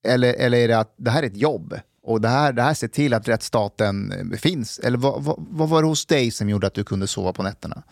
eller, 0.07 0.33
eller 0.33 0.57
är 0.57 0.67
det 0.67 0.79
att 0.79 0.93
det 0.97 1.11
här 1.11 1.23
är 1.23 1.27
ett 1.27 1.37
jobb? 1.37 1.79
Och 2.03 2.21
det 2.21 2.27
här, 2.27 2.53
det 2.53 2.61
här 2.61 2.73
ser 2.73 2.87
till 2.87 3.13
att 3.13 3.27
rättsstaten 3.27 4.11
eh, 4.11 4.37
finns? 4.37 4.79
Eller 4.79 4.97
vad, 4.97 5.23
vad, 5.23 5.45
vad 5.49 5.69
var 5.69 5.81
det 5.81 5.87
hos 5.87 6.05
dig 6.05 6.31
som 6.31 6.49
gjorde 6.49 6.67
att 6.67 6.73
du 6.73 6.83
kunde 6.83 7.07
sova 7.07 7.33
på 7.33 7.43
nätterna? 7.43 7.83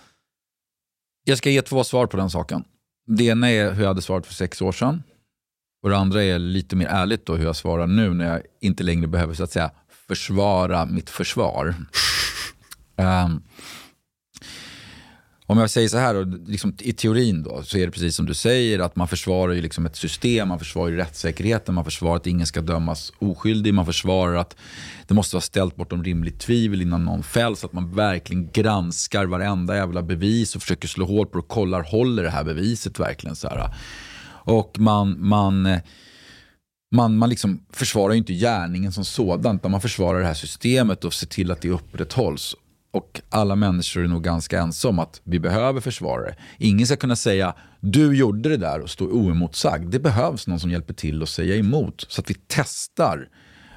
Jag 1.23 1.37
ska 1.37 1.49
ge 1.49 1.61
två 1.61 1.83
svar 1.83 2.07
på 2.07 2.17
den 2.17 2.29
saken. 2.29 2.63
Det 3.07 3.23
ena 3.23 3.51
är 3.51 3.71
hur 3.71 3.81
jag 3.81 3.87
hade 3.87 4.01
svarat 4.01 4.25
för 4.25 4.33
sex 4.33 4.61
år 4.61 4.71
sedan. 4.71 5.03
Och 5.83 5.89
det 5.89 5.97
andra 5.97 6.23
är 6.23 6.39
lite 6.39 6.75
mer 6.75 6.87
ärligt 6.87 7.25
då 7.25 7.35
hur 7.35 7.45
jag 7.45 7.55
svarar 7.55 7.87
nu 7.87 8.13
när 8.13 8.31
jag 8.31 8.41
inte 8.61 8.83
längre 8.83 9.07
behöver 9.07 9.33
så 9.33 9.43
att 9.43 9.51
säga 9.51 9.71
försvara 10.09 10.85
mitt 10.85 11.09
försvar. 11.09 11.75
Um, 12.95 13.43
om 15.45 15.57
jag 15.57 15.69
säger 15.69 15.87
så 15.87 15.97
här, 15.97 16.13
då, 16.13 16.37
liksom, 16.47 16.75
i 16.79 16.93
teorin 16.93 17.43
då, 17.43 17.63
så 17.63 17.77
är 17.77 17.85
det 17.85 17.91
precis 17.91 18.15
som 18.15 18.25
du 18.25 18.33
säger 18.33 18.79
att 18.79 18.95
man 18.95 19.07
försvarar 19.07 19.53
ju 19.53 19.61
liksom 19.61 19.85
ett 19.85 19.95
system, 19.95 20.47
man 20.47 20.59
försvarar 20.59 20.89
ju 20.89 20.97
rättssäkerheten, 20.97 21.75
man 21.75 21.85
försvarar 21.85 22.15
att 22.15 22.27
ingen 22.27 22.47
ska 22.47 22.61
dömas 22.61 23.13
oskyldig, 23.19 23.73
man 23.73 23.85
försvarar 23.85 24.35
att 24.35 24.55
det 25.07 25.13
måste 25.13 25.35
vara 25.35 25.41
ställt 25.41 25.75
bortom 25.75 26.03
rimligt 26.03 26.39
tvivel 26.39 26.81
innan 26.81 27.05
någon 27.05 27.23
fälls, 27.23 27.63
att 27.63 27.73
man 27.73 27.95
verkligen 27.95 28.49
granskar 28.51 29.25
varenda 29.25 29.75
jävla 29.75 30.01
bevis 30.01 30.55
och 30.55 30.61
försöker 30.61 30.87
slå 30.87 31.05
hål 31.05 31.25
på 31.25 31.37
det 31.37 31.39
och 31.39 31.47
kollar, 31.47 31.83
håller 31.83 32.23
det 32.23 32.29
här 32.29 32.43
beviset 32.43 32.99
verkligen? 32.99 33.35
så 33.35 33.47
här. 33.47 33.73
Och 34.29 34.79
man, 34.79 35.27
man, 35.27 35.65
eh, 35.65 35.79
man, 36.91 37.17
man 37.17 37.29
liksom 37.29 37.65
försvarar 37.73 38.13
ju 38.13 38.17
inte 38.17 38.33
gärningen 38.33 38.91
som 38.91 39.05
sådan, 39.05 39.55
utan 39.55 39.71
man 39.71 39.81
försvarar 39.81 40.19
det 40.19 40.25
här 40.25 40.33
systemet 40.33 41.05
och 41.05 41.13
ser 41.13 41.27
till 41.27 41.51
att 41.51 41.61
det 41.61 41.69
upprätthålls. 41.69 42.55
Och 42.91 43.21
alla 43.29 43.55
människor 43.55 44.03
är 44.03 44.07
nog 44.07 44.23
ganska 44.23 44.59
ense 44.61 44.87
om 44.87 44.99
att 44.99 45.21
vi 45.23 45.39
behöver 45.39 45.81
försvarare. 45.81 46.35
Ingen 46.57 46.87
ska 46.87 46.95
kunna 46.95 47.15
säga 47.15 47.53
du 47.79 48.15
gjorde 48.17 48.49
det 48.49 48.57
där 48.57 48.79
och 48.79 48.89
stå 48.89 49.05
oemotsagd. 49.05 49.91
Det 49.91 49.99
behövs 49.99 50.47
någon 50.47 50.59
som 50.59 50.71
hjälper 50.71 50.93
till 50.93 51.23
att 51.23 51.29
säga 51.29 51.55
emot 51.55 52.05
så 52.09 52.21
att 52.21 52.29
vi 52.29 52.35
testar. 52.47 53.29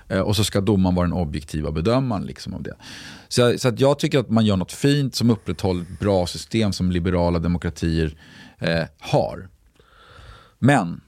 Eh, 0.08 0.20
och 0.20 0.36
så 0.36 0.44
ska 0.44 0.60
domaren 0.60 0.94
vara 0.94 1.06
den 1.06 1.12
objektiva 1.16 1.72
bedömaren 1.72 2.24
liksom 2.24 2.54
av 2.54 2.62
det. 2.62 2.74
Så, 3.28 3.40
jag- 3.40 3.60
så 3.60 3.68
att 3.68 3.80
jag 3.80 3.98
tycker 3.98 4.18
att 4.18 4.30
man 4.30 4.46
gör 4.46 4.56
något 4.56 4.72
fint 4.72 5.14
som 5.14 5.30
upprätthåller 5.30 5.82
ett 5.82 5.98
bra 6.00 6.26
system 6.26 6.72
som 6.72 6.90
liberala 6.92 7.38
demokratier 7.38 8.16
eh, 8.58 8.84
har. 8.98 9.48
Men 10.58 11.00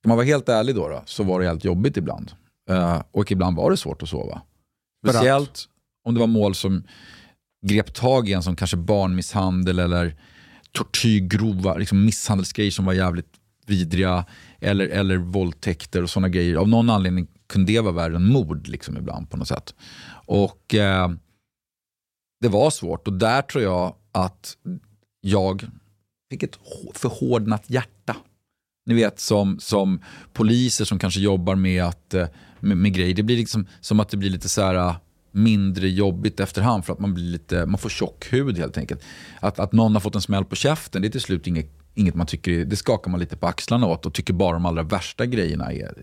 Ska 0.00 0.08
man 0.08 0.16
vara 0.16 0.26
helt 0.26 0.48
ärlig 0.48 0.74
då, 0.74 0.88
då 0.88 1.02
så 1.06 1.24
var 1.24 1.40
det 1.40 1.46
helt 1.46 1.64
jobbigt 1.64 1.96
ibland. 1.96 2.32
Eh, 2.70 3.02
och 3.10 3.32
ibland 3.32 3.56
var 3.56 3.70
det 3.70 3.76
svårt 3.76 4.02
att 4.02 4.08
sova. 4.08 4.42
Speciellt 5.08 5.68
om 6.04 6.14
det 6.14 6.20
var 6.20 6.26
mål 6.26 6.54
som 6.54 6.82
grep 7.66 7.94
tag 7.94 8.28
i 8.28 8.32
en 8.32 8.42
som 8.42 8.56
kanske 8.56 8.76
barnmisshandel 8.76 9.78
eller 9.78 10.16
tortyr, 10.72 11.20
grova 11.20 11.76
liksom 11.76 12.04
misshandelsgrejer 12.04 12.70
som 12.70 12.84
var 12.84 12.92
jävligt 12.92 13.36
vidriga. 13.66 14.24
Eller, 14.60 14.88
eller 14.88 15.16
våldtäkter 15.16 16.02
och 16.02 16.10
sådana 16.10 16.28
grejer. 16.28 16.56
Av 16.56 16.68
någon 16.68 16.90
anledning 16.90 17.26
kunde 17.48 17.72
det 17.72 17.80
vara 17.80 17.92
värre 17.92 18.16
än 18.16 18.32
mord 18.32 18.68
liksom 18.68 18.96
ibland 18.96 19.30
på 19.30 19.36
något 19.36 19.48
sätt. 19.48 19.74
Och 20.26 20.74
eh, 20.74 21.10
det 22.40 22.48
var 22.48 22.70
svårt 22.70 23.06
och 23.06 23.12
där 23.12 23.42
tror 23.42 23.64
jag 23.64 23.94
att 24.12 24.56
jag 25.20 25.66
fick 26.30 26.42
ett 26.42 26.56
hå- 26.58 26.94
förhårdnat 26.94 27.70
hjärta. 27.70 28.16
Ni 28.90 28.96
vet 28.96 29.20
som, 29.20 29.60
som 29.60 30.00
poliser 30.32 30.84
som 30.84 30.98
kanske 30.98 31.20
jobbar 31.20 31.54
med, 31.54 31.84
att, 31.84 32.14
eh, 32.14 32.26
med, 32.60 32.76
med 32.76 32.94
grejer. 32.94 33.14
Det 33.14 33.22
blir 33.22 33.36
liksom 33.36 33.66
som 33.80 34.00
att 34.00 34.08
det 34.08 34.16
blir 34.16 34.30
lite 34.30 34.48
så 34.48 34.62
här 34.62 34.74
eh, 34.74 34.96
mindre 35.32 35.88
jobbigt 35.88 36.40
efterhand 36.40 36.84
för 36.84 36.92
att 36.92 36.98
man, 36.98 37.14
blir 37.14 37.24
lite, 37.24 37.66
man 37.66 37.78
får 37.78 37.88
tjock 37.88 38.32
hud 38.32 38.58
helt 38.58 38.78
enkelt. 38.78 39.02
Att, 39.40 39.58
att 39.58 39.72
någon 39.72 39.92
har 39.92 40.00
fått 40.00 40.14
en 40.14 40.20
smäll 40.20 40.44
på 40.44 40.56
käften, 40.56 41.02
det 41.02 41.08
är 41.08 41.12
till 41.12 41.20
slut 41.20 41.46
inget, 41.46 41.70
inget 41.94 42.14
man 42.14 42.26
tycker, 42.26 42.64
det 42.64 42.76
skakar 42.76 43.10
man 43.10 43.20
lite 43.20 43.36
på 43.36 43.46
axlarna 43.46 43.86
åt 43.86 44.06
och 44.06 44.14
tycker 44.14 44.32
bara 44.34 44.52
de 44.52 44.66
allra 44.66 44.82
värsta 44.82 45.26
grejerna 45.26 45.72
är, 45.72 45.94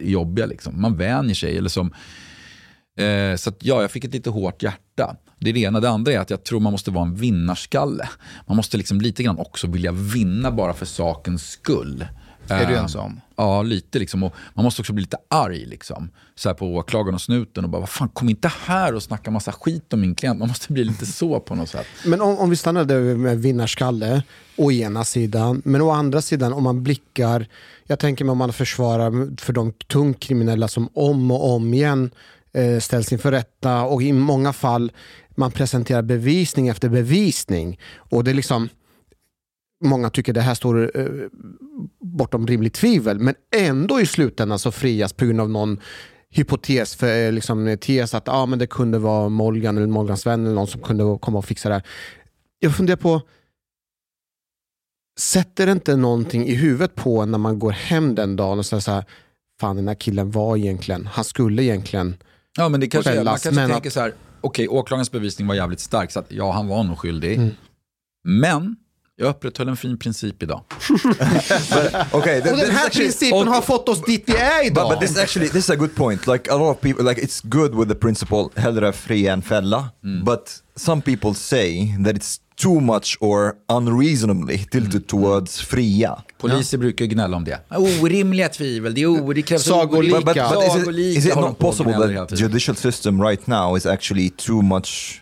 är 0.00 0.06
jobbiga. 0.06 0.46
Liksom. 0.46 0.80
Man 0.80 0.96
vänjer 0.96 1.34
sig. 1.34 1.58
Eller 1.58 1.68
som, 1.68 1.92
Eh, 2.96 3.36
så 3.36 3.50
att, 3.50 3.56
ja, 3.58 3.80
jag 3.80 3.90
fick 3.90 4.04
ett 4.04 4.14
lite 4.14 4.30
hårt 4.30 4.62
hjärta. 4.62 5.16
Det 5.38 5.50
är 5.50 5.54
det 5.54 5.60
ena. 5.60 5.80
Det 5.80 5.90
andra 5.90 6.12
är 6.12 6.18
att 6.18 6.30
jag 6.30 6.44
tror 6.44 6.60
man 6.60 6.72
måste 6.72 6.90
vara 6.90 7.04
en 7.04 7.14
vinnarskalle. 7.14 8.08
Man 8.46 8.56
måste 8.56 8.76
liksom 8.76 9.00
lite 9.00 9.22
grann 9.22 9.38
också 9.38 9.66
vilja 9.66 9.92
vinna 9.92 10.50
bara 10.50 10.74
för 10.74 10.86
sakens 10.86 11.50
skull. 11.50 12.06
Är 12.48 12.66
du 12.66 12.74
Eh, 12.74 12.82
en 12.82 12.88
sån? 12.88 13.20
Ja, 13.36 13.62
lite 13.62 13.98
liksom. 13.98 14.22
Och 14.22 14.34
man 14.54 14.64
måste 14.64 14.82
också 14.82 14.92
bli 14.92 15.00
lite 15.00 15.16
arg 15.28 15.66
liksom. 15.66 16.10
Så 16.34 16.48
här 16.48 16.54
på 16.54 16.74
åklagaren 16.74 17.14
och 17.14 17.20
snuten 17.20 17.64
och 17.64 17.70
bara, 17.70 17.80
vad 17.80 17.88
fan, 17.88 18.08
kom 18.08 18.28
inte 18.28 18.52
här 18.66 18.94
och 18.94 19.02
snacka 19.02 19.30
massa 19.30 19.52
skit 19.52 19.92
om 19.92 20.00
min 20.00 20.14
klient. 20.14 20.38
Man 20.38 20.48
måste 20.48 20.72
bli 20.72 20.84
lite 20.84 21.06
så 21.06 21.40
på 21.40 21.54
något 21.54 21.68
sätt. 21.68 21.86
Men 22.04 22.20
om, 22.20 22.38
om 22.38 22.50
vi 22.50 22.56
stannar 22.56 22.84
där 22.84 23.00
med 23.00 23.38
vinnarskalle, 23.38 24.22
å 24.56 24.72
ena 24.72 25.04
sidan, 25.04 25.62
men 25.64 25.80
å 25.80 25.90
andra 25.90 26.22
sidan 26.22 26.52
om 26.52 26.62
man 26.62 26.82
blickar, 26.82 27.46
jag 27.84 27.98
tänker 27.98 28.24
mig 28.24 28.32
om 28.32 28.38
man 28.38 28.52
försvarar 28.52 29.40
för 29.40 29.52
de 29.52 29.72
tungt 29.72 30.20
kriminella 30.20 30.68
som 30.68 30.88
om 30.94 31.30
och 31.30 31.54
om 31.54 31.74
igen 31.74 32.10
eh, 32.52 32.80
ställs 32.80 33.12
inför 33.12 33.30
rätta 33.30 33.82
och 33.82 34.02
i 34.02 34.12
många 34.12 34.52
fall 34.52 34.92
man 35.36 35.50
presenterar 35.50 36.02
bevisning 36.02 36.68
efter 36.68 36.88
bevisning. 36.88 37.78
Och 37.96 38.24
det 38.24 38.30
är 38.30 38.34
liksom, 38.34 38.68
många 39.84 40.10
tycker 40.10 40.32
det 40.32 40.40
här 40.40 40.54
står 40.54 40.98
eh, 41.00 41.06
bortom 42.00 42.46
rimligt 42.46 42.74
tvivel, 42.74 43.18
men 43.18 43.34
ändå 43.56 44.00
i 44.00 44.06
slutändan 44.06 44.58
så 44.58 44.72
frias 44.72 45.12
på 45.12 45.24
grund 45.24 45.40
av 45.40 45.50
någon 45.50 45.80
hypotes, 46.30 46.94
för, 46.94 47.26
eh, 47.26 47.32
liksom, 47.32 47.66
en 47.66 47.78
tes 47.78 48.14
att 48.14 48.28
ah, 48.28 48.46
men 48.46 48.58
det 48.58 48.66
kunde 48.66 48.98
vara 48.98 49.28
Molgan 49.28 49.76
eller 49.76 49.86
Molgans 49.86 50.26
vän 50.26 50.44
eller 50.44 50.54
någon 50.54 50.66
som 50.66 50.80
kunde 50.80 51.18
komma 51.18 51.38
och 51.38 51.44
fixa 51.44 51.68
det 51.68 51.74
här. 51.74 51.86
Jag 52.58 52.76
funderar 52.76 52.96
på, 52.96 53.22
sätter 55.20 55.66
det 55.66 55.72
inte 55.72 55.96
någonting 55.96 56.46
i 56.46 56.54
huvudet 56.54 56.94
på 56.94 57.26
när 57.26 57.38
man 57.38 57.58
går 57.58 57.72
hem 57.72 58.14
den 58.14 58.36
dagen 58.36 58.58
och 58.58 58.66
säger 58.66 58.80
så 58.80 58.90
här, 58.90 59.04
fan 59.60 59.76
den 59.76 59.88
här 59.88 59.94
killen 59.94 60.30
var 60.30 60.56
egentligen, 60.56 61.06
han 61.06 61.24
skulle 61.24 61.62
egentligen, 61.62 62.16
Ja, 62.56 62.68
men 62.68 62.80
det 62.80 62.86
kanske 62.86 63.10
är, 63.10 63.14
man 63.14 63.24
Fällas, 63.24 63.42
kanske 63.42 63.60
men 63.60 63.70
tänker 63.70 63.90
så 63.90 64.00
här, 64.00 64.14
okej, 64.40 64.68
åklagarens 64.68 65.10
bevisning 65.10 65.48
var 65.48 65.54
jävligt 65.54 65.80
stark, 65.80 66.10
så 66.10 66.18
att 66.18 66.32
ja, 66.32 66.52
han 66.52 66.68
var 66.68 66.84
nog 66.84 66.98
skyldig. 66.98 67.36
Mm. 67.36 67.50
Men 68.24 68.76
jag 69.16 69.28
upprätthöll 69.28 69.68
en 69.68 69.76
fin 69.76 69.98
princip 69.98 70.42
idag. 70.42 70.60
Okay, 72.12 72.40
th- 72.40 72.50
och 72.50 72.56
den 72.58 72.66
is 72.66 72.72
här 72.72 72.88
actually- 72.88 72.98
principen 72.98 73.48
har 73.48 73.60
fått 73.60 73.88
oss 73.88 74.04
dit 74.04 74.24
vi 74.26 74.36
är 74.36 74.66
idag. 74.66 74.88
But, 74.90 75.00
but 75.00 75.08
this 75.08 75.18
actually 75.18 75.48
this 75.48 75.64
is 75.64 75.70
a 75.70 75.76
good 75.76 75.94
point. 75.94 76.26
Like 76.26 76.50
a 76.50 76.56
lot 76.56 76.76
of 76.76 76.80
people, 76.80 77.04
like 77.08 77.22
it's 77.22 77.40
good 77.44 77.74
with 77.74 77.88
the 77.88 77.94
principle 77.94 78.48
hellre 78.54 78.92
fria 78.92 79.32
än 79.32 79.42
fälla. 79.42 79.90
But 80.24 80.50
some 80.76 81.02
people 81.02 81.34
say 81.34 81.94
that 82.04 82.16
it's 82.16 82.36
too 82.56 82.80
much 82.80 83.16
or 83.20 83.54
unreasonably 83.72 84.58
tilted 84.58 85.06
towards 85.06 85.60
fria. 85.60 86.22
Poliser 86.38 86.78
brukar 86.78 87.04
gnälla 87.04 87.36
om 87.36 87.44
det. 87.44 87.60
Orimliga 88.02 88.48
tvivel, 88.48 88.94
det, 88.94 89.02
är 89.02 89.06
o, 89.06 89.32
det 89.32 89.42
krävs 89.42 89.64
Sagolika. 89.64 90.16
But, 90.16 90.24
but, 90.24 90.34
but 90.34 90.94
is 90.94 90.98
it, 91.14 91.18
is 91.18 91.26
it 91.26 91.36
not 91.36 91.58
possible 91.58 91.92
that 91.92 92.40
judicial 92.40 92.76
system 92.76 93.22
right 93.22 93.46
now 93.46 93.76
is 93.76 93.86
actually 93.86 94.30
too 94.30 94.62
much 94.62 95.20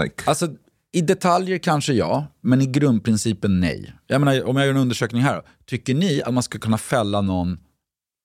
like 0.00 0.22
Alltså, 0.24 0.48
i 0.92 1.00
detaljer 1.00 1.58
kanske 1.58 1.92
ja, 1.92 2.26
men 2.40 2.60
i 2.60 2.66
grundprincipen 2.66 3.60
nej. 3.60 3.92
Jag 4.06 4.20
menar, 4.20 4.44
om 4.44 4.56
jag 4.56 4.66
gör 4.66 4.74
en 4.74 4.80
undersökning 4.80 5.22
här, 5.22 5.42
tycker 5.66 5.94
ni 5.94 6.22
att 6.22 6.34
man 6.34 6.42
ska 6.42 6.58
kunna 6.58 6.78
fälla 6.78 7.20
någon 7.20 7.58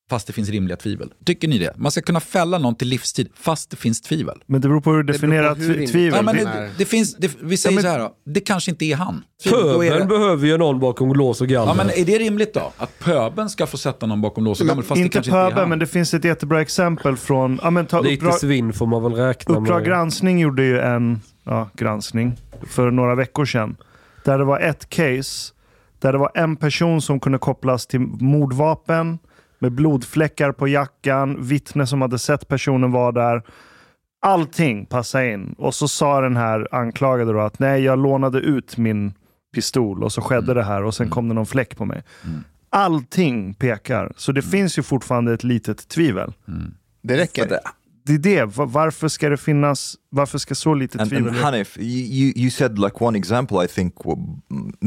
fast 0.09 0.27
det 0.27 0.33
finns 0.33 0.49
rimliga 0.49 0.77
tvivel? 0.77 1.13
Tycker 1.25 1.47
ni 1.47 1.57
det? 1.57 1.73
Man 1.75 1.91
ska 1.91 2.01
kunna 2.01 2.19
fälla 2.19 2.57
någon 2.57 2.75
till 2.75 2.87
livstid 2.87 3.29
fast 3.35 3.69
det 3.69 3.77
finns 3.77 4.01
tvivel? 4.01 4.37
Men 4.45 4.61
det 4.61 4.67
beror 4.67 4.81
på 4.81 4.91
hur 4.91 5.03
du 5.03 5.13
definierar 5.13 5.55
hur 5.55 5.87
tvivel. 5.87 6.25
Ja, 6.25 6.33
det, 6.33 6.69
det 6.77 6.85
finns, 6.85 7.15
det, 7.15 7.31
vi 7.41 7.57
säger 7.57 7.75
men- 7.75 7.83
så 7.83 7.89
här 7.89 7.99
då, 7.99 8.13
det 8.25 8.39
kanske 8.39 8.71
inte 8.71 8.85
är 8.85 8.95
han. 8.95 9.23
Pöbeln 9.49 9.99
det, 9.99 10.05
behöver 10.05 10.47
ju 10.47 10.57
någon 10.57 10.79
bakom 10.79 11.13
lås 11.13 11.41
och 11.41 11.47
galler. 11.47 11.71
ja, 11.71 11.73
men 11.75 11.89
är 11.89 12.05
det 12.05 12.17
rimligt 12.17 12.53
då? 12.53 12.71
Att 12.77 12.99
pöben 12.99 13.49
ska 13.49 13.67
få 13.67 13.77
sätta 13.77 14.05
någon 14.05 14.21
bakom 14.21 14.45
lås 14.45 14.61
och 14.61 14.67
gammel 14.67 14.83
fast 14.83 14.95
det 14.95 15.03
inte 15.03 15.13
kanske 15.13 15.29
inte 15.29 15.37
är 15.39 15.43
pöbeln, 15.43 15.59
han? 15.59 15.69
men 15.69 15.79
det 15.79 15.87
finns 15.87 16.13
ett 16.13 16.23
jättebra 16.23 16.61
exempel 16.61 17.17
från... 17.17 17.59
Ja, 17.63 17.69
men 17.69 17.85
ta 17.85 18.01
Lite 18.01 18.15
uppdrag, 18.15 18.39
svinn 18.39 18.73
får 18.73 18.85
man 18.85 19.03
väl 19.03 19.13
räkna 19.13 19.57
Uppdrag 19.57 19.77
med. 19.77 19.87
granskning 19.87 20.39
gjorde 20.39 20.63
ju 20.63 20.79
en 20.79 21.21
ja, 21.47 21.69
granskning 21.73 22.35
för 22.67 22.91
några 22.91 23.15
veckor 23.15 23.45
sedan. 23.45 23.75
Där 24.25 24.37
det 24.37 24.43
var 24.43 24.59
ett 24.59 24.89
case 24.89 25.53
där 25.99 26.11
det 26.11 26.17
var 26.17 26.31
en 26.33 26.55
person 26.55 27.01
som 27.01 27.19
kunde 27.19 27.37
kopplas 27.37 27.87
till 27.87 27.99
mordvapen 27.99 29.19
med 29.59 29.71
blodfläckar 29.71 30.51
på 30.51 30.67
jackan, 30.67 31.47
vittne 31.47 31.87
som 31.87 32.01
hade 32.01 32.19
sett 32.19 32.47
personen 32.47 32.91
var 32.91 33.11
där. 33.11 33.43
Allting 34.21 34.85
passade 34.85 35.31
in. 35.33 35.55
Och 35.57 35.75
så 35.75 35.87
sa 35.87 36.21
den 36.21 36.37
här 36.37 36.67
anklagade 36.71 37.33
då 37.33 37.39
att 37.39 37.59
nej, 37.59 37.83
jag 37.83 37.99
lånade 37.99 38.39
ut 38.39 38.77
min 38.77 39.13
pistol 39.53 40.03
och 40.03 40.11
så 40.11 40.21
skedde 40.21 40.53
det 40.53 40.63
här 40.63 40.83
och 40.83 40.93
sen 40.93 41.09
kom 41.09 41.27
det 41.27 41.33
någon 41.33 41.45
fläck 41.45 41.77
på 41.77 41.85
mig. 41.85 42.03
Allting 42.69 43.53
pekar. 43.53 44.13
Så 44.15 44.31
det 44.31 44.41
finns 44.41 44.77
ju 44.77 44.83
fortfarande 44.83 45.33
ett 45.33 45.43
litet 45.43 45.87
tvivel. 45.87 46.33
Det 47.01 47.17
räcker. 47.17 47.59
Det 48.07 48.13
är 48.13 48.17
det. 48.17 48.45
Va- 48.45 48.65
Varför 48.65 49.07
ska 49.07 49.29
det 49.29 49.37
finnas, 49.37 49.95
varför 50.09 50.37
ska 50.37 50.55
så 50.55 50.73
lite 50.73 50.99
And, 50.99 51.09
tvivel 51.09 51.27
and 51.27 51.37
Hanif, 51.37 51.77
you, 51.77 52.33
you, 52.35 52.49
said 52.51 52.79
like 52.79 52.95
one 52.99 53.17
example, 53.17 53.65
I 53.65 53.67
think 53.67 53.93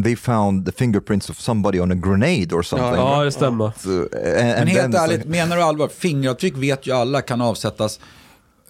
they 0.04 0.16
found 0.16 0.66
the 0.66 0.72
fingerprints 0.72 1.30
of 1.30 1.40
somebody 1.40 1.80
on 1.80 1.92
a 1.92 1.94
grenade 1.94 2.54
or 2.54 2.62
something. 2.62 2.94
Ja, 2.94 3.24
det 3.24 3.32
stämmer. 3.32 3.72
So, 3.78 3.88
uh, 3.90 4.00
and, 4.02 4.10
Men 4.12 4.58
and 4.60 4.68
helt 4.68 4.92
then, 4.92 4.94
ärligt, 5.04 5.24
menar 5.24 5.56
du 5.56 5.62
allvar? 5.62 5.88
Fingeravtryck 5.88 6.56
vet 6.56 6.86
ju 6.86 6.92
alla 6.92 7.22
kan 7.22 7.40
avsättas. 7.40 8.00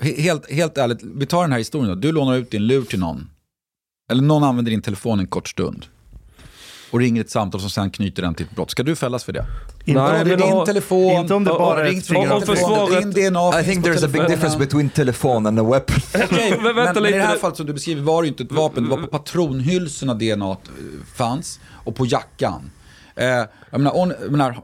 He- 0.00 0.20
Helt, 0.20 0.50
helt 0.52 0.78
ärligt, 0.78 1.02
vi 1.02 1.26
tar 1.26 1.42
den 1.42 1.52
här 1.52 1.58
historien 1.58 1.88
då. 1.88 1.94
Du 1.94 2.12
lånar 2.12 2.36
ut 2.36 2.50
din 2.50 2.66
lur 2.66 2.82
till 2.84 3.00
någon. 3.00 3.28
Eller 4.10 4.22
någon 4.22 4.42
använder 4.44 4.70
din 4.70 4.82
telefon 4.82 5.20
en 5.20 5.26
kort 5.26 5.48
stund. 5.48 5.86
Och 6.90 6.98
ringer 6.98 7.20
ett 7.20 7.30
samtal 7.30 7.60
som 7.60 7.70
sen 7.70 7.90
knyter 7.90 8.22
den 8.22 8.34
till 8.34 8.46
ett 8.46 8.54
brott. 8.56 8.70
Ska 8.70 8.82
du 8.82 8.96
fällas 8.96 9.24
för 9.24 9.32
det? 9.32 9.46
Inte 9.90 10.02
Nej, 10.02 10.22
om 10.22 10.28
det 10.28 10.34
är 10.34 10.56
din 10.56 10.66
telefon. 10.66 11.12
inte 11.12 11.34
om 11.34 11.44
det 11.44 11.50
och- 11.50 11.58
bara 11.58 11.88
är 11.88 13.00
Din 13.00 13.10
DNA 13.10 13.60
I 13.60 13.64
think 13.64 13.86
there's 13.86 14.04
a 14.04 14.08
big 14.12 14.26
difference 14.26 14.58
between 14.58 14.90
telephone 14.90 15.48
and 15.48 15.60
a 15.60 15.62
weapon. 15.62 15.96
Okej, 16.24 16.58
Men 16.62 16.74
men, 16.74 17.06
i 17.06 17.12
det 17.12 17.22
här 17.22 17.36
fallet 17.36 17.56
som 17.56 17.66
du 17.66 17.72
beskriver 17.72 18.02
var 18.02 18.22
det 18.22 18.26
ju 18.26 18.30
inte 18.30 18.42
ett 18.42 18.52
vapen, 18.52 18.84
det 18.84 18.90
var 18.90 18.96
på 18.96 19.06
patronhylsorna 19.06 20.14
DNA 20.14 20.56
fanns 21.14 21.60
och 21.84 21.94
på 21.96 22.06
jackan. 22.06 22.70
Eh, 23.16 23.26
jag 23.70 23.80
menar, 23.80 23.98
on, 23.98 24.12
jag 24.22 24.30
menar, 24.30 24.58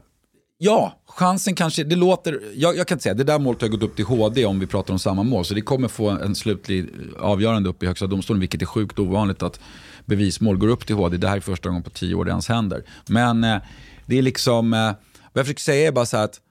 ja, 0.57 0.99
chansen 1.07 1.55
kanske, 1.55 1.83
det 1.83 1.95
låter, 1.95 2.39
jag, 2.55 2.77
jag 2.77 2.87
kan 2.87 2.95
inte 2.95 3.03
säga, 3.03 3.13
det 3.13 3.23
där 3.23 3.39
målet 3.39 3.61
har 3.61 3.67
gått 3.67 3.83
upp 3.83 3.95
till 3.95 4.05
HD 4.05 4.45
om 4.45 4.59
vi 4.59 4.67
pratar 4.67 4.93
om 4.93 4.99
samma 4.99 5.23
mål, 5.23 5.45
så 5.45 5.53
det 5.53 5.61
kommer 5.61 5.87
få 5.87 6.09
en 6.09 6.35
slutlig 6.35 6.89
avgörande 7.19 7.69
upp 7.69 7.83
i 7.83 7.85
Högsta 7.85 8.07
domstolen, 8.07 8.39
vilket 8.39 8.61
är 8.61 8.65
sjukt 8.65 8.99
ovanligt 8.99 9.43
att 9.43 9.59
bevismål 10.05 10.57
går 10.57 10.67
upp 10.67 10.87
till 10.87 10.95
HD. 10.95 11.17
Det 11.17 11.27
här 11.27 11.37
är 11.37 11.41
första 11.41 11.69
gången 11.69 11.83
på 11.83 11.89
tio 11.89 12.15
år 12.15 12.25
det 12.25 12.29
ens 12.31 12.47
händer. 12.49 12.83
Men 13.07 13.43
eh, 13.43 13.57
det 14.05 14.17
är 14.17 14.21
liksom, 14.21 14.73
eh, 14.73 14.91
jag 15.37 15.45
försöker 15.45 15.61
säga 15.61 15.87
är 15.87 15.91
bara 15.91 16.05
så 16.05 16.17
här 16.17 16.23
att 16.23 16.41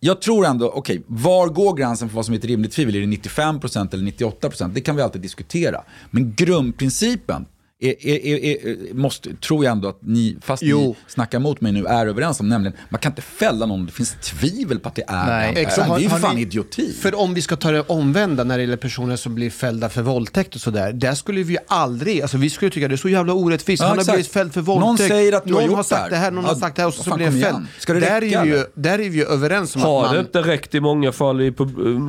jag 0.00 0.20
tror 0.20 0.46
ändå, 0.46 0.70
okej, 0.70 1.02
var 1.06 1.48
går 1.48 1.74
gränsen 1.76 2.08
för 2.08 2.16
vad 2.16 2.24
som 2.24 2.34
är 2.34 2.38
ett 2.38 2.44
rimligt 2.44 2.72
tvivel? 2.72 2.94
Är 2.96 3.00
det 3.00 3.06
95% 3.06 3.94
eller 3.94 4.12
98%? 4.12 4.72
Det 4.72 4.80
kan 4.80 4.96
vi 4.96 5.02
alltid 5.02 5.22
diskutera. 5.22 5.82
Men 6.10 6.34
grundprincipen 6.34 7.46
är, 7.80 8.06
är, 8.06 8.26
är, 8.26 8.66
är, 8.90 8.94
måste, 8.94 9.34
tror 9.36 9.64
jag 9.64 9.72
ändå 9.72 9.88
att 9.88 9.98
ni, 10.02 10.36
fast 10.42 10.62
Jo. 10.62 10.78
ni 10.80 10.96
snackar 11.08 11.38
mot 11.38 11.60
mig 11.60 11.72
nu, 11.72 11.84
är 11.86 12.06
överens 12.06 12.40
om. 12.40 12.48
Nämligen, 12.48 12.76
man 12.88 13.00
kan 13.00 13.12
inte 13.12 13.22
fälla 13.22 13.66
någon 13.66 13.80
om 13.80 13.86
det 13.86 13.92
finns 13.92 14.16
tvivel 14.22 14.78
på 14.78 14.88
att 14.88 14.94
det 14.94 15.04
är 15.08 15.26
Nej. 15.26 15.52
Det 15.54 15.62
är 15.78 15.82
Har- 15.84 15.98
ju 15.98 16.08
har 16.08 16.18
fan 16.18 16.34
ni- 16.36 16.42
idioti. 16.42 16.92
För 17.00 17.14
om 17.20 17.34
vi 17.34 17.42
ska 17.42 17.56
ta 17.56 17.70
det 17.70 17.80
omvända 17.80 18.44
när 18.44 18.56
det 18.58 18.62
gäller 18.62 18.76
personer 18.76 19.16
som 19.16 19.34
blir 19.34 19.50
fällda 19.50 19.88
för 19.88 20.02
våldtäkt 20.02 20.54
och 20.54 20.60
sådär. 20.60 20.92
Där 20.92 21.14
skulle 21.14 21.42
vi 21.42 21.52
ju 21.52 21.58
aldrig, 21.68 22.22
alltså 22.22 22.36
vi 22.36 22.50
skulle 22.50 22.70
tycka 22.70 22.88
det 22.88 22.94
är 22.94 22.96
så 22.96 23.08
jävla 23.08 23.32
orättvist. 23.32 23.80
Ja, 23.82 23.86
Han 23.88 23.96
har 23.96 24.02
exakt. 24.02 24.16
blivit 24.16 24.32
fälld 24.32 24.52
för 24.54 24.62
Någon 24.62 24.80
våldtäkt. 24.82 25.08
säger 25.08 25.32
att 25.32 25.44
du 25.44 25.52
har 25.54 25.60
någon 25.60 25.66
gjort 25.70 25.76
har 25.76 25.82
det 25.82 25.88
sagt 25.88 26.10
det 26.10 26.16
här, 26.16 26.30
någon 26.30 26.44
Ja, 26.44 26.50
har 26.50 26.56
sagt 26.56 26.76
det 26.76 26.82
här 26.82 26.86
och 26.88 26.94
så, 26.94 27.02
så 27.02 27.16
blir 27.16 27.26
kom 27.26 27.40
fälld. 27.40 27.56
Ska 27.78 27.92
det 27.92 28.00
där, 28.00 28.20
räcka, 28.20 28.40
är 28.40 28.44
ju, 28.44 28.64
där 28.74 28.98
är 28.98 29.10
vi 29.10 29.16
ju 29.16 29.24
överens 29.24 29.76
om 29.76 29.82
Har 29.82 30.04
att 30.04 30.10
det 30.10 30.16
man... 30.16 30.26
inte 30.26 30.42
räckt 30.42 30.74
i 30.74 30.80
många 30.80 31.12
fall 31.12 31.40
i 31.40 31.54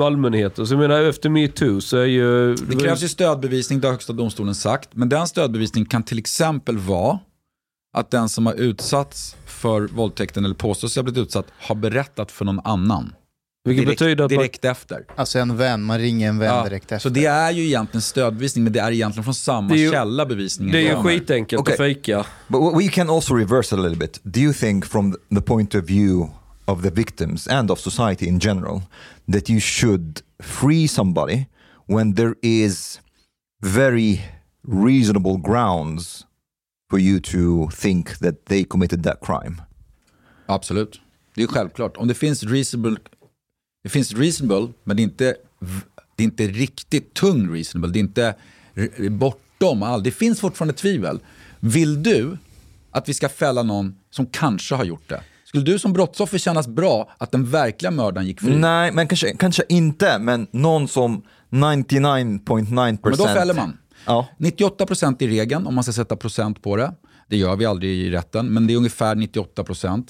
allmänheten? 0.03 0.67
Så 0.67 0.73
jag 0.73 0.79
menar 0.79 1.01
efter 1.03 1.29
metoo 1.29 1.81
så 1.81 1.97
är 1.97 2.05
ju... 2.05 2.55
Det 2.55 2.75
krävs 2.79 3.03
ju 3.03 3.07
stödbevisning, 3.07 3.79
det 3.79 3.87
har 3.87 3.93
Högsta 3.93 4.13
domstolen 4.13 4.55
sagt. 4.55 4.89
Men 4.93 5.09
den 5.09 5.27
stödbevisningen 5.27 5.56
kan 5.89 6.03
till 6.03 6.19
exempel 6.19 6.77
vara 6.77 7.19
att 7.97 8.11
den 8.11 8.29
som 8.29 8.45
har 8.45 8.53
utsatts 8.53 9.35
för 9.45 9.81
våldtäkten 9.87 10.45
eller 10.45 10.55
påstås 10.55 10.95
ha 10.95 11.03
blivit 11.03 11.17
utsatt 11.27 11.45
har 11.59 11.75
berättat 11.75 12.31
för 12.31 12.45
någon 12.45 12.59
annan. 12.63 13.13
Vilket 13.65 13.85
direkt, 13.85 13.99
betyder 13.99 14.23
att 14.25 14.31
man, 14.31 14.37
direkt 14.39 14.65
efter. 14.65 15.05
Alltså 15.15 15.39
en 15.39 15.57
vän, 15.57 15.83
man 15.83 15.97
ringer 15.99 16.29
en 16.29 16.39
vän 16.39 16.55
Ja, 16.55 16.63
direkt 16.63 16.83
efter. 16.91 17.09
Så 17.09 17.09
det 17.09 17.25
är 17.25 17.51
ju 17.51 17.65
egentligen 17.65 18.01
stödbevisning, 18.01 18.63
men 18.63 18.73
det 18.73 18.79
är 18.79 18.91
egentligen 18.91 19.23
från 19.23 19.33
samma 19.33 19.75
ju- 19.75 19.91
källa 19.91 20.25
bevisningen 20.25 20.71
det 20.71 20.77
är 20.79 20.81
ju 20.89 20.95
kommer. 20.95 21.09
skitenkelt 21.09 21.59
Okej. 21.59 21.71
att 21.73 21.77
fejka. 21.77 22.25
But 22.47 22.61
we 22.81 22.87
can 22.87 23.09
also 23.09 23.33
reverse 23.35 23.75
it 23.75 23.79
a 23.79 23.83
little 23.83 23.97
bit. 23.97 24.19
Do 24.23 24.39
you 24.39 24.53
think, 24.53 24.85
from 24.85 25.15
the 25.35 25.41
point 25.41 25.75
of 25.75 25.83
view 25.83 26.27
of 26.65 26.81
the 26.83 26.89
victims 26.89 27.47
and 27.47 27.71
of 27.71 27.79
society 27.79 28.25
in 28.25 28.39
general, 28.39 28.81
that 29.33 29.49
you 29.49 29.59
should 29.59 30.19
free 30.43 30.87
somebody 30.87 31.45
when 31.87 32.15
there 32.15 32.33
is 32.41 32.99
very 33.65 34.19
reasonable 34.67 35.37
grounds 35.37 36.25
for 36.89 36.99
you 36.99 37.19
to 37.19 37.69
think 37.71 38.19
that 38.19 38.45
they 38.45 38.63
committed 38.63 39.03
that 39.03 39.19
crime? 39.21 39.61
Absolut. 40.45 41.01
Det 41.35 41.43
är 41.43 41.47
självklart. 41.47 41.97
Om 41.97 42.07
det 42.07 42.13
finns 42.13 42.43
reasonable, 42.43 42.97
det 43.83 43.89
finns 43.89 44.13
reasonable, 44.13 44.73
men 44.83 44.97
det 44.97 45.01
är 45.01 45.03
inte, 45.03 45.35
det 46.15 46.23
är 46.23 46.25
inte 46.25 46.47
riktigt 46.47 47.13
tung 47.13 47.53
reasonable. 47.53 47.93
Det 47.93 47.99
är 47.99 48.01
inte 48.01 48.35
bortom 49.09 49.83
all. 49.83 50.03
Det 50.03 50.11
finns 50.11 50.39
fortfarande 50.39 50.73
tvivel. 50.73 51.19
Vill 51.59 52.03
du 52.03 52.37
att 52.91 53.09
vi 53.09 53.13
ska 53.13 53.29
fälla 53.29 53.63
någon 53.63 53.95
som 54.09 54.25
kanske 54.25 54.75
har 54.75 54.85
gjort 54.85 55.09
det? 55.09 55.21
Skulle 55.45 55.63
du 55.63 55.79
som 55.79 55.93
brottsoffer 55.93 56.37
kännas 56.37 56.67
bra 56.67 57.11
att 57.17 57.31
den 57.31 57.45
verkliga 57.45 57.91
mördaren 57.91 58.27
gick 58.27 58.41
fri? 58.41 58.57
Nej, 58.57 58.91
men 58.91 59.07
kanske, 59.07 59.33
kanske 59.33 59.63
inte, 59.69 60.19
men 60.19 60.47
någon 60.51 60.87
som 60.87 61.21
99.9% 61.49 62.99
Men 63.03 63.17
då 63.17 63.27
fäller 63.27 63.53
man. 63.53 63.77
Ja. 64.07 64.27
98% 64.39 65.23
är 65.23 65.27
regeln 65.27 65.67
om 65.67 65.75
man 65.75 65.83
ska 65.83 65.93
sätta 65.93 66.15
procent 66.15 66.61
på 66.61 66.75
det. 66.75 66.93
Det 67.29 67.37
gör 67.37 67.55
vi 67.55 67.65
aldrig 67.65 67.91
i 67.91 68.09
rätten, 68.11 68.53
men 68.53 68.67
det 68.67 68.73
är 68.73 68.77
ungefär 68.77 69.15
98%. 69.15 70.07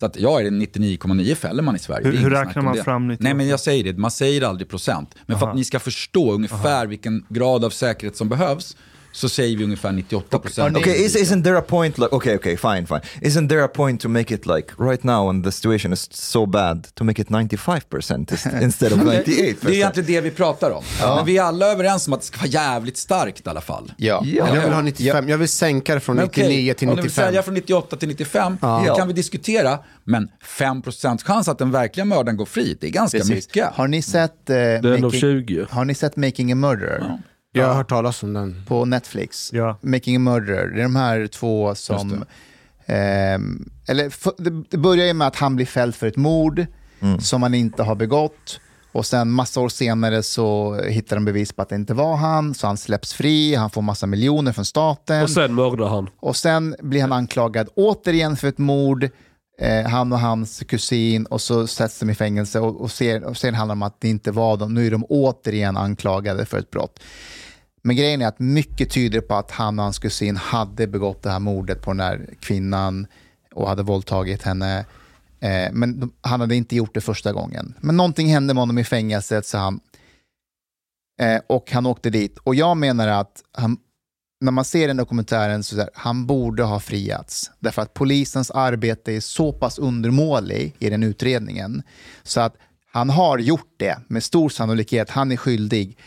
Så 0.00 0.06
att 0.06 0.16
ja, 0.20 0.40
är 0.40 0.44
det 0.44 0.50
99,9 0.50 1.34
fäller 1.34 1.62
man 1.62 1.76
i 1.76 1.78
Sverige. 1.78 2.06
Hur- 2.06 2.16
hur 2.16 2.30
räknar 2.30 2.62
man 2.62 2.76
fram 2.84 3.08
98? 3.08 3.24
Nej, 3.24 3.34
men 3.34 3.48
jag 3.48 3.60
säger 3.60 3.84
det, 3.84 3.98
man 3.98 4.10
säger 4.10 4.42
aldrig 4.42 4.68
procent. 4.68 5.14
Men 5.26 5.38
för 5.38 5.48
att 5.48 5.56
ni 5.56 5.64
ska 5.64 5.78
förstå 5.80 6.32
ungefär 6.32 6.86
vilken 6.86 7.24
grad 7.28 7.64
av 7.64 7.70
säkerhet 7.70 8.16
som 8.16 8.28
behövs, 8.28 8.76
så 9.16 9.28
säger 9.28 9.56
vi 9.56 9.64
ungefär 9.64 9.90
98%. 9.92 10.76
Okay, 10.78 11.04
is, 11.04 11.16
isn't 11.16 11.44
there 11.44 11.58
a 11.58 11.62
point 11.68 11.98
like 11.98 12.14
okay, 12.14 12.36
okay, 12.36 12.56
fine, 12.56 12.86
fine. 12.86 13.00
Isn't 13.20 13.48
there 13.48 13.64
a 13.64 13.68
point 13.68 14.00
to 14.00 14.08
make 14.08 14.34
it 14.34 14.46
like 14.46 14.68
right 14.78 15.02
now 15.02 15.26
when 15.26 15.42
the 15.42 15.52
situation 15.52 15.92
is 15.92 16.08
so 16.12 16.46
bad 16.46 16.86
to 16.94 17.04
make 17.04 17.22
it 17.22 17.28
95% 17.28 18.32
is- 18.32 18.46
instead 18.62 18.92
of 18.92 18.98
98%? 18.98 19.22
Det 19.24 19.40
är 19.68 19.70
egentligen 19.72 20.06
det 20.06 20.20
vi 20.20 20.30
pratar 20.30 20.70
om. 20.70 20.82
Men 21.16 21.26
vi 21.26 21.38
är 21.38 21.42
alla 21.42 21.66
överens 21.72 22.06
om 22.06 22.12
att 22.12 22.20
det 22.20 22.26
ska 22.26 22.38
vara 22.38 22.48
jävligt 22.48 22.96
starkt 22.96 23.46
i 23.46 23.50
alla 23.50 23.60
fall. 23.60 23.92
Ja. 23.96 24.22
Ja. 24.24 24.54
Jag 24.54 24.62
vill 24.62 24.72
ha 24.72 24.82
95, 24.82 25.28
jag 25.28 25.38
vill 25.38 25.48
sänka 25.48 25.94
det 25.94 26.00
från 26.00 26.16
Men 26.16 26.24
99 26.24 26.46
okej, 26.46 26.74
till 26.74 26.88
om 26.88 26.96
du 26.96 27.02
vill 27.02 27.10
95. 27.10 27.24
sälja 27.26 27.42
från 27.42 27.54
98 27.54 27.96
till 27.96 28.08
95, 28.08 28.52
det 28.60 28.66
Ja. 28.86 28.94
kan 28.98 29.08
vi 29.08 29.14
diskutera. 29.14 29.78
Men 30.04 30.28
5% 30.58 31.22
chans 31.24 31.48
att 31.48 31.58
den 31.58 31.70
verkliga 31.70 32.04
mördaren 32.04 32.36
går 32.36 32.46
fri, 32.46 32.76
det 32.80 32.86
är 32.86 32.90
ganska 32.90 33.18
Precis. 33.18 33.34
mycket. 33.34 33.68
Har 33.74 33.88
ni 33.88 34.02
sett, 34.02 34.50
eh, 34.50 34.56
Det 34.56 34.98
making, 35.02 35.20
20. 35.20 35.66
har 35.70 35.84
ni 35.84 35.94
sett 35.94 36.16
Making 36.16 36.52
a 36.52 36.54
Murderer? 36.54 37.18
Jag 37.56 37.68
har 37.68 37.74
hört 37.74 37.88
talas 37.88 38.22
om 38.22 38.32
den. 38.32 38.62
på 38.68 38.84
Netflix. 38.84 39.52
Ja. 39.52 39.78
Making 39.80 40.16
a 40.16 40.18
Murderer. 40.18 40.66
Det 40.66 40.78
är 40.80 40.82
de 40.82 40.96
här 40.96 41.26
två 41.26 41.74
som... 41.74 42.24
ehm, 42.86 43.70
eller, 43.88 44.12
det, 44.70 44.76
börjar 44.76 45.06
ju 45.06 45.12
med 45.12 45.26
att 45.26 45.36
han 45.36 45.56
blir 45.56 45.66
fälld 45.66 45.94
för 45.94 46.06
ett 46.06 46.16
mord 46.16 46.66
som 47.20 47.42
han 47.42 47.54
inte 47.54 47.82
har 47.82 47.94
begått. 47.94 48.60
Och 48.92 49.06
sen 49.06 49.30
massa 49.30 49.60
år 49.60 49.68
senare 49.68 50.22
så 50.22 50.74
hittar 50.88 51.16
de 51.16 51.24
bevis 51.24 51.52
på 51.52 51.62
att 51.62 51.68
det 51.68 51.74
inte 51.74 51.94
var 51.94 52.16
han, 52.16 52.54
så 52.54 52.66
han 52.66 52.76
släpps 52.76 53.14
fri, 53.14 53.54
han 53.54 53.70
får 53.70 53.82
massa 53.82 54.06
miljoner 54.06 54.52
från 54.52 54.64
staten. 54.64 55.22
Och 55.22 55.30
sen 55.30 55.54
mördar 55.54 55.88
han. 55.88 56.08
Och 56.20 56.36
sen 56.36 56.76
blir 56.80 57.00
han 57.00 57.12
anklagad 57.12 57.68
återigen 57.74 58.36
för 58.36 58.48
ett 58.48 58.58
mord, 58.58 59.08
eh, 59.60 59.86
han 59.86 60.12
och 60.12 60.18
hans 60.18 60.62
kusin, 60.68 61.26
och 61.26 61.40
så 61.40 61.66
sätts 61.66 61.98
de 61.98 62.10
i 62.10 62.14
fängelse 62.14 62.60
och, 62.60 62.80
och, 62.80 62.90
ser, 62.90 63.24
och 63.24 63.36
sen 63.36 63.54
handlar 63.54 63.74
det 63.74 63.78
om 63.78 63.82
att 63.82 64.00
det 64.00 64.08
inte 64.08 64.30
var 64.30 64.56
dem. 64.56 64.74
Nu 64.74 64.86
är 64.86 64.90
de 64.90 65.04
återigen 65.04 65.76
anklagade 65.76 66.46
för 66.46 66.58
ett 66.58 66.70
brott. 66.70 67.00
Men 67.86 67.96
grejen 67.96 68.22
är 68.22 68.26
att 68.26 68.38
mycket 68.38 68.90
tyder 68.90 69.20
på 69.20 69.34
att 69.34 69.50
han 69.50 69.78
och 69.78 69.82
hans 69.82 69.98
kusin 69.98 70.36
hade 70.36 70.86
begått 70.86 71.22
det 71.22 71.30
här 71.30 71.38
mordet 71.38 71.82
på 71.82 71.90
den 71.90 72.00
här 72.00 72.26
kvinnan 72.40 73.06
och 73.54 73.68
hade 73.68 73.82
våldtagit 73.82 74.42
henne. 74.42 74.78
Eh, 75.40 75.72
men 75.72 76.00
de, 76.00 76.12
han 76.20 76.40
hade 76.40 76.56
inte 76.56 76.76
gjort 76.76 76.94
det 76.94 77.00
första 77.00 77.32
gången. 77.32 77.74
Men 77.80 77.96
någonting 77.96 78.28
hände 78.28 78.54
med 78.54 78.62
honom 78.62 78.78
i 78.78 78.84
fängelset 78.84 79.46
så 79.46 79.58
han, 79.58 79.80
eh, 81.20 81.40
och 81.46 81.70
han 81.70 81.86
åkte 81.86 82.10
dit. 82.10 82.38
Och 82.38 82.54
jag 82.54 82.76
menar 82.76 83.08
att 83.08 83.42
han, 83.52 83.76
när 84.40 84.52
man 84.52 84.64
ser 84.64 84.88
den 84.88 84.96
dokumentären 84.96 85.62
så 85.62 85.80
är 85.80 85.88
han 85.94 86.26
borde 86.26 86.62
ha 86.62 86.80
friats. 86.80 87.50
Därför 87.58 87.82
att 87.82 87.94
polisens 87.94 88.50
arbete 88.50 89.12
är 89.12 89.20
så 89.20 89.52
pass 89.52 89.78
undermålig 89.78 90.74
i 90.78 90.90
den 90.90 91.02
utredningen 91.02 91.82
så 92.22 92.40
att 92.40 92.56
han 92.92 93.10
har 93.10 93.38
gjort 93.38 93.74
det 93.76 93.98
med 94.08 94.22
stor 94.22 94.48
sannolikhet. 94.48 95.10
Han 95.10 95.32
är 95.32 95.36
skyldig. 95.36 95.98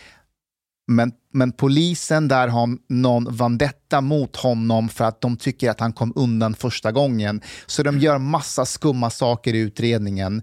Men, 0.89 1.11
men 1.33 1.51
polisen 1.51 2.27
där 2.27 2.47
har 2.47 2.77
någon 2.87 3.35
vandetta 3.35 4.01
mot 4.01 4.35
honom 4.35 4.89
för 4.89 5.05
att 5.05 5.21
de 5.21 5.37
tycker 5.37 5.69
att 5.69 5.79
han 5.79 5.93
kom 5.93 6.13
undan 6.15 6.55
första 6.55 6.91
gången. 6.91 7.41
Så 7.65 7.83
de 7.83 7.99
gör 7.99 8.17
massa 8.17 8.65
skumma 8.65 9.09
saker 9.09 9.53
i 9.53 9.59
utredningen. 9.59 10.41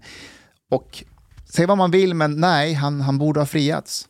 Och 0.71 1.03
säg 1.49 1.65
vad 1.65 1.77
man 1.77 1.91
vill, 1.91 2.13
men 2.13 2.39
nej, 2.39 2.73
han, 2.73 3.01
han 3.01 3.17
borde 3.17 3.39
ha 3.39 3.45
friats. 3.45 4.07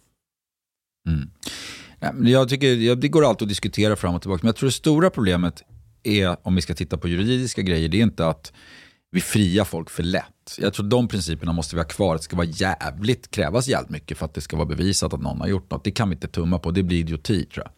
Mm. 1.08 2.28
Jag 2.28 2.50
tycker, 2.50 2.96
det 2.96 3.08
går 3.08 3.26
alltid 3.26 3.46
att 3.46 3.50
diskutera 3.50 3.96
fram 3.96 4.16
och 4.16 4.22
tillbaka, 4.22 4.40
men 4.44 4.48
jag 4.48 4.56
tror 4.56 4.68
det 4.68 4.74
stora 4.74 5.10
problemet 5.10 5.64
är, 6.04 6.48
om 6.48 6.56
vi 6.56 6.62
ska 6.62 6.74
titta 6.74 6.98
på 6.98 7.08
juridiska 7.08 7.62
grejer, 7.62 7.90
det 7.90 7.98
är 7.98 8.04
inte 8.04 8.28
att 8.28 8.54
vi 9.12 9.22
friar 9.22 9.64
folk 9.64 9.90
för 9.90 10.04
lätt. 10.04 10.37
Jag 10.58 10.74
tror 10.74 10.86
de 10.86 11.08
principerna 11.08 11.54
måste 11.54 11.76
vi 11.76 11.82
ha 11.82 11.88
kvar. 11.88 12.16
Det 12.16 12.22
ska 12.22 12.36
vara 12.36 12.48
jävligt, 12.48 13.32
krävas 13.32 13.68
jävligt 13.68 13.90
mycket 13.90 14.18
för 14.18 14.26
att 14.26 14.34
det 14.34 14.42
ska 14.42 14.58
vara 14.58 14.66
bevisat 14.66 15.14
att 15.14 15.22
någon 15.22 15.42
har 15.42 15.48
gjort 15.48 15.72
något. 15.72 15.84
Det 15.84 15.92
kan 15.92 16.10
vi 16.10 16.14
inte 16.16 16.28
tumma 16.28 16.60
på, 16.60 16.72
det 16.72 16.84
blir 16.84 17.00
idioti 17.00 17.46
tror 17.46 17.66
jag. 17.66 17.72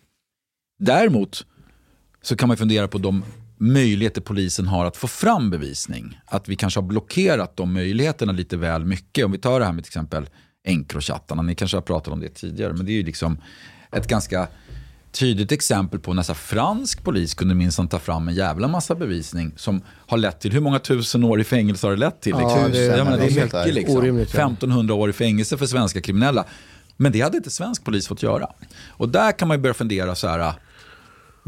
Däremot 0.87 1.45
så 2.21 2.35
kan 2.35 2.47
man 2.47 2.57
fundera 2.57 2.87
på 2.87 2.97
de 2.97 3.23
möjligheter 3.57 4.21
polisen 4.21 4.67
har 4.67 4.85
att 4.85 4.97
få 4.97 5.07
fram 5.07 5.49
bevisning. 5.49 6.19
Att 6.25 6.49
vi 6.49 6.55
kanske 6.55 6.79
har 6.79 6.87
blockerat 6.87 7.57
de 7.57 7.73
möjligheterna 7.73 8.31
lite 8.31 8.57
väl 8.57 8.85
mycket. 8.85 9.25
Om 9.25 9.31
vi 9.31 9.37
tar 9.37 9.59
det 9.59 9.65
här 9.65 9.73
med 9.73 9.83
till 9.83 9.89
exempel 9.89 10.29
Encrochattarna, 10.63 11.41
ni 11.41 11.55
kanske 11.55 11.77
har 11.77 11.81
pratat 11.81 12.13
om 12.13 12.19
det 12.19 12.29
tidigare, 12.29 12.73
men 12.73 12.85
det 12.85 12.91
är 12.91 12.97
ju 12.97 13.03
liksom 13.03 13.41
ett 13.91 14.07
ganska 14.07 14.47
tydligt 15.11 15.51
exempel 15.51 15.99
på 15.99 16.13
när 16.13 16.23
fransk 16.33 17.03
polis 17.03 17.33
kunde 17.33 17.55
minsann 17.55 17.87
ta 17.87 17.99
fram 17.99 18.27
en 18.27 18.33
jävla 18.35 18.67
massa 18.67 18.95
bevisning 18.95 19.51
som 19.55 19.81
har 20.07 20.17
lett 20.17 20.39
till, 20.39 20.51
hur 20.51 20.59
många 20.61 20.79
tusen 20.79 21.23
år 21.23 21.41
i 21.41 21.43
fängelse 21.43 21.87
har 21.87 21.91
det 21.91 21.99
lett 21.99 22.21
till? 22.21 22.31
Ja, 22.31 22.39
Liksom? 22.39 22.71
det- 22.71 22.85
Jag 22.97 23.05
menar, 23.05 23.17
det 23.17 23.23
är 23.23 23.37
är 23.37 23.43
mycket 23.45 23.73
liksom. 23.73 23.97
orimligt, 23.97 24.33
ja. 24.33 24.39
1500 24.39 24.93
år 24.93 25.09
i 25.09 25.13
fängelse 25.13 25.57
för 25.57 25.65
svenska 25.65 26.01
kriminella. 26.01 26.45
Men 26.97 27.11
det 27.11 27.21
hade 27.21 27.37
inte 27.37 27.49
svensk 27.49 27.83
polis 27.83 28.07
fått 28.07 28.23
göra. 28.23 28.47
Och 28.89 29.09
där 29.09 29.31
kan 29.31 29.47
man 29.47 29.57
ju 29.57 29.61
börja 29.61 29.73
fundera 29.73 30.15
så 30.15 30.27
här, 30.27 30.53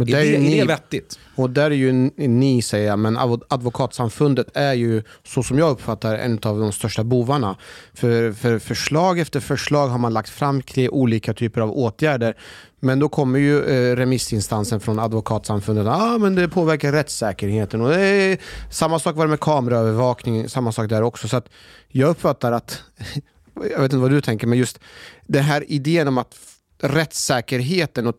Men 0.10 0.16
är 0.20 0.22
det, 0.22 0.30
är 0.30 0.34
är 0.36 0.40
ni- 0.40 0.60
det 0.60 0.66
vettigt? 0.66 1.20
Och 1.36 1.50
där 1.50 1.72
är 1.72 1.76
ju 1.76 1.92
ni, 2.16 2.62
säger 2.62 2.88
jag, 2.88 3.00
men 3.00 3.18
advo- 3.18 3.44
advokatsamfundet 3.48 4.48
är 4.54 4.74
ju, 4.74 5.04
så 5.24 5.44
som 5.44 5.58
jag 5.58 5.72
uppfattar 5.72 6.16
en 6.16 6.40
av 6.44 6.60
de 6.60 6.72
största 6.72 7.04
bovarna. 7.04 7.56
För, 7.94 8.32
för 8.34 8.60
förslag 8.60 9.20
efter 9.20 9.40
förslag 9.40 9.88
har 9.88 9.98
man 9.98 10.14
lagt 10.14 10.30
fram 10.30 10.62
kring 10.62 10.90
olika 10.90 11.34
typer 11.34 11.62
av 11.62 11.72
åtgärder. 11.72 12.38
Men 12.80 13.00
då 13.00 13.10
kommer 13.10 13.40
ju 13.40 13.64
eh, 13.64 13.96
remissinstansen 13.96 14.80
från 14.80 15.00
advokatsamfundet, 15.00 15.88
ah, 15.88 16.18
men 16.18 16.36
det 16.36 16.50
påverkar 16.50 16.92
rättssäkerheten. 16.92 17.82
Och 17.82 17.90
det 17.90 18.00
är, 18.02 18.38
samma 18.70 19.00
sak 19.00 19.16
var 19.16 19.26
det 19.26 19.30
med 19.30 19.40
kameraövervakning, 19.40 20.50
samma 20.50 20.72
sak 20.72 20.90
där 20.90 21.02
också. 21.04 21.28
Så 21.28 21.38
att 21.38 21.50
jag 21.88 22.10
uppfattar 22.10 22.52
att, 22.52 22.84
jag 23.56 23.64
vet 23.82 23.82
inte 23.82 23.98
vad 23.98 24.12
du 24.12 24.22
tänker, 24.22 24.48
men 24.48 24.58
just 24.58 24.80
den 25.28 25.44
här 25.44 25.64
idén 25.72 26.08
om 26.08 26.18
att 26.18 26.36
rättssäkerheten 26.84 28.08
och 28.08 28.16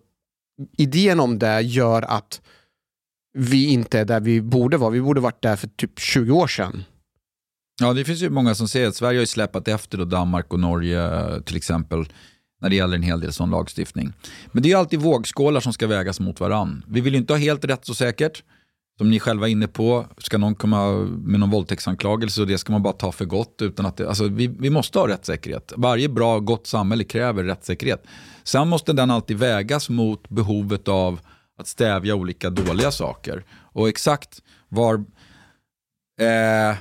idén 0.72 1.20
om 1.20 1.38
det 1.38 1.60
gör 1.60 2.02
att 2.02 2.40
vi 3.38 3.66
inte 3.66 3.98
är 3.98 4.04
där 4.04 4.20
vi 4.20 4.40
borde 4.40 4.76
vara. 4.76 4.90
Vi 4.90 5.00
borde 5.00 5.20
varit 5.20 5.42
där 5.42 5.56
för 5.56 5.68
typ 5.68 5.98
20 5.98 6.32
år 6.32 6.46
sedan. 6.46 6.84
Ja, 7.80 7.92
det 7.92 8.04
finns 8.04 8.22
ju 8.22 8.30
många 8.30 8.54
som 8.54 8.68
säger 8.68 8.88
att 8.88 8.96
Sverige 8.96 9.18
har 9.18 9.22
ju 9.22 9.26
släpat 9.26 9.68
efter 9.68 9.98
då 9.98 10.04
Danmark 10.04 10.52
och 10.52 10.60
Norge 10.60 11.04
eh, 11.04 11.40
till 11.40 11.56
exempel 11.56 12.08
när 12.60 12.68
det 12.68 12.76
gäller 12.76 12.96
en 12.96 13.02
hel 13.02 13.20
del 13.20 13.32
sån 13.32 13.50
lagstiftning. 13.50 14.12
Men 14.52 14.62
det 14.62 14.66
är 14.68 14.70
ju 14.70 14.78
alltid 14.78 15.00
vågskålar 15.00 15.60
som 15.60 15.72
ska 15.72 15.86
vägas 15.86 16.20
mot 16.20 16.40
varann. 16.40 16.84
Vi 16.88 17.00
vill 17.00 17.12
ju 17.12 17.18
inte 17.18 17.32
ha 17.32 17.38
helt 17.38 17.64
rätt 17.64 17.86
så 17.86 17.94
säkert. 17.94 18.42
Som 19.02 19.10
ni 19.10 19.20
själva 19.20 19.48
är 19.48 19.52
inne 19.52 19.68
på, 19.68 20.06
ska 20.18 20.38
någon 20.38 20.54
komma 20.54 20.92
med 21.24 21.40
någon 21.40 21.50
våldtäktsanklagelse 21.50 22.40
och 22.40 22.46
det 22.46 22.58
ska 22.58 22.72
man 22.72 22.82
bara 22.82 22.92
ta 22.92 23.12
för 23.12 23.24
gott. 23.24 23.62
Utan 23.62 23.86
att 23.86 23.96
det, 23.96 24.08
alltså 24.08 24.28
vi, 24.28 24.46
vi 24.46 24.70
måste 24.70 24.98
ha 24.98 25.08
rättssäkerhet. 25.08 25.72
Varje 25.76 26.08
bra, 26.08 26.38
gott 26.38 26.66
samhälle 26.66 27.04
kräver 27.04 27.44
rättssäkerhet. 27.44 28.04
Sen 28.42 28.68
måste 28.68 28.92
den 28.92 29.10
alltid 29.10 29.38
vägas 29.38 29.88
mot 29.88 30.28
behovet 30.28 30.88
av 30.88 31.20
att 31.58 31.66
stävja 31.66 32.14
olika 32.14 32.50
dåliga 32.50 32.90
saker. 32.90 33.44
Och 33.50 33.88
exakt 33.88 34.42
var 34.68 34.94
eh, 36.20 36.76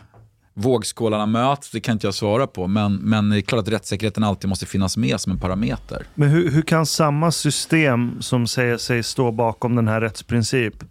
vågskålarna 0.53 1.25
möts, 1.25 1.71
det 1.71 1.79
kan 1.79 1.93
inte 1.93 2.07
jag 2.07 2.13
svara 2.13 2.47
på. 2.47 2.67
Men, 2.67 2.95
men 2.95 3.29
det 3.29 3.37
är 3.37 3.41
klart 3.41 3.61
att 3.61 3.73
rättssäkerheten 3.73 4.23
alltid 4.23 4.49
måste 4.49 4.65
finnas 4.65 4.97
med 4.97 5.19
som 5.19 5.31
en 5.31 5.39
parameter. 5.39 6.05
Men 6.15 6.29
hur, 6.29 6.51
hur 6.51 6.61
kan 6.61 6.85
samma 6.85 7.31
system 7.31 8.21
som 8.21 8.47
säger 8.47 8.77
sig 8.77 9.03
stå 9.03 9.31
bakom 9.31 9.75
den 9.75 9.87
här 9.87 10.01
rättsprincip 10.01 10.83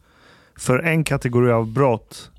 för 0.61 0.79
en 0.79 1.05
kategori 1.05 1.51
av 1.51 1.73
brott 1.73 2.31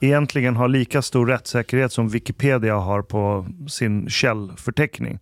egentligen 0.00 0.56
ha 0.56 0.66
lika 0.66 1.02
stor 1.02 1.26
rättssäkerhet 1.26 1.92
som 1.92 2.08
Wikipedia 2.08 2.76
har 2.76 3.02
på 3.02 3.46
sin 3.68 4.08
källförteckning? 4.08 5.18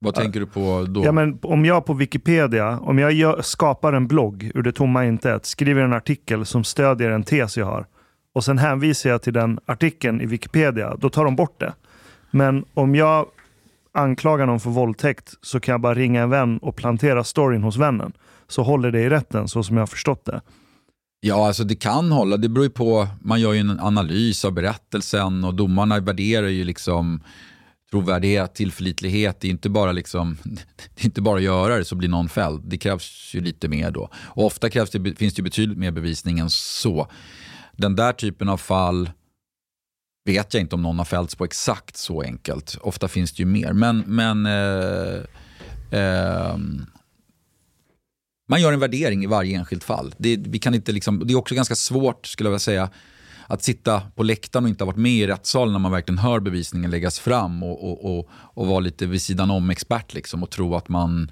Vad 0.00 0.14
tänker 0.14 0.40
du 0.40 0.46
på 0.46 0.86
då? 0.88 1.04
Ja, 1.04 1.12
men 1.12 1.38
om 1.42 1.64
jag 1.64 1.86
på 1.86 1.94
Wikipedia, 1.94 2.78
om 2.78 2.98
jag 2.98 3.12
gör, 3.12 3.42
skapar 3.42 3.92
en 3.92 4.08
blogg 4.08 4.50
ur 4.54 4.62
det 4.62 4.72
tomma 4.72 5.04
intet, 5.04 5.46
skriver 5.46 5.82
en 5.82 5.92
artikel 5.92 6.46
som 6.46 6.64
stödjer 6.64 7.10
en 7.10 7.22
tes 7.22 7.56
jag 7.56 7.66
har 7.66 7.86
och 8.34 8.44
sen 8.44 8.58
hänvisar 8.58 9.10
jag 9.10 9.22
till 9.22 9.32
den 9.32 9.60
artikeln 9.66 10.20
i 10.20 10.26
Wikipedia, 10.26 10.96
då 10.98 11.10
tar 11.10 11.24
de 11.24 11.36
bort 11.36 11.60
det. 11.60 11.72
Men 12.30 12.64
om 12.74 12.94
jag 12.94 13.26
anklagar 13.92 14.46
någon 14.46 14.60
för 14.60 14.70
våldtäkt 14.70 15.34
så 15.40 15.60
kan 15.60 15.72
jag 15.72 15.80
bara 15.80 15.94
ringa 15.94 16.22
en 16.22 16.30
vän 16.30 16.58
och 16.58 16.76
plantera 16.76 17.24
storyn 17.24 17.62
hos 17.62 17.76
vännen. 17.76 18.12
Så 18.48 18.62
håller 18.62 18.90
det 18.90 19.00
i 19.00 19.08
rätten 19.08 19.48
så 19.48 19.62
som 19.62 19.76
jag 19.76 19.82
har 19.82 19.86
förstått 19.86 20.24
det. 20.24 20.40
Ja, 21.24 21.46
alltså 21.46 21.64
det 21.64 21.74
kan 21.74 22.12
hålla. 22.12 22.36
Det 22.36 22.48
beror 22.48 22.64
ju 22.64 22.70
på, 22.70 23.08
man 23.20 23.40
gör 23.40 23.52
ju 23.52 23.60
en 23.60 23.80
analys 23.80 24.44
av 24.44 24.52
berättelsen 24.52 25.44
och 25.44 25.54
domarna 25.54 26.00
värderar 26.00 26.48
ju 26.48 26.64
liksom 26.64 27.22
trovärdighet, 27.90 28.54
tillförlitlighet. 28.54 29.40
Det 29.40 29.48
är 29.48 29.50
inte 29.50 29.68
bara, 29.68 29.92
liksom, 29.92 30.36
det 30.44 31.02
är 31.02 31.04
inte 31.04 31.20
bara 31.20 31.36
att 31.36 31.42
göra 31.42 31.76
det 31.76 31.84
så 31.84 31.94
blir 31.94 32.08
någon 32.08 32.28
fälld. 32.28 32.62
Det 32.64 32.78
krävs 32.78 33.34
ju 33.34 33.40
lite 33.40 33.68
mer 33.68 33.90
då. 33.90 34.10
Och 34.14 34.46
ofta 34.46 34.70
krävs 34.70 34.90
det, 34.90 35.14
finns 35.14 35.34
det 35.34 35.40
ju 35.40 35.44
betydligt 35.44 35.78
mer 35.78 35.90
bevisning 35.90 36.38
än 36.38 36.50
så. 36.50 37.06
Den 37.72 37.96
där 37.96 38.12
typen 38.12 38.48
av 38.48 38.56
fall 38.56 39.10
vet 40.24 40.54
jag 40.54 40.60
inte 40.60 40.74
om 40.74 40.82
någon 40.82 40.98
har 40.98 41.04
fällts 41.04 41.34
på 41.34 41.44
exakt 41.44 41.96
så 41.96 42.22
enkelt. 42.22 42.78
Ofta 42.80 43.08
finns 43.08 43.32
det 43.32 43.42
ju 43.42 43.46
mer. 43.46 43.72
Men, 43.72 43.98
men 43.98 44.46
eh, 44.46 45.22
eh, 46.00 46.56
man 48.48 48.60
gör 48.60 48.72
en 48.72 48.80
värdering 48.80 49.24
i 49.24 49.26
varje 49.26 49.58
enskilt 49.58 49.84
fall. 49.84 50.14
Det, 50.18 50.36
vi 50.36 50.58
kan 50.58 50.74
inte 50.74 50.92
liksom, 50.92 51.26
det 51.26 51.32
är 51.32 51.36
också 51.36 51.54
ganska 51.54 51.74
svårt, 51.74 52.26
skulle 52.26 52.46
jag 52.46 52.50
vilja 52.50 52.58
säga, 52.58 52.90
att 53.46 53.62
sitta 53.62 54.00
på 54.14 54.22
läktaren 54.22 54.64
och 54.64 54.68
inte 54.68 54.84
ha 54.84 54.86
varit 54.86 54.96
med 54.96 55.12
i 55.12 55.26
rättssalen 55.26 55.72
när 55.72 55.78
man 55.78 55.92
verkligen 55.92 56.18
hör 56.18 56.40
bevisningen 56.40 56.90
läggas 56.90 57.18
fram 57.18 57.62
och, 57.62 57.90
och, 57.90 58.18
och, 58.18 58.28
och 58.32 58.66
vara 58.66 58.80
lite 58.80 59.06
vid 59.06 59.22
sidan 59.22 59.50
om 59.50 59.70
expert 59.70 60.14
liksom, 60.14 60.42
och 60.42 60.50
tro 60.50 60.74
att 60.74 60.88
man 60.88 61.30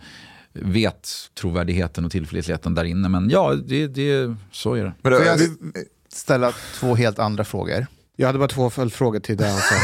vet 0.52 1.08
trovärdigheten 1.34 2.04
och 2.04 2.10
tillförlitligheten 2.10 2.74
där 2.74 2.84
inne. 2.84 3.08
Men 3.08 3.30
ja, 3.30 3.54
det, 3.54 3.86
det, 3.86 4.36
så 4.52 4.74
är 4.74 4.84
det. 4.84 4.94
Får 5.02 5.12
jag 5.12 5.40
ställa 6.08 6.52
två 6.74 6.94
helt 6.94 7.18
andra 7.18 7.44
frågor? 7.44 7.86
Jag 8.20 8.26
hade 8.26 8.38
bara 8.38 8.48
två 8.48 8.70
följdfrågor 8.70 9.20
till 9.20 9.36
det. 9.36 9.52
Alltså. 9.54 9.74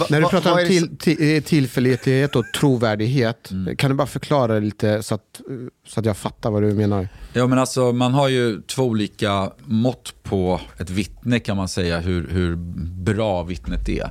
Va- 0.00 0.06
När 0.10 0.20
du 0.20 0.28
pratar 0.28 0.52
om 0.52 0.66
till, 0.66 0.96
till, 0.98 1.42
tillförlitlighet 1.42 2.36
och 2.36 2.44
trovärdighet, 2.60 3.50
kan 3.78 3.90
du 3.90 3.96
bara 3.96 4.06
förklara 4.06 4.58
lite 4.58 5.02
så 5.02 5.14
att, 5.14 5.40
så 5.86 6.00
att 6.00 6.06
jag 6.06 6.16
fattar 6.16 6.50
vad 6.50 6.62
du 6.62 6.72
menar? 6.74 7.08
Ja, 7.32 7.46
men 7.46 7.58
alltså, 7.58 7.92
man 7.92 8.14
har 8.14 8.28
ju 8.28 8.62
två 8.62 8.82
olika 8.82 9.50
mått 9.64 10.14
på 10.22 10.60
ett 10.78 10.90
vittne 10.90 11.38
kan 11.40 11.56
man 11.56 11.68
säga, 11.68 12.00
hur, 12.00 12.28
hur 12.28 12.56
bra 13.04 13.42
vittnet 13.42 13.88
är. 13.88 14.10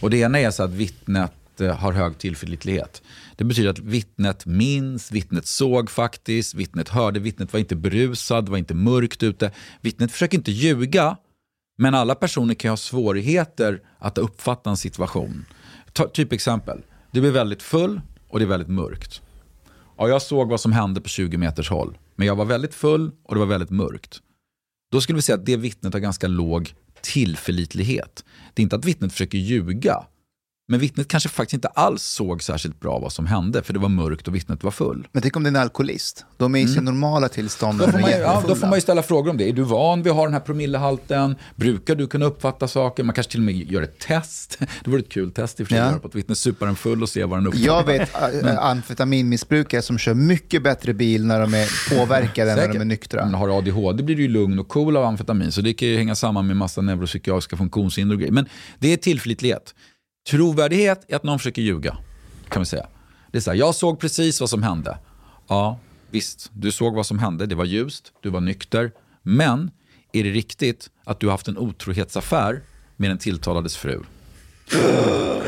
Och 0.00 0.10
det 0.10 0.16
ena 0.16 0.38
är 0.40 0.50
så 0.50 0.62
att 0.62 0.70
vittnet 0.70 1.60
eh, 1.60 1.76
har 1.76 1.92
hög 1.92 2.18
tillförlitlighet. 2.18 3.02
Det 3.36 3.44
betyder 3.44 3.70
att 3.70 3.78
vittnet 3.78 4.46
minns, 4.46 5.12
vittnet 5.12 5.46
såg 5.46 5.90
faktiskt, 5.90 6.54
vittnet 6.54 6.88
hörde, 6.88 7.20
vittnet 7.20 7.52
var 7.52 7.60
inte 7.60 7.76
berusad, 7.76 8.48
var 8.48 8.58
inte 8.58 8.74
mörkt 8.74 9.22
ute. 9.22 9.50
Vittnet 9.80 10.12
försöker 10.12 10.38
inte 10.38 10.52
ljuga, 10.52 11.16
men 11.82 11.94
alla 11.94 12.14
personer 12.14 12.54
kan 12.54 12.70
ha 12.70 12.76
svårigheter 12.76 13.82
att 13.98 14.18
uppfatta 14.18 14.70
en 14.70 14.76
situation. 14.76 15.44
Ta, 15.92 16.08
typ 16.08 16.32
exempel, 16.32 16.82
du 17.10 17.20
blir 17.20 17.30
väldigt 17.30 17.62
full 17.62 18.00
och 18.28 18.38
det 18.38 18.44
är 18.44 18.48
väldigt 18.48 18.68
mörkt. 18.68 19.22
Ja, 19.98 20.08
jag 20.08 20.22
såg 20.22 20.48
vad 20.48 20.60
som 20.60 20.72
hände 20.72 21.00
på 21.00 21.08
20 21.08 21.36
meters 21.36 21.70
håll, 21.70 21.98
men 22.16 22.26
jag 22.26 22.36
var 22.36 22.44
väldigt 22.44 22.74
full 22.74 23.10
och 23.24 23.34
det 23.34 23.38
var 23.38 23.46
väldigt 23.46 23.70
mörkt. 23.70 24.20
Då 24.92 25.00
skulle 25.00 25.16
vi 25.16 25.22
säga 25.22 25.36
att 25.36 25.46
det 25.46 25.56
vittnet 25.56 25.92
har 25.92 26.00
ganska 26.00 26.28
låg 26.28 26.74
tillförlitlighet. 27.00 28.24
Det 28.54 28.60
är 28.60 28.64
inte 28.64 28.76
att 28.76 28.84
vittnet 28.84 29.12
försöker 29.12 29.38
ljuga, 29.38 29.96
men 30.68 30.80
vittnet 30.80 31.08
kanske 31.08 31.28
faktiskt 31.28 31.54
inte 31.54 31.68
alls 31.68 32.02
såg 32.02 32.42
särskilt 32.42 32.80
bra 32.80 32.98
vad 32.98 33.12
som 33.12 33.26
hände, 33.26 33.62
för 33.62 33.72
det 33.72 33.78
var 33.78 33.88
mörkt 33.88 34.28
och 34.28 34.34
vittnet 34.34 34.64
var 34.64 34.70
full. 34.70 35.08
Men 35.12 35.22
tänk 35.22 35.36
om 35.36 35.42
det 35.42 35.46
är 35.46 35.50
en 35.50 35.56
alkoholist. 35.56 36.24
De 36.36 36.54
är 36.54 36.58
i 36.60 36.68
sin 36.68 36.84
normala 36.84 37.28
tillstånd 37.28 37.78
Då 37.78 37.86
får, 37.86 37.98
man, 37.98 38.10
ja, 38.10 38.42
då 38.48 38.54
får 38.54 38.66
man 38.66 38.76
ju 38.76 38.80
ställa 38.80 39.02
frågor 39.02 39.30
om 39.30 39.36
det. 39.36 39.48
Är 39.48 39.52
du 39.52 39.62
van 39.62 40.02
vid 40.02 40.10
att 40.10 40.16
ha 40.16 40.24
den 40.24 40.32
här 40.32 40.40
promillehalten? 40.40 41.36
Brukar 41.56 41.94
du 41.94 42.06
kunna 42.06 42.26
uppfatta 42.26 42.68
saker? 42.68 43.04
Man 43.04 43.14
kanske 43.14 43.30
till 43.30 43.40
och 43.40 43.44
med 43.44 43.54
gör 43.54 43.82
ett 43.82 43.98
test. 43.98 44.58
Det 44.84 44.90
vore 44.90 45.00
ett 45.00 45.08
kul 45.08 45.30
test 45.32 45.60
i 45.60 45.62
och 45.62 45.68
för 45.68 45.74
sig, 45.74 45.84
Ja. 45.92 45.98
på 45.98 46.08
ett 46.08 46.14
vittne, 46.14 46.34
supa 46.34 46.66
den 46.66 46.76
full 46.76 47.02
och 47.02 47.08
se 47.08 47.24
vad 47.24 47.38
den 47.38 47.46
uppfattar. 47.46 47.66
Jag 47.66 47.86
vet 47.86 48.14
äh, 48.44 48.58
amfetaminmissbrukare 48.64 49.82
som 49.82 49.98
kör 49.98 50.14
mycket 50.14 50.62
bättre 50.62 50.94
bil 50.94 51.26
när 51.26 51.40
de 51.40 51.54
är 51.54 51.68
påverkade 51.98 52.50
än 52.52 52.56
när 52.58 52.68
de 52.68 52.78
är 52.80 52.84
nyktra. 52.84 53.24
Men 53.24 53.34
har 53.34 53.58
ADHD 53.58 54.02
blir 54.02 54.16
du 54.16 54.22
ju 54.22 54.28
lugn 54.28 54.58
och 54.58 54.68
cool 54.68 54.96
av 54.96 55.04
amfetamin. 55.04 55.52
Så 55.52 55.60
det 55.60 55.72
kan 55.72 55.88
ju 55.88 55.96
hänga 55.96 56.14
samman 56.14 56.46
med 56.46 56.56
massa 56.56 56.80
neuropsykiatriska 56.80 57.56
funktionshinder 57.56 58.14
och 58.14 58.20
grejer. 58.20 58.32
Men 58.32 58.46
det 58.78 58.92
är 58.92 58.96
tillförlitlighet. 58.96 59.74
Trovärdighet 60.26 61.04
är 61.08 61.16
att 61.16 61.22
någon 61.22 61.38
försöker 61.38 61.62
ljuga. 61.62 61.96
Kan 62.48 62.62
vi 62.62 62.66
säga. 62.66 62.86
Det 63.30 63.38
är 63.38 63.42
så 63.42 63.50
här, 63.50 63.58
jag 63.58 63.74
såg 63.74 64.00
precis 64.00 64.40
vad 64.40 64.50
som 64.50 64.62
hände. 64.62 64.98
Ja, 65.48 65.78
visst, 66.10 66.50
du 66.54 66.72
såg 66.72 66.94
vad 66.94 67.06
som 67.06 67.18
hände. 67.18 67.46
Det 67.46 67.54
var 67.54 67.64
ljust, 67.64 68.12
du 68.20 68.30
var 68.30 68.40
nykter. 68.40 68.92
Men 69.22 69.70
är 70.12 70.24
det 70.24 70.30
riktigt 70.30 70.90
att 71.04 71.20
du 71.20 71.26
har 71.26 71.32
haft 71.32 71.48
en 71.48 71.58
otrohetsaffär 71.58 72.60
med 72.96 73.10
den 73.10 73.18
tilltalades 73.18 73.76
fru? 73.76 74.02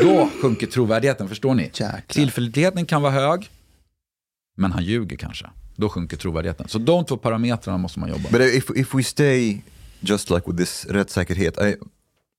Då 0.01 0.31
sjunker 0.43 0.67
trovärdigheten, 0.67 1.29
förstår 1.29 1.55
ni? 1.55 1.71
Tillförlitligheten 2.07 2.87
kan 2.87 3.03
vara 3.03 3.13
hög, 3.13 3.51
men 4.57 4.73
han 4.73 4.85
ljuger 4.85 5.17
kanske. 5.17 5.47
Då 5.77 5.89
sjunker 5.89 6.17
trovärdigheten. 6.17 6.69
Så 6.69 6.79
de 6.79 7.05
två 7.05 7.17
parametrarna 7.17 7.79
måste 7.79 8.01
man 8.01 8.09
jobba 8.09 8.23
med. 8.31 8.41
But 8.41 8.55
if 8.55 8.71
if 8.77 8.95
we 8.95 9.03
stay 9.03 9.61
just 10.01 10.31
like 10.31 10.43
with 10.47 10.59
this 10.59 10.87
rättssäkerhet, 10.87 11.59
I, 11.59 11.77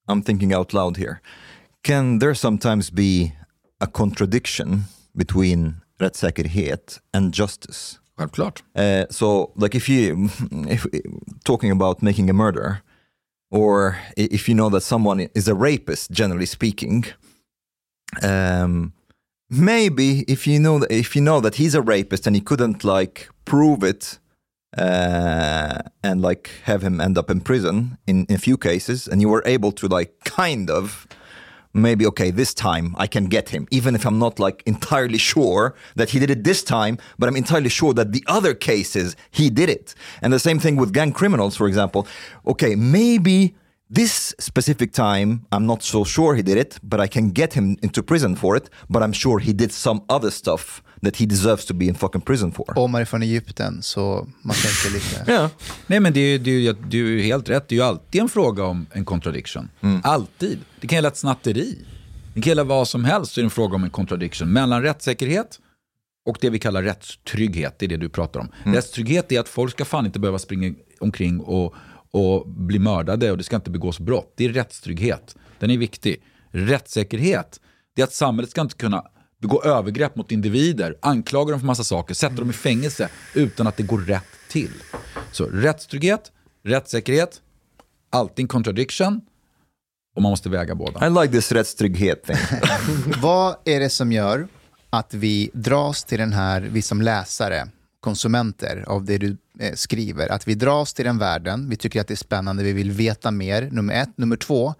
I'm 0.07 0.23
thinking 0.23 0.55
out 0.55 0.73
loud 0.73 0.97
here. 0.97 1.17
Can 1.85 2.17
there 2.17 2.33
sometimes 2.33 2.89
be 2.89 3.33
a 3.79 3.85
contradiction 3.85 4.85
between 5.15 5.81
rättssäkerhet 5.99 6.99
and 7.13 7.31
justice? 7.31 7.99
Självklart. 8.17 8.63
Uh, 8.75 9.05
so, 9.11 9.51
like 9.55 9.75
if 9.75 9.87
you, 9.87 10.29
if 10.67 10.87
talking 11.43 11.69
about 11.69 12.01
making 12.01 12.27
a 12.29 12.33
murder, 12.33 12.81
or 13.51 13.99
if 14.17 14.49
you 14.49 14.55
know 14.55 14.69
that 14.69 14.81
someone 14.81 15.29
is 15.35 15.47
a 15.47 15.53
rapist, 15.53 16.09
generally 16.09 16.47
speaking, 16.47 17.05
um, 18.23 18.93
maybe 19.51 20.25
if 20.27 20.47
you 20.47 20.59
know 20.59 20.79
that, 20.79 20.91
if 20.91 21.15
you 21.15 21.21
know 21.21 21.39
that 21.39 21.55
he's 21.55 21.75
a 21.75 21.83
rapist 21.83 22.25
and 22.25 22.35
he 22.35 22.41
couldn't 22.41 22.83
like 22.83 23.29
prove 23.45 23.83
it 23.83 24.17
uh, 24.75 25.83
and 26.03 26.23
like 26.23 26.49
have 26.63 26.81
him 26.81 26.99
end 26.99 27.15
up 27.15 27.29
in 27.29 27.41
prison 27.41 27.99
in, 28.07 28.25
in 28.25 28.35
a 28.35 28.39
few 28.39 28.57
cases, 28.57 29.07
and 29.07 29.21
you 29.21 29.29
were 29.29 29.43
able 29.45 29.71
to 29.73 29.87
like 29.87 30.15
kind 30.23 30.71
of 30.71 31.05
maybe 31.75 32.05
okay 32.05 32.31
this 32.31 32.53
time 32.53 32.95
i 32.97 33.05
can 33.05 33.25
get 33.25 33.49
him 33.49 33.67
even 33.69 33.93
if 33.95 34.05
i'm 34.05 34.17
not 34.17 34.39
like 34.39 34.63
entirely 34.65 35.17
sure 35.17 35.75
that 35.95 36.09
he 36.09 36.19
did 36.19 36.29
it 36.29 36.43
this 36.43 36.63
time 36.63 36.97
but 37.19 37.27
i'm 37.27 37.35
entirely 37.35 37.69
sure 37.69 37.93
that 37.93 38.11
the 38.11 38.23
other 38.27 38.53
cases 38.53 39.15
he 39.31 39.49
did 39.49 39.69
it. 39.69 39.93
And 40.21 40.31
the 40.31 40.39
same 40.39 40.59
thing 40.59 40.75
with 40.75 40.93
gang 40.93 41.11
criminals 41.11 41.55
for 41.55 41.67
example. 41.67 42.07
Okay 42.47 42.75
maybe 42.75 43.55
this 43.95 44.33
specific 44.39 44.91
time 44.93 45.39
i'm 45.51 45.65
not 45.65 45.83
so 45.83 46.05
sure 46.05 46.35
he 46.35 46.41
did 46.41 46.57
it 46.57 46.77
but 46.81 46.99
i 46.99 47.07
can 47.07 47.33
get 47.33 47.53
him 47.53 47.77
into 47.81 48.03
prison 48.03 48.35
for 48.35 48.57
it 48.57 48.63
but 48.87 49.01
i'm 49.03 49.13
sure 49.13 49.39
he 49.39 49.53
did 49.53 49.71
some 49.71 50.01
other 50.09 50.29
stuff 50.29 50.81
that 51.03 51.15
he 51.17 51.25
deserves 51.25 51.65
to 51.65 51.73
be 51.73 51.85
in 51.85 51.95
fucking 51.95 52.21
prison 52.21 52.51
for 52.51 52.79
Om 52.79 52.91
man 52.91 53.01
är 53.01 53.05
från 53.05 53.23
Egypten 53.23 53.81
så 53.81 54.27
man 54.41 54.55
tänker 54.55 54.93
lite... 54.93 55.31
yeah 55.31 55.49
Nej 55.87 55.99
men 55.99 56.13
det 56.13 56.19
är, 56.19 56.31
ju- 56.31 56.37
det 56.37 56.67
är, 56.67 56.75
det 56.89 56.97
är 56.97 57.01
ju 57.01 57.21
helt 57.21 57.49
rätt. 57.49 57.67
Det 57.69 57.75
är 57.75 57.77
ju 57.77 57.83
alltid 57.83 58.21
en 58.21 58.29
fråga 58.29 58.63
om 58.63 58.85
en 58.91 59.05
contradiction. 59.05 59.69
Alltid. 60.03 60.59
Det 60.81 60.87
kan 60.87 60.95
gälla 60.97 61.07
ett 61.07 61.17
snatteri. 61.17 61.77
Det 62.33 62.41
kan 62.41 62.49
gälla 62.51 62.63
vad 62.63 62.87
som 62.87 63.05
helst 63.05 63.31
så 63.33 63.39
är 63.39 63.43
det 63.43 63.45
en 63.45 63.49
fråga 63.49 63.75
om 63.75 63.83
en 63.83 63.89
contradiction. 63.89 64.53
Mellan 64.53 64.81
rättssäkerhet 64.81 65.59
och 66.25 66.37
det 66.41 66.49
vi 66.49 66.59
kallar 66.59 66.83
rättstrygghet. 66.83 67.79
Det 67.79 67.85
är 67.85 67.89
det 67.89 67.97
du 67.97 68.09
pratar 68.09 68.39
om. 68.39 68.49
Rättstrygghet 68.63 69.31
är 69.31 69.39
att 69.39 69.49
folk 69.49 69.71
ska 69.71 69.85
fan 69.85 70.05
inte 70.05 70.19
behöva 70.19 70.39
springa 70.39 70.73
omkring 70.99 71.39
och, 71.39 71.75
och 72.15 72.47
bli 72.47 72.79
mördade 72.79 73.31
och 73.31 73.37
det 73.37 73.43
ska 73.43 73.55
inte 73.55 73.69
begås 73.69 73.99
brott. 73.99 74.33
Det 74.35 74.45
är 74.45 74.49
rättstrygghet. 74.49 75.35
Den 75.59 75.71
är 75.71 75.77
viktig. 75.77 76.23
Rättssäkerhet, 76.51 77.59
det 77.95 78.01
är 78.01 78.03
att 78.03 78.13
samhället 78.13 78.51
ska 78.51 78.61
inte 78.61 78.75
kunna 78.75 79.03
begå 79.41 79.63
övergrepp 79.63 80.15
mot 80.15 80.31
individer, 80.31 80.97
anklaga 81.01 81.51
dem 81.51 81.59
för 81.59 81.67
massa 81.67 81.83
saker, 81.83 82.13
sätta 82.13 82.35
dem 82.35 82.49
i 82.49 82.53
fängelse 82.53 83.09
utan 83.33 83.67
att 83.67 83.77
det 83.77 83.83
går 83.83 83.99
rätt 83.99 84.23
till. 84.49 84.71
Så 85.31 85.45
rättstrygghet, 85.45 86.31
rättssäkerhet, 86.63 87.41
alltid 88.09 88.43
en 88.43 88.47
contradiction 88.47 89.21
och 90.15 90.21
man 90.21 90.29
måste 90.29 90.49
väga 90.49 90.75
båda. 90.75 91.07
i 91.07 91.09
like 91.09 91.33
this 91.33 91.51
rättstrygghet 91.51 92.23
thing 92.23 92.37
Vad 93.21 93.55
är 93.65 93.79
det 93.79 93.89
som 93.89 94.11
gör 94.11 94.47
att 94.89 95.13
vi 95.13 95.49
dras 95.53 96.03
till 96.03 96.19
den 96.19 96.33
här, 96.33 96.61
vi 96.61 96.81
som 96.81 97.01
läsare, 97.01 97.67
konsumenter 97.99 98.85
av 98.87 99.05
det 99.05 99.17
du 99.17 99.37
Eh, 99.59 99.73
skriver, 99.73 100.31
att 100.31 100.47
vi 100.47 100.55
dras 100.55 100.93
till 100.93 101.05
den 101.05 101.17
världen, 101.17 101.69
vi 101.69 101.75
tycker 101.75 102.01
att 102.01 102.07
det 102.07 102.13
är 102.13 102.15
spännande, 102.15 102.63
vi 102.63 102.73
vill 102.73 102.91
veta 102.91 103.31
mer, 103.31 103.69
nummer 103.71 103.93
ett. 103.93 104.17
Nummer 104.17 104.35
två, 104.35 104.73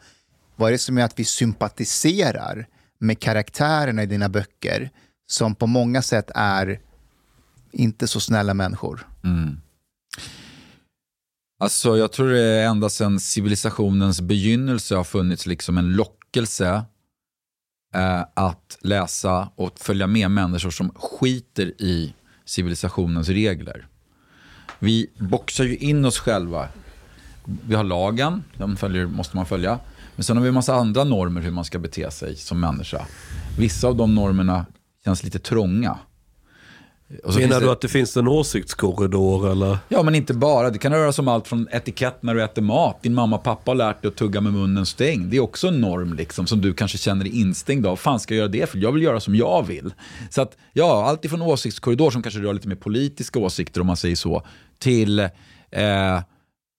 vad 0.55 0.67
är 0.67 0.71
det 0.71 0.78
som 0.78 0.97
gör 0.97 1.05
att 1.05 1.19
vi 1.19 1.26
sympatiserar 1.26 2.67
med 2.99 3.19
karaktärerna 3.19 4.03
i 4.03 4.05
dina 4.05 4.30
böcker 4.30 4.89
som 5.28 5.55
på 5.55 5.67
många 5.67 6.01
sätt 6.01 6.32
är 6.36 6.80
inte 7.71 8.07
så 8.07 8.19
snälla 8.19 8.53
människor? 8.53 9.07
Mm. 9.23 9.61
Alltså 11.59 11.97
jag 11.97 12.11
tror 12.11 12.30
det 12.30 12.41
är 12.41 12.67
ända 12.67 12.89
sedan 12.89 13.19
civilisationens 13.19 14.21
begynnelse 14.21 14.95
har 14.95 15.03
funnits 15.03 15.45
liksom 15.45 15.78
en 15.78 15.93
lockelse 15.93 16.84
eh, 17.93 18.21
att 18.34 18.78
läsa 18.82 19.49
och 19.55 19.80
följa 19.80 20.07
med 20.07 20.32
människor 20.32 20.69
som 20.69 20.89
skiter 20.89 21.82
i 21.82 22.13
civilisationens 22.45 23.30
regler. 23.30 23.88
Vi 24.86 25.10
boxar 25.20 25.64
ju 25.64 25.78
in 25.78 26.06
oss 26.06 26.20
själva. 26.20 26.68
Vi 27.68 27.76
har 27.76 27.84
lagen, 27.84 28.44
den 28.58 28.78
följer, 28.78 29.06
måste 29.06 29.36
man 29.36 29.46
följa. 29.46 29.80
Men 30.16 30.24
sen 30.24 30.38
har 30.38 30.44
vi 30.44 30.48
en 30.48 30.54
massa 30.54 30.76
andra 30.76 31.04
normer 31.04 31.42
hur 31.42 31.52
man 31.52 31.66
ska 31.66 31.80
bete 31.80 32.12
sig 32.12 32.36
som 32.36 32.60
människa. 32.60 33.06
Vissa 33.58 33.88
av 33.88 33.96
de 33.96 34.16
normerna 34.16 34.66
känns 35.06 35.24
lite 35.24 35.40
trånga. 35.40 35.98
Menar 37.08 37.32
finns 37.39 37.60
du 37.60 37.66
det- 37.66 37.72
att 37.72 37.82
det 37.82 37.88
finns 37.88 38.18
en 38.18 38.28
åsiktskorridor 38.28 39.51
eller? 39.51 39.78
Ja, 39.89 40.03
men 40.03 40.16
inte 40.16 40.34
bara. 40.34 40.70
Det 40.70 40.78
kan 40.78 40.91
röra 40.91 41.12
sig 41.12 41.22
om 41.22 41.28
allt 41.28 41.47
från 41.47 41.68
etikett 41.72 42.24
när 42.24 42.36
du 42.36 42.43
äter 42.43 42.62
mat. 42.62 43.03
Din 43.03 43.14
mamma 43.14 43.36
och 43.36 43.43
pappa 43.43 43.72
har 43.72 43.76
lärt 43.76 44.01
dig 44.01 44.10
att 44.10 44.16
tugga 44.16 44.41
med 44.41 44.53
munnen 44.53 44.86
stängd. 44.86 45.32
Det 45.32 45.38
är 45.38 45.41
också 45.41 45.68
en 45.68 45.82
norm 45.82 46.14
liksom, 46.14 46.47
som 46.47 46.62
du 46.62 46.74
kanske 46.74 46.97
känner 46.97 47.24
dig 47.24 47.39
instängd 47.39 47.86
av. 47.86 47.95
fan 47.95 48.20
ska 48.20 48.34
jag 48.34 48.39
göra 48.39 48.47
det 48.47 48.70
för? 48.70 48.78
Jag 48.78 48.91
vill 48.91 49.03
göra 49.03 49.20
som 49.20 49.36
jag 49.36 49.68
vill. 49.68 49.93
Så 50.30 50.41
att, 50.41 50.58
ja, 50.74 51.06
allt 51.06 51.26
ifrån 51.26 51.41
åsiktskorridor 51.41 52.12
som 52.12 52.24
kanske 52.24 52.39
rör 52.41 52.53
lite 52.53 52.68
mer 52.68 52.76
politiska 52.76 53.39
åsikter 53.39 53.82
om 53.82 53.88
man 53.88 53.97
säger 53.97 54.16
så, 54.16 54.43
till 54.80 55.20
eh, 55.20 55.30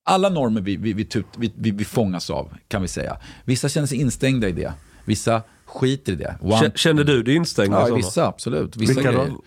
alla 0.09 0.29
normer 0.29 0.61
vi, 0.61 0.77
vi, 0.77 0.93
vi, 0.93 1.05
tut, 1.05 1.27
vi, 1.37 1.53
vi, 1.57 1.71
vi 1.71 1.85
fångas 1.85 2.31
av, 2.31 2.53
kan 2.69 2.83
vi 2.83 2.89
säga. 2.89 3.17
Vissa 3.45 3.69
känner 3.69 3.87
sig 3.87 3.99
instängda 4.01 4.49
i 4.49 4.53
det. 4.53 4.73
Vissa 5.05 5.43
skiter 5.67 6.13
i 6.13 6.17
det. 6.17 6.37
One, 6.41 6.71
Känner 6.75 7.05
du 7.05 7.23
dig 7.23 7.35
instängd? 7.35 7.75
Ja, 7.75 7.95
vissa 7.95 8.27
absolut. 8.27 8.77
Vissa 8.77 8.93
Vilka 8.95 9.13
då? 9.13 9.43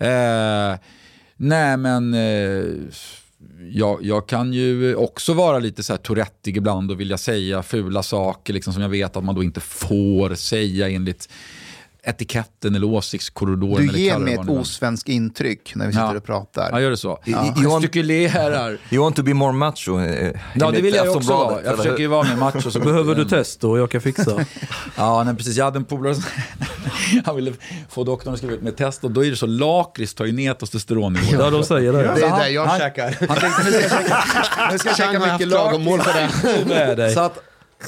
Eh, 0.00 0.78
nej, 1.36 1.76
men 1.76 2.14
eh, 2.14 2.64
jag, 3.70 3.98
jag 4.02 4.28
kan 4.28 4.52
ju 4.52 4.94
också 4.94 5.34
vara 5.34 5.58
lite 5.58 5.82
så 5.82 5.92
här 5.92 5.98
tourettig 5.98 6.56
ibland 6.56 6.90
och 6.90 7.00
vilja 7.00 7.18
säga 7.18 7.62
fula 7.62 8.02
saker 8.02 8.52
liksom, 8.52 8.72
som 8.72 8.82
jag 8.82 8.88
vet 8.88 9.16
att 9.16 9.24
man 9.24 9.34
då 9.34 9.42
inte 9.42 9.60
får 9.60 10.34
säga 10.34 10.88
enligt 10.88 11.28
etiketten 12.02 12.74
eller 12.74 12.86
åsiktskorridoren. 12.86 13.86
Du 13.86 13.98
ger 13.98 14.12
det 14.12 14.18
mig 14.18 14.34
ett 14.34 14.48
osvenskt 14.48 15.08
intryck 15.08 15.72
när 15.74 15.86
vi 15.86 15.92
sitter 15.92 16.04
Ja. 16.06 16.16
och 16.16 16.24
pratar. 16.24 16.68
Ja, 16.72 16.80
gör 16.80 16.90
det 16.90 16.96
så. 16.96 17.18
Ja. 17.24 17.54
Gestikulerar. 17.56 18.78
You 18.90 19.02
want 19.02 19.16
to 19.16 19.22
be 19.22 19.34
more 19.34 19.52
macho? 19.52 20.00
eh, 20.00 20.30
Ja, 20.54 20.70
det 20.70 20.80
vill 20.82 20.94
jag 20.94 21.16
också 21.16 21.32
vara. 21.32 21.52
Jag 21.54 21.64
eller 21.66 21.76
försöker 21.76 22.00
ju 22.02 22.06
vara 22.06 22.28
mer 22.28 22.36
macho. 22.36 22.70
Så 22.70 22.80
Behöver 22.90 23.14
du 23.14 23.24
test 23.24 23.60
då? 23.60 23.78
Jag 23.78 23.90
kan 23.90 24.00
fixa. 24.00 24.44
Ja, 24.96 25.22
nej, 25.24 25.34
precis. 25.36 25.56
Jag 25.56 25.64
hade 25.64 25.76
en 25.78 25.84
polare 25.84 26.14
som 26.14 26.24
han 27.24 27.36
ville 27.36 27.52
få 27.88 28.04
doktorn 28.04 28.32
att 28.32 28.38
skriva 28.38 28.54
ut 28.54 28.62
med 28.62 28.76
test 28.76 29.04
och 29.04 29.10
då 29.10 29.24
är 29.24 29.30
det 29.30 29.36
så 29.36 29.46
lakrits 29.46 30.14
tar 30.14 30.24
ju 30.24 30.32
ner 30.32 30.54
testosteronnivån. 30.54 31.40
Ja, 31.40 31.50
de 31.50 31.64
säger 31.64 31.92
det. 31.92 31.98
Det 32.02 32.04
är 32.24 32.28
han- 32.30 32.38
där 32.38 32.46
jag 32.48 32.66
han- 32.66 32.78
käkar. 32.78 33.16
Han 33.28 33.36
tänkte 33.36 33.62
nu 33.64 33.70
ska 33.72 33.80
jag 33.82 33.90
käka, 33.90 34.68
nu 34.72 34.78
ska 34.78 34.88
jag 34.88 34.96
Chang 34.96 35.06
käka 35.12 35.18
har 35.18 35.26
haft 35.26 35.40
mycket 35.40 35.48
lakrits. 35.48 35.50
klagomål 35.50 35.98
på 35.98 36.94
det. 36.96 37.10
Så 37.14 37.20
att 37.20 37.38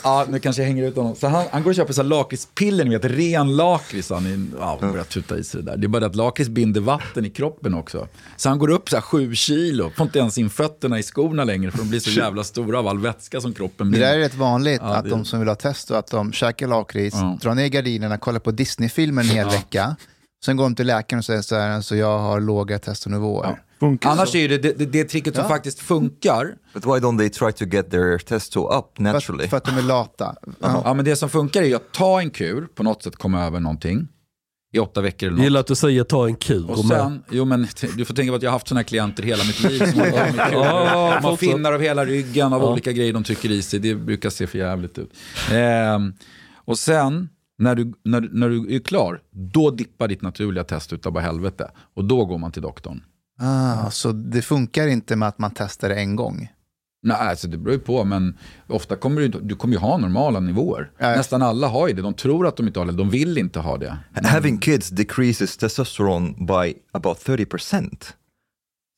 Ja, 0.05 0.27
nu 0.29 0.39
kanske 0.39 0.63
jag 0.63 0.67
hänger 0.67 0.85
ut 0.89 0.97
honom. 0.97 1.17
Så 1.17 1.29
han, 1.29 1.45
han 1.53 1.63
går 1.63 1.71
och 1.71 1.75
köper 1.77 1.93
så 1.93 2.03
lakritspiller, 2.03 2.85
ni 2.85 2.91
vet, 2.91 3.05
ren 3.05 3.57
lakrits. 3.57 4.11
Han 4.11 4.53
ja, 4.61 4.79
börjar 4.81 5.05
tuta 5.05 5.39
i 5.39 5.45
sig 5.45 5.63
det 5.63 5.71
där. 5.71 5.77
Det 5.77 5.87
är 5.87 5.89
bara 5.89 6.01
det 6.01 6.07
att 6.07 6.17
lakrits 6.17 6.51
binder 6.51 6.81
vatten 6.81 7.25
i 7.25 7.31
kroppen 7.31 7.75
också. 7.75 8.09
Så 8.37 8.49
han 8.49 8.59
går 8.59 8.71
upp 8.71 8.89
så 8.91 8.97
här 8.97 9.01
sju 9.01 9.35
kilo, 9.35 9.91
får 9.97 10.07
inte 10.07 10.19
ens 10.19 10.39
in 10.39 10.51
fötterna 10.51 10.99
i 10.99 11.03
skorna 11.03 11.45
längre 11.45 11.71
för 11.71 11.79
de 11.79 11.89
blir 11.89 12.01
så 12.01 12.11
jävla 12.11 12.45
stora 12.45 12.79
av 12.79 12.89
all 12.89 12.99
vätska 12.99 13.41
som 13.41 13.53
kroppen 13.55 13.91
Det 13.91 13.99
där 13.99 14.15
är 14.15 14.19
rätt 14.19 14.35
vanligt, 14.35 14.81
Ja, 14.85 14.95
att 14.95 15.05
det- 15.05 15.11
de 15.11 15.25
som 15.25 15.39
vill 15.39 15.49
ha 15.49 15.55
testo, 15.57 15.95
att 15.95 16.07
de 16.11 16.33
käkar 16.33 16.67
lakrits, 16.67 17.17
Ja. 17.21 17.39
drar 17.43 17.55
ner 17.55 17.67
gardinerna, 17.67 18.19
kollar 18.19 18.41
på 18.41 18.51
Disney-filmer 18.51 19.23
en 19.23 19.29
hel 19.29 19.47
vecka. 19.49 19.97
Sen 20.45 20.57
går 20.57 20.65
de 20.65 20.75
till 20.75 20.87
läkaren 20.87 21.19
och 21.19 21.25
säger 21.25 21.43
så 21.43 21.57
här, 21.57 21.71
alltså 21.71 21.97
jag 21.97 22.19
har 22.19 22.41
låga 22.41 22.79
testonivåer. 22.79 23.63
Funkar 23.83 24.11
Annars 24.11 24.29
så. 24.29 24.37
är 24.39 24.49
det, 24.49 24.59
det, 24.59 24.73
det, 24.79 24.87
det 24.87 25.05
tricket 25.05 25.35
som 25.35 25.43
Ja. 25.43 25.49
faktiskt 25.49 25.79
funkar, 25.81 26.55
But 26.75 26.87
why 26.87 26.91
don't 26.91 27.19
they 27.19 27.29
try 27.29 27.53
to 27.53 27.65
get 27.65 27.91
their 27.91 28.19
testo 28.19 28.61
up 28.79 28.85
För, 28.97 29.03
naturally? 29.03 29.45
att- 29.45 29.51
för 29.51 29.57
att 29.57 29.65
de 29.65 29.79
är 29.79 29.83
lata. 29.83 30.35
Ja. 30.61 30.83
ja 30.85 30.95
men 30.95 31.05
det 31.05 31.17
som 31.17 31.29
funkar 31.31 31.63
är 31.63 31.77
att 31.77 31.93
ta 31.93 32.21
en 32.21 32.31
kur, 32.31 32.67
på 32.75 32.83
något 32.83 33.03
sätt 33.03 33.17
komma 33.17 33.45
över 33.47 33.61
någonting, 33.61 34.09
i 34.75 34.79
åtta 34.79 35.01
veckor 35.01 35.27
eller 35.27 35.37
något. 35.37 35.45
Gillar 35.45 35.61
att 35.61 35.67
du 35.67 35.75
säger 35.75 36.05
ta 36.05 36.27
en 36.27 36.35
kur 36.37 36.71
Och 36.71 36.79
sen, 36.85 37.23
jo 37.31 37.45
men 37.45 37.61
du 37.97 38.05
får 38.05 38.15
tänka 38.15 38.33
på 38.33 38.37
att 38.37 38.43
jag 38.43 38.51
har 38.51 38.53
haft 38.53 38.69
sådana 38.69 38.79
här 38.81 38.85
klienter 38.85 39.23
hela 39.23 39.45
mitt 39.45 39.63
liv. 39.63 39.79
Som 39.79 40.01
har. 40.01 40.09
Ja, 40.53 41.15
de 41.15 41.25
har 41.25 41.31
fortsätt. 41.31 41.51
finnar 41.51 41.73
av 41.73 41.81
hela 41.81 42.05
ryggen 42.05 42.53
av 42.53 42.63
Ja. 42.63 42.73
olika 42.73 42.93
grejer 42.93 43.13
de 43.13 43.25
trycker 43.25 43.51
i 43.51 43.63
sig. 43.63 43.79
Det 43.81 43.95
brukar 43.95 44.31
se 44.31 44.47
för 44.47 44.59
jävligt 44.59 44.99
ut. 44.99 45.11
Ehm, 45.53 46.13
och 46.65 46.79
sen, 46.79 47.29
när 47.59 47.75
du, 47.75 47.93
när, 48.05 48.21
du- 48.21 48.31
när 48.33 48.49
du 48.49 48.75
är 48.75 48.79
klar, 48.81 49.21
då 49.31 49.71
dippar 49.71 50.09
ditt 50.09 50.23
naturliga 50.23 50.65
test 50.65 50.93
utav 50.93 51.13
bara 51.13 51.25
helvete. 51.25 51.71
Och 51.95 52.05
då 52.05 52.25
går 52.25 52.39
man 52.39 52.53
till 52.53 52.63
doktorn. 52.63 53.03
Ah, 53.41 53.91
så 53.91 54.13
det 54.13 54.43
funkar 54.43 54.87
inte 54.87 55.17
med 55.17 55.29
att 55.29 55.39
man 55.39 55.51
testar 55.55 55.89
det 55.89 55.95
en 55.95 56.17
gång? 56.17 56.49
Nej, 57.03 57.17
alltså 57.17 57.49
det 57.49 57.59
beror 57.59 57.73
ju 57.75 57.81
på, 57.81 58.05
men 58.05 58.39
ofta 58.67 58.97
kommer 58.97 59.21
du, 59.21 59.29
du 59.29 59.57
kommer 59.57 59.75
ju 59.75 59.81
ha 59.81 59.97
normala 59.99 60.41
nivåer. 60.41 60.91
Ja. 60.99 61.09
Nästan 61.09 61.43
alla 61.43 61.69
har 61.69 61.89
ju 61.89 61.95
det. 61.95 62.03
De 62.03 62.15
tror 62.15 62.47
att 62.47 62.57
de 62.57 62.67
inte 62.67 62.79
har 62.79 62.87
det, 62.87 62.93
de 62.93 63.11
vill 63.11 63.39
inte 63.39 63.61
ha 63.61 63.77
det. 63.77 63.99
Having 64.25 64.59
kids 64.59 64.89
decreases 64.89 65.57
testosterone 65.57 66.35
by 66.39 66.75
about 66.93 67.19
30%. 67.19 68.13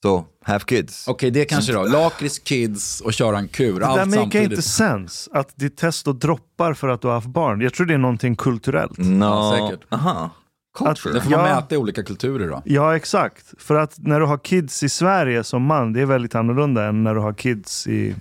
So 0.05 0.25
have 0.43 0.65
kids. 0.65 1.09
Okej, 1.09 1.31
det 1.31 1.45
kanske 1.45 1.73
då. 1.73 1.85
Lakrits, 1.85 2.39
kids 2.39 3.01
och 3.01 3.13
köra 3.13 3.39
en 3.39 3.49
kur. 3.49 3.81
Det 3.81 3.87
där 3.87 4.25
make 4.25 4.43
inte 4.45 4.63
sens. 4.63 5.29
Att 5.33 5.57
ditt 5.57 5.77
testo 5.77 6.13
droppar 6.13 6.75
för 6.75 6.89
att 6.89 7.01
du 7.01 7.09
har 7.09 7.15
haft 7.15 7.27
barn. 7.27 7.61
Jag 7.61 7.75
tror 7.75 7.87
det 7.87 7.95
är 7.95 7.99
någonting 7.99 8.37
kulturellt. 8.37 8.99
No. 8.99 9.25
Ja, 9.25 9.59
säkert. 9.59 9.93
Aha. 9.93 10.31
Culture. 10.75 11.15
Det 11.15 11.21
får 11.21 11.31
man 11.31 11.41
Ja. 11.49 11.55
mäta 11.61 11.75
i 11.75 11.79
olika 11.79 12.03
kulturer 12.03 12.49
då. 12.49 12.63
Ja, 12.65 12.97
exakt. 12.97 13.55
För 13.59 13.75
att 13.75 13.99
när 13.99 14.21
du 14.21 14.27
har 14.27 14.39
kids 14.39 14.83
i 14.83 14.89
Sverige 14.89 15.45
som 15.45 15.63
man, 15.63 15.93
det 15.93 16.01
är 16.01 16.07
väldigt 16.07 16.35
annorlunda 16.35 16.85
än 16.89 17.05
när 17.05 17.15
du 17.15 17.21
har 17.21 17.33
kids 17.33 17.87
i 17.87 18.15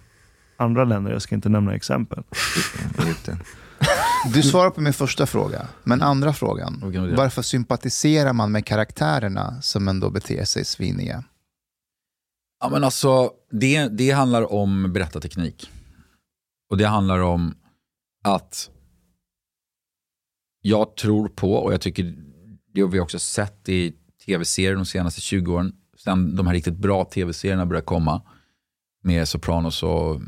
andra 0.57 0.83
länder. 0.83 1.11
Jag 1.11 1.21
ska 1.21 1.35
inte 1.35 1.49
nämna 1.49 1.75
exempel. 1.75 2.23
Du 4.33 4.41
svarar 4.43 4.69
på 4.69 4.81
min 4.81 4.93
första 4.93 5.25
fråga, 5.25 5.67
men 5.83 6.01
andra 6.01 6.33
frågan. 6.33 6.81
Varför 7.17 7.41
sympatiserar 7.41 8.33
man 8.33 8.51
med 8.51 8.65
karaktärerna 8.65 9.61
som 9.61 9.87
ändå 9.87 10.09
beter 10.09 10.45
sig 10.45 10.65
sviniga? 10.65 11.23
Ja, 12.59 12.69
men 12.69 12.83
alltså, 12.83 13.31
det, 13.51 13.87
det 13.87 14.11
handlar 14.11 14.53
om 14.53 14.93
berättarteknik. 14.93 15.69
Och 16.69 16.77
det 16.77 16.87
handlar 16.87 17.19
om 17.19 17.55
att 18.23 18.69
jag 20.61 20.95
tror 20.95 21.27
på, 21.29 21.53
och 21.53 21.73
jag 21.73 21.81
tycker 21.81 22.15
det 22.73 22.81
har 22.81 22.87
vi 22.87 22.99
också 22.99 23.19
sett 23.19 23.69
i 23.69 23.93
tv-serier 24.25 24.75
de 24.75 24.85
senaste 24.85 25.21
20 25.21 25.53
åren, 25.53 25.75
sen 25.97 26.35
de 26.35 26.47
här 26.47 26.53
riktigt 26.53 26.77
bra 26.77 27.05
tv-serierna 27.05 27.65
började 27.65 27.85
komma, 27.85 28.21
med 29.03 29.27
Sopranos 29.27 29.83
och 29.83 30.21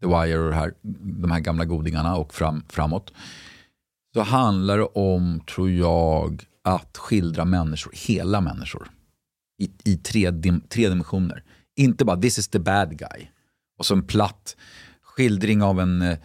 The 0.00 0.06
Wire 0.06 0.38
och 0.38 0.54
här, 0.54 0.74
de 1.22 1.30
här 1.30 1.40
gamla 1.40 1.64
godingarna 1.64 2.16
och 2.16 2.34
fram, 2.34 2.64
framåt, 2.68 3.12
så 4.14 4.22
handlar 4.22 4.78
det 4.78 4.84
om, 4.84 5.40
tror 5.40 5.70
jag, 5.70 6.44
att 6.62 6.96
skildra 6.96 7.44
människor, 7.44 7.92
hela 7.94 8.40
människor, 8.40 8.90
i, 9.58 9.70
i 9.84 9.96
tre, 9.96 10.30
dim, 10.30 10.60
tre 10.60 10.88
dimensioner. 10.88 11.44
Inte 11.76 12.04
bara 12.04 12.16
this 12.16 12.38
is 12.38 12.48
the 12.48 12.58
bad 12.58 12.98
guy. 12.98 13.28
Och 13.78 13.86
så 13.86 13.94
en 13.94 14.06
platt 14.06 14.56
skildring 15.02 15.62
av 15.62 15.80
en 15.80 16.02
eh, 16.02 16.18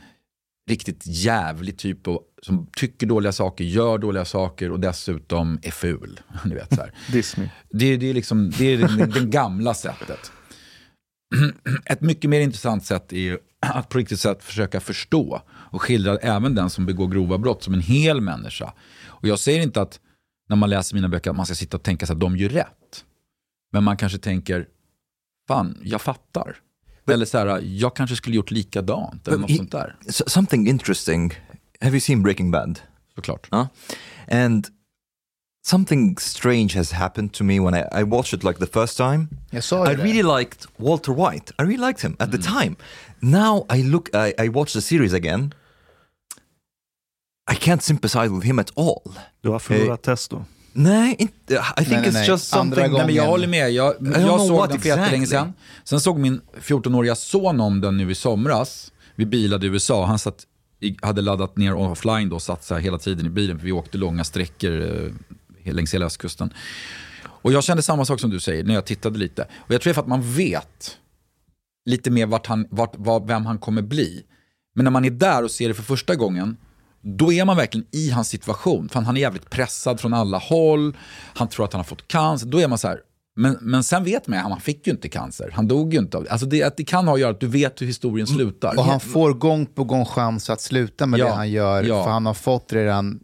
riktigt 0.70 1.04
jävlig 1.06 1.78
typ 1.78 2.08
och, 2.08 2.22
som 2.42 2.68
tycker 2.76 3.08
dåliga 3.08 3.32
saker, 3.32 3.64
gör 3.64 3.98
dåliga 3.98 4.26
saker 4.26 4.72
och 4.72 4.80
dessutom 4.80 5.60
är 5.62 5.72
ful. 5.72 6.20
Ni 6.46 6.56
vet, 6.56 6.76
så 6.76 6.82
här. 6.82 6.94
Disney. 7.12 7.50
Det, 7.70 7.98
det 7.98 8.10
är, 8.10 8.14
liksom, 8.14 8.52
det 8.58 8.66
är 8.66 8.78
det, 8.78 9.06
det 9.06 9.26
gamla 9.26 9.74
sättet. 9.74 10.32
Ett 11.86 12.02
mycket 12.02 12.30
mer 12.30 12.42
intressant 12.42 12.86
sätt 12.86 13.14
är 13.14 13.40
att 13.60 13.90
på 13.90 13.98
riktigt 13.98 14.20
sätt 14.20 14.44
försöka 14.44 14.80
förstå 14.80 15.42
och 15.50 15.82
skildra 15.82 16.18
även 16.18 16.56
den 16.56 16.70
som 16.70 16.86
begår 16.86 17.08
grova 17.08 17.38
brott 17.38 17.64
som 17.64 17.74
en 17.74 17.82
hel 17.82 18.22
människa. 18.22 18.74
Och 19.06 19.28
jag 19.28 19.40
säger 19.40 19.62
inte 19.62 19.82
att 19.82 20.00
när 20.50 20.56
man 20.56 20.70
läser 20.70 20.96
mina 20.96 21.10
böcker 21.10 21.30
att 21.30 21.36
man 21.36 21.46
ska 21.46 21.56
sitta 21.56 21.78
och 21.78 21.84
tänka 21.84 22.06
sig 22.06 22.14
att 22.14 22.20
de 22.20 22.38
gör 22.38 22.50
rätt. 22.50 23.06
Men 23.72 23.84
man 23.84 23.98
kanske 23.98 24.18
tänker, 24.18 24.68
fan, 25.48 25.78
jag 25.84 26.02
fattar. 26.02 26.58
Eller 27.08 27.26
så 27.26 27.38
här, 27.38 27.62
jag 27.64 27.96
kanske 27.96 28.16
skulle 28.16 28.36
gjort 28.36 28.52
likadant. 28.52 29.28
Eller 29.28 29.38
But 29.38 29.42
något 29.42 29.50
he- 29.52 29.58
sånt 29.58 29.72
där. 29.72 29.96
Something 30.28 30.68
interesting. 30.68 31.34
Have 31.82 31.92
you 31.92 32.00
seen 32.00 32.24
Breaking 32.24 32.52
Bad? 32.52 32.80
Såklart. 33.16 33.48
Huh? 33.52 33.66
And 34.32 34.68
something 35.66 36.18
strange 36.20 36.76
has 36.76 36.92
happened 36.92 37.34
to 37.34 37.44
me 37.44 37.60
when 37.60 37.74
I, 37.76 38.02
I 38.02 38.04
watched 38.04 38.34
it 38.40 38.44
like 38.44 38.60
the 38.60 38.80
first 38.80 38.98
time. 38.98 39.28
Jag 39.50 39.64
sa 39.64 39.92
I 39.92 39.96
det. 39.96 40.04
really 40.04 40.40
liked 40.40 40.66
Walter 40.78 41.14
White. 41.14 41.54
I 41.60 41.64
really 41.64 41.88
liked 41.88 42.02
him 42.04 42.16
at 42.20 42.32
the 42.32 42.38
time. 42.38 42.76
Now 43.20 43.66
I 43.78 43.84
look, 43.84 44.10
I, 44.16 44.34
I 44.46 44.50
watch 44.50 44.74
the 44.74 44.82
series 44.82 45.14
again. 45.14 45.54
I 47.52 47.56
can't 47.56 47.82
sympathize 47.82 48.30
with 48.30 48.46
him 48.46 48.60
at 48.60 48.72
all. 48.78 49.14
Du 49.42 49.50
har 49.50 49.60
förlorat 49.60 50.02
testo. 50.04 50.46
Nej, 50.74 51.16
inte, 51.20 51.54
I 51.54 51.86
think 51.86 51.90
nej, 51.92 52.10
it's 52.10 52.14
nej. 52.14 52.28
just 52.28 52.54
Andra 52.54 52.76
something. 52.76 52.98
Nej, 52.98 53.06
men 53.06 53.16
jag 53.16 53.28
håller 53.28 53.48
med. 53.48 53.72
Jag, 53.72 53.96
jag 54.00 54.42
såg 54.42 54.70
den 54.70 54.80
för 54.80 54.88
jättelänge 54.90 55.28
sedan. 55.28 55.54
Sen 55.84 56.00
såg 56.00 56.20
min 56.20 56.42
14-åriga 56.62 57.16
son 57.16 57.62
om 57.62 57.82
den 57.82 57.98
nu 57.98 58.12
i 58.12 58.16
somras. 58.16 58.92
Vi 59.16 59.26
bilade 59.26 59.68
i 59.68 59.70
USA. 59.70 60.06
Han 60.06 60.20
satt, 60.20 60.44
hade 61.02 61.22
laddat 61.22 61.58
ner 61.58 61.74
offline 61.74 62.30
då 62.30 62.36
och 62.36 62.42
satt 62.42 62.64
så 62.64 62.76
hela 62.76 62.98
tiden 62.98 63.26
i 63.26 63.30
bilen. 63.30 63.60
För 63.60 63.66
vi 63.66 63.72
åkte 63.72 63.98
långa 63.98 64.24
sträckor 64.24 64.82
eh, 65.64 65.74
längs 65.74 65.94
hela 65.94 66.06
östkusten. 66.06 66.54
Och 67.24 67.52
jag 67.52 67.64
kände 67.64 67.84
samma 67.84 68.06
sak 68.06 68.20
som 68.20 68.30
du 68.30 68.40
säger 68.40 68.64
när 68.64 68.74
jag 68.74 68.86
tittade 68.86 69.20
lite. 69.20 69.48
Och 69.58 69.74
jag 69.74 69.82
tror 69.82 69.94
för 69.94 70.02
att 70.02 70.08
man 70.08 70.34
vet 70.34 70.98
lite 71.86 72.12
mer 72.12 72.26
vart 72.26 72.48
han, 72.48 72.68
vart, 72.70 72.94
vad, 72.98 73.28
vem 73.28 73.46
han 73.46 73.60
kommer 73.60 73.82
bli. 73.82 74.24
Men 74.76 74.84
när 74.84 74.92
man 74.92 75.06
är 75.06 75.10
där 75.10 75.44
och 75.44 75.52
ser 75.52 75.68
det 75.68 75.74
för 75.74 75.84
första 75.84 76.16
gången, 76.16 76.58
då 77.02 77.34
är 77.34 77.46
man 77.46 77.58
verkligen 77.58 77.88
i 77.92 78.10
hans 78.10 78.28
situation. 78.30 78.90
För 78.90 79.00
han 79.02 79.18
är 79.18 79.22
jävligt 79.22 79.50
pressad 79.50 80.00
från 80.00 80.14
alla 80.14 80.38
håll, 80.38 80.98
han 81.34 81.48
tror 81.48 81.66
att 81.66 81.74
han 81.74 81.80
har 81.80 81.84
fått 81.84 82.08
cancer. 82.08 82.48
Då 82.48 82.58
är 82.62 82.68
man 82.68 82.78
så 82.78 82.88
här, 82.88 83.00
men, 83.36 83.58
men 83.62 83.84
sen 83.84 84.04
vet 84.04 84.28
man 84.28 84.38
ju, 84.40 84.44
han 84.44 84.62
fick 84.62 84.88
ju 84.88 84.94
inte 84.94 85.10
cancer. 85.10 85.50
Han 85.54 85.68
dog 85.68 85.94
ju 85.94 86.00
inte 86.00 86.18
av 86.18 86.24
det. 86.24 86.30
Alltså 86.30 86.46
det, 86.48 86.64
att 86.64 86.78
det 86.78 86.84
kan 86.84 87.08
ha 87.08 87.14
att 87.14 87.20
göra 87.20 87.32
att 87.32 87.40
du 87.40 87.48
vet 87.48 87.82
hur 87.82 87.86
historien 87.88 88.28
slutar. 88.28 88.78
Och 88.78 88.86
han 88.86 89.00
får 89.00 89.34
gång 89.34 89.66
på 89.66 89.84
gång 89.84 90.06
chans 90.06 90.50
att 90.50 90.62
sluta 90.62 91.06
med 91.06 91.20
Ja, 91.20 91.26
det 91.26 91.32
han 91.32 91.52
gör. 91.52 91.84
ja. 91.84 92.04
För 92.04 92.12
han 92.12 92.26
har 92.26 92.34
fått 92.34 92.74
redan 92.74 93.20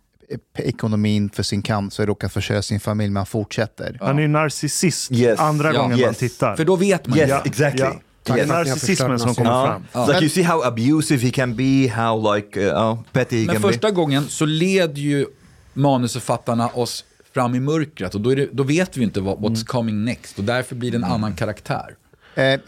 ekonomin 0.58 1.30
för 1.30 1.44
sin 1.44 1.62
cancer, 1.62 2.06
råkar 2.06 2.28
försörja 2.28 2.62
sin 2.62 2.80
familj, 2.80 3.10
men 3.10 3.18
han 3.18 3.26
fortsätter. 3.26 3.98
Han 4.02 4.18
är 4.18 4.22
ju 4.22 4.28
narcissist 4.28 5.12
Yes. 5.12 5.40
andra 5.40 5.74
Ja. 5.74 5.82
gången 5.82 6.00
man 6.00 6.10
Yes. 6.10 6.18
tittar. 6.18 6.56
För 6.56 6.66
då 6.66 6.76
vet 6.76 7.08
man 7.08 7.18
ju. 7.18 7.24
Ja, 7.26 7.42
exactly. 7.46 7.86
Ja. 8.30 8.36
Det 8.36 8.42
är 8.42 8.46
Yes. 8.46 8.68
narcissismen 8.68 9.20
som 9.20 9.36
kommer 9.36 9.66
fram. 9.66 9.84
it's 9.94 10.08
like 10.08 10.20
you 10.22 10.30
see 10.30 10.44
how 10.44 10.62
abusive 10.64 11.26
he 11.26 11.32
can 11.32 11.56
be, 11.56 11.88
how 11.96 12.36
like 12.36 12.60
uh, 12.72 12.92
uh, 12.92 13.00
petty 13.12 13.40
he 13.40 13.46
Men 13.46 13.56
can 13.56 13.62
första 13.62 13.92
gången 13.92 14.28
så 14.30 14.46
leder 14.46 15.02
ju 15.02 15.26
manusförfattarna 15.74 16.68
oss 16.68 17.06
fram 17.34 17.56
i 17.56 17.60
mörkret 17.60 18.16
och 18.16 18.22
då, 18.22 18.30
är 18.30 18.36
det, 18.36 18.50
då 18.54 18.64
vet 18.64 18.98
vi 18.98 19.04
inte 19.04 19.22
vad, 19.22 19.38
what's 19.38 19.66
coming 19.66 20.06
next 20.06 20.38
och 20.40 20.44
därför 20.44 20.76
blir 20.76 20.92
det 20.92 20.98
en 20.98 21.04
annan 21.04 21.36
karaktär. 21.36 21.96
Eh, 22.36 22.60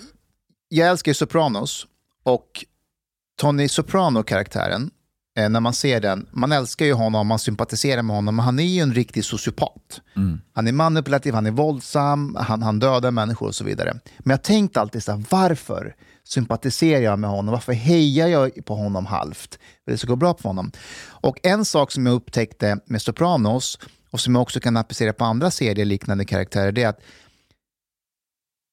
jag 0.70 0.88
älskar 0.89 1.10
ju 1.10 1.14
Sopranos 1.14 1.88
och 2.24 2.66
Tony 3.39 3.68
Soprano-karaktären, 3.68 4.91
när 5.36 5.59
man 5.59 5.73
ser 5.73 6.01
den, 6.01 6.27
man 6.32 6.51
älskar 6.51 6.86
ju 6.86 6.93
honom, 6.93 7.27
man 7.27 7.39
sympatiserar 7.39 8.01
med 8.01 8.15
honom, 8.15 8.36
men 8.36 8.45
han 8.45 8.59
är 8.59 8.63
ju 8.63 8.82
en 8.82 8.93
riktig 8.93 9.25
sociopat. 9.25 10.01
Han 10.53 10.67
är 10.67 10.71
manipulativ, 10.71 11.34
han 11.34 11.45
är 11.45 11.51
våldsam, 11.51 12.36
han, 12.39 12.63
han 12.63 12.80
dödar 12.80 13.11
människor 13.11 13.47
och 13.47 13.55
så 13.55 13.63
vidare. 13.63 13.99
Men 14.19 14.30
jag 14.30 14.43
tänkte 14.43 14.82
alltid 14.82 15.03
så 15.03 15.11
här, 15.11 15.23
varför 15.30 15.95
sympatiserar 16.23 17.01
jag 17.01 17.19
med 17.19 17.30
honom? 17.30 17.51
Varför 17.51 17.73
hejar 17.73 18.27
jag 18.27 18.65
på 18.65 18.75
honom 18.75 19.05
halvt? 19.05 19.59
För 19.86 19.91
det 19.91 19.97
ska 19.97 20.07
gå 20.07 20.15
bra 20.15 20.34
på 20.34 20.47
honom. 20.49 20.71
Och 21.05 21.39
en 21.43 21.65
sak 21.65 21.91
som 21.91 22.05
jag 22.05 22.15
upptäckte 22.15 22.80
med 22.86 23.01
Sopranos, 23.01 23.80
och 24.11 24.19
som 24.19 24.36
jag 24.36 24.41
också 24.41 24.59
kan 24.59 24.77
applicera 24.77 25.13
på 25.13 25.25
andra 25.25 25.51
serier 25.51 25.86
liknande 25.86 26.25
karaktärer, 26.25 26.71
det 26.71 26.84
är 26.84 26.88
att 26.88 27.01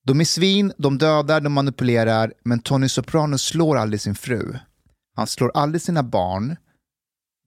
de 0.06 0.20
är 0.20 0.24
svin, 0.24 0.72
de 0.78 0.98
dödar, 0.98 1.40
de 1.40 1.52
manipulerar, 1.52 2.32
men 2.44 2.60
Tony 2.60 2.88
Soprano 2.88 3.38
slår 3.38 3.76
aldrig 3.76 4.00
sin 4.00 4.14
fru. 4.14 4.54
Han 5.16 5.26
slår 5.26 5.50
aldrig 5.54 5.82
sina 5.82 6.02
barn. 6.02 6.56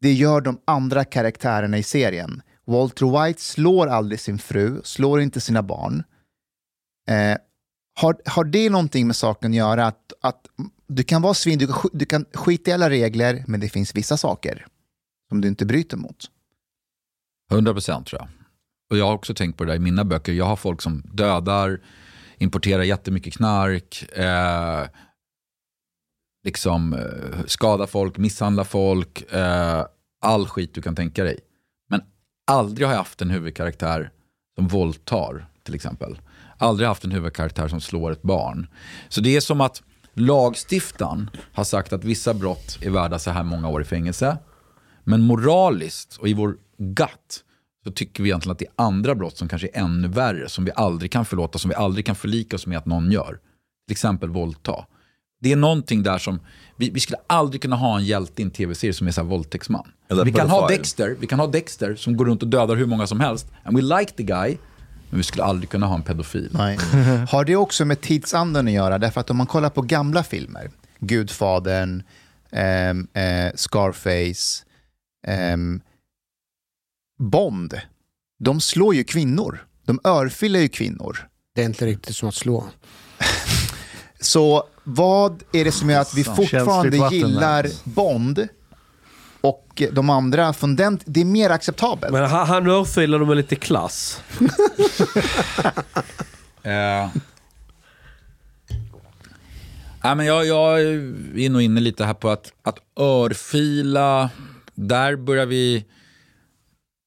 Det 0.01 0.13
gör 0.13 0.41
de 0.41 0.59
andra 0.65 1.03
karaktärerna 1.05 1.77
i 1.77 1.83
serien. 1.83 2.41
Walter 2.67 3.25
White 3.25 3.41
slår 3.41 3.87
aldrig 3.87 4.19
sin 4.19 4.39
fru, 4.39 4.81
slår 4.83 5.21
inte 5.21 5.41
sina 5.41 5.63
barn. 5.63 6.03
Eh, 7.09 7.37
Har, 7.99 8.21
har 8.25 8.43
det 8.43 8.69
någonting 8.69 9.07
med 9.07 9.15
saken 9.15 9.51
att 9.51 9.57
göra? 9.57 9.85
Att, 9.87 10.13
att 10.21 10.47
du 10.87 11.03
kan 11.03 11.21
vara 11.21 11.33
svin, 11.33 11.59
du 11.59 11.67
kan, 11.67 11.89
du 11.93 12.05
kan 12.05 12.25
skita 12.33 12.71
i 12.71 12.73
alla 12.73 12.89
regler, 12.89 13.43
men 13.47 13.59
det 13.59 13.69
finns 13.69 13.95
vissa 13.95 14.17
saker 14.17 14.65
som 15.29 15.41
du 15.41 15.47
inte 15.47 15.65
bryter 15.65 15.97
mot. 15.97 16.25
100% 17.51 18.03
tror 18.03 18.21
jag. 18.21 18.27
Och 18.91 18.97
jag 18.97 19.05
har 19.05 19.13
också 19.13 19.33
tänkt 19.33 19.57
på 19.57 19.63
det 19.63 19.71
där 19.71 19.75
i 19.75 19.79
mina 19.79 20.05
böcker. 20.05 20.33
Jag 20.33 20.45
har 20.45 20.55
folk 20.55 20.81
som 20.81 21.01
dödar, 21.13 21.81
importerar 22.37 22.83
jättemycket 22.83 23.33
knark, 23.33 24.03
eh, 24.17 24.87
liksom 26.43 26.93
eh, 26.93 27.85
folk, 27.85 28.17
misshandla 28.17 28.63
folk, 28.63 29.33
eh, 29.33 29.85
all 30.21 30.47
skit 30.47 30.73
du 30.73 30.81
kan 30.81 30.95
tänka 30.95 31.23
dig. 31.23 31.39
Men 31.89 32.01
aldrig 32.51 32.87
har 32.87 32.93
jag 32.93 32.99
haft 32.99 33.21
en 33.21 33.29
huvudkaraktär 33.29 34.11
som 34.55 34.67
våldtar 34.67 35.49
till 35.63 35.75
exempel. 35.75 36.19
Aldrig 36.57 36.87
haft 36.87 37.03
en 37.03 37.11
huvudkaraktär 37.11 37.67
som 37.67 37.81
slår 37.81 38.11
ett 38.11 38.21
barn. 38.21 38.67
Så 39.09 39.21
det 39.21 39.35
är 39.35 39.41
som 39.41 39.61
att 39.61 39.83
lagstiftaren 40.13 41.29
har 41.53 41.63
sagt 41.63 41.93
att 41.93 42.03
vissa 42.03 42.33
brott 42.33 42.77
är 42.81 42.89
värda 42.89 43.19
så 43.19 43.31
här 43.31 43.43
många 43.43 43.69
år 43.69 43.81
i 43.81 43.85
fängelse. 43.85 44.37
Men 45.03 45.21
moraliskt 45.21 46.17
och 46.17 46.27
i 46.27 46.33
vår 46.33 46.57
gut 46.77 47.43
så 47.83 47.91
tycker 47.91 48.23
vi 48.23 48.29
egentligen 48.29 48.51
att 48.51 48.59
det 48.59 48.65
är 48.65 48.73
andra 48.75 49.15
brott 49.15 49.37
som 49.37 49.47
kanske 49.47 49.67
är 49.67 49.79
ännu 49.79 50.07
värre, 50.07 50.49
som 50.49 50.65
vi 50.65 50.71
aldrig 50.75 51.11
kan 51.11 51.25
förlåta, 51.25 51.59
som 51.59 51.69
vi 51.69 51.75
aldrig 51.75 52.05
kan 52.05 52.15
förlika 52.15 52.55
oss 52.55 52.67
med 52.67 52.77
att 52.77 52.85
någon 52.85 53.11
gör. 53.11 53.39
Till 53.87 53.91
exempel 53.91 54.29
våldta. 54.29 54.85
Det 55.39 55.51
är 55.51 55.55
någonting 55.55 56.03
där 56.03 56.17
som, 56.17 56.39
vi, 56.75 56.89
vi 56.89 56.99
skulle 56.99 57.17
aldrig 57.27 57.61
kunna 57.61 57.75
ha 57.75 57.97
en 57.97 58.05
hjälte 58.05 58.41
i 58.41 58.45
en 58.45 58.51
tv-serie 58.51 58.93
som 58.93 59.07
är 59.07 59.11
så 59.11 59.21
här 59.21 59.27
våldtäktsman. 59.27 59.91
Eller 60.09 60.25
Vi 60.25 60.31
kan 60.31 60.49
ha. 60.49 60.67
Dexter, 60.67 61.15
vi 61.19 61.27
kan 61.27 61.39
ha 61.39 61.47
Dexter 61.47 61.95
som 61.95 62.17
går 62.17 62.25
runt 62.25 62.43
och 62.43 62.49
dödar 62.49 62.75
hur 62.75 62.85
många 62.85 63.07
som 63.07 63.19
helst. 63.19 63.47
And 63.63 63.77
we 63.77 63.99
like 63.99 64.13
the 64.13 64.23
guy, 64.23 64.57
men 65.09 65.17
vi 65.17 65.23
skulle 65.23 65.43
aldrig 65.43 65.69
kunna 65.69 65.85
ha 65.87 65.95
en 65.95 66.03
pedofil. 66.03 66.49
Nej. 66.53 66.77
Har 67.29 67.45
det 67.45 67.55
också 67.55 67.85
med 67.85 68.01
tidsandan 68.01 68.67
att 68.67 68.73
göra? 68.73 68.97
Därför 68.97 69.21
att 69.21 69.29
om 69.29 69.37
man 69.37 69.47
kollar 69.47 69.69
på 69.69 69.81
gamla 69.81 70.23
filmer, 70.23 70.71
Gudfadern, 70.99 72.03
ehm, 72.51 73.07
eh, 73.13 73.51
Scarface, 73.55 74.65
ehm, 75.27 75.81
Bond, 77.19 77.81
de 78.39 78.61
slår 78.61 78.95
ju 78.95 79.03
kvinnor. 79.03 79.65
De 79.85 79.99
örfilar 80.03 80.59
ju 80.59 80.69
kvinnor. 80.69 81.27
Det 81.55 81.61
är 81.61 81.65
inte 81.65 81.85
riktigt 81.85 82.15
som 82.15 82.29
att 82.29 82.35
slå. 82.35 82.65
Så 84.19 84.63
vad 84.95 85.43
är 85.51 85.65
det 85.65 85.71
som 85.71 85.89
gör 85.89 86.01
att 86.01 86.13
vi 86.13 86.23
fortfarande 86.23 86.97
gillar 87.11 87.63
där. 87.63 87.71
Bond 87.83 88.47
och 89.41 89.83
de 89.91 90.09
andra 90.09 90.53
från 90.53 90.75
den, 90.75 90.99
det 91.05 91.21
är 91.21 91.25
mer 91.25 91.49
acceptabelt? 91.49 92.13
Men 92.13 92.29
han, 92.29 92.47
han 92.47 92.67
örfilar 92.67 93.19
med 93.19 93.37
lite 93.37 93.55
klass. 93.55 94.21
Eh. 96.63 97.09
Nej, 100.03 100.15
men 100.15 100.25
jag, 100.25 100.45
jag 100.45 100.81
är 100.81 101.49
nog 101.49 101.61
inne 101.61 101.81
lite 101.81 102.05
här 102.05 102.13
på 102.13 102.29
att, 102.29 102.53
att 102.63 102.79
örfila, 102.99 104.29
där 104.75 105.15
börjar 105.15 105.45
vi... 105.45 105.85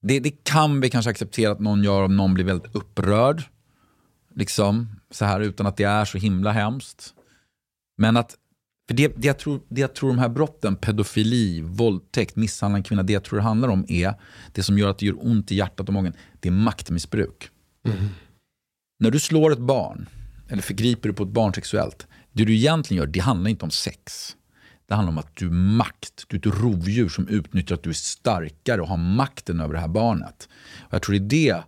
Det, 0.03 0.21
det 0.21 0.45
kan 0.45 0.81
vi 0.81 0.91
kanske 0.91 1.11
acceptera 1.11 1.53
att 1.53 1.61
någon 1.61 1.85
gör 1.85 2.03
om 2.03 2.17
någon 2.17 2.35
blir 2.35 2.45
väldigt 2.45 2.75
upprörd. 2.75 3.43
Liksom, 4.35 5.01
så 5.11 5.25
här 5.25 5.41
utan 5.41 5.67
att 5.67 5.77
det 5.77 5.85
är 5.85 6.05
så 6.05 6.19
himla 6.19 6.53
hemskt. 6.53 7.15
Men 7.97 8.17
att, 8.17 8.37
för 8.89 8.95
det, 8.95 9.09
det, 9.09 9.27
jag 9.27 9.39
tror, 9.39 9.61
det 9.69 9.81
jag 9.81 9.95
tror 9.95 10.09
de 10.09 10.19
här 10.19 10.29
brotten, 10.29 10.77
pedofili, 10.77 11.61
våldtäkt, 11.61 12.37
misshandel 12.37 12.81
av 12.81 12.85
kvinna, 12.85 13.03
det 13.03 13.13
jag 13.13 13.25
tror 13.25 13.37
det 13.37 13.43
handlar 13.43 13.69
om 13.69 13.85
är, 13.89 14.15
det 14.53 14.63
som 14.63 14.79
gör 14.79 14.89
att 14.89 14.99
det 14.99 15.07
gör 15.07 15.27
ont 15.27 15.53
i 15.53 15.55
hjärtat 15.55 15.89
och 15.89 15.95
magen, 15.95 16.13
det 16.41 16.49
är 16.49 16.53
maktmissbruk. 16.53 17.51
När 18.99 19.11
du 19.11 19.21
slår 19.21 19.53
ett 19.53 19.59
barn, 19.59 20.09
eller 20.49 20.63
förgriper 20.63 21.09
dig 21.09 21.17
på 21.17 21.23
ett 21.23 21.29
barn 21.29 21.55
sexuellt, 21.55 22.07
det 22.33 22.45
du 22.45 22.55
egentligen 22.55 23.03
gör, 23.03 23.07
det 23.07 23.21
handlar 23.21 23.51
inte 23.51 23.65
om 23.65 23.71
sex. 23.71 24.37
Det 24.87 24.95
handlar 24.95 25.13
om 25.13 25.19
att 25.19 25.37
du 25.37 25.47
är 25.47 25.51
makt, 25.51 26.25
du 26.29 26.37
är 26.37 26.49
ett 26.49 26.61
rovdjur 26.61 27.09
som 27.09 27.29
utnyttjar 27.29 27.75
att 27.75 27.83
du 27.83 27.91
är 27.91 27.95
starkare 27.95 28.81
och 28.81 28.89
har 28.89 28.97
makten 28.97 29.61
över 29.61 29.75
det 29.75 29.81
här 29.81 29.89
barnet. 29.89 30.49
Och 30.81 30.95
jag 30.95 31.03
tror 31.03 31.19
det 31.19 31.49
är 31.49 31.55
det 31.55 31.65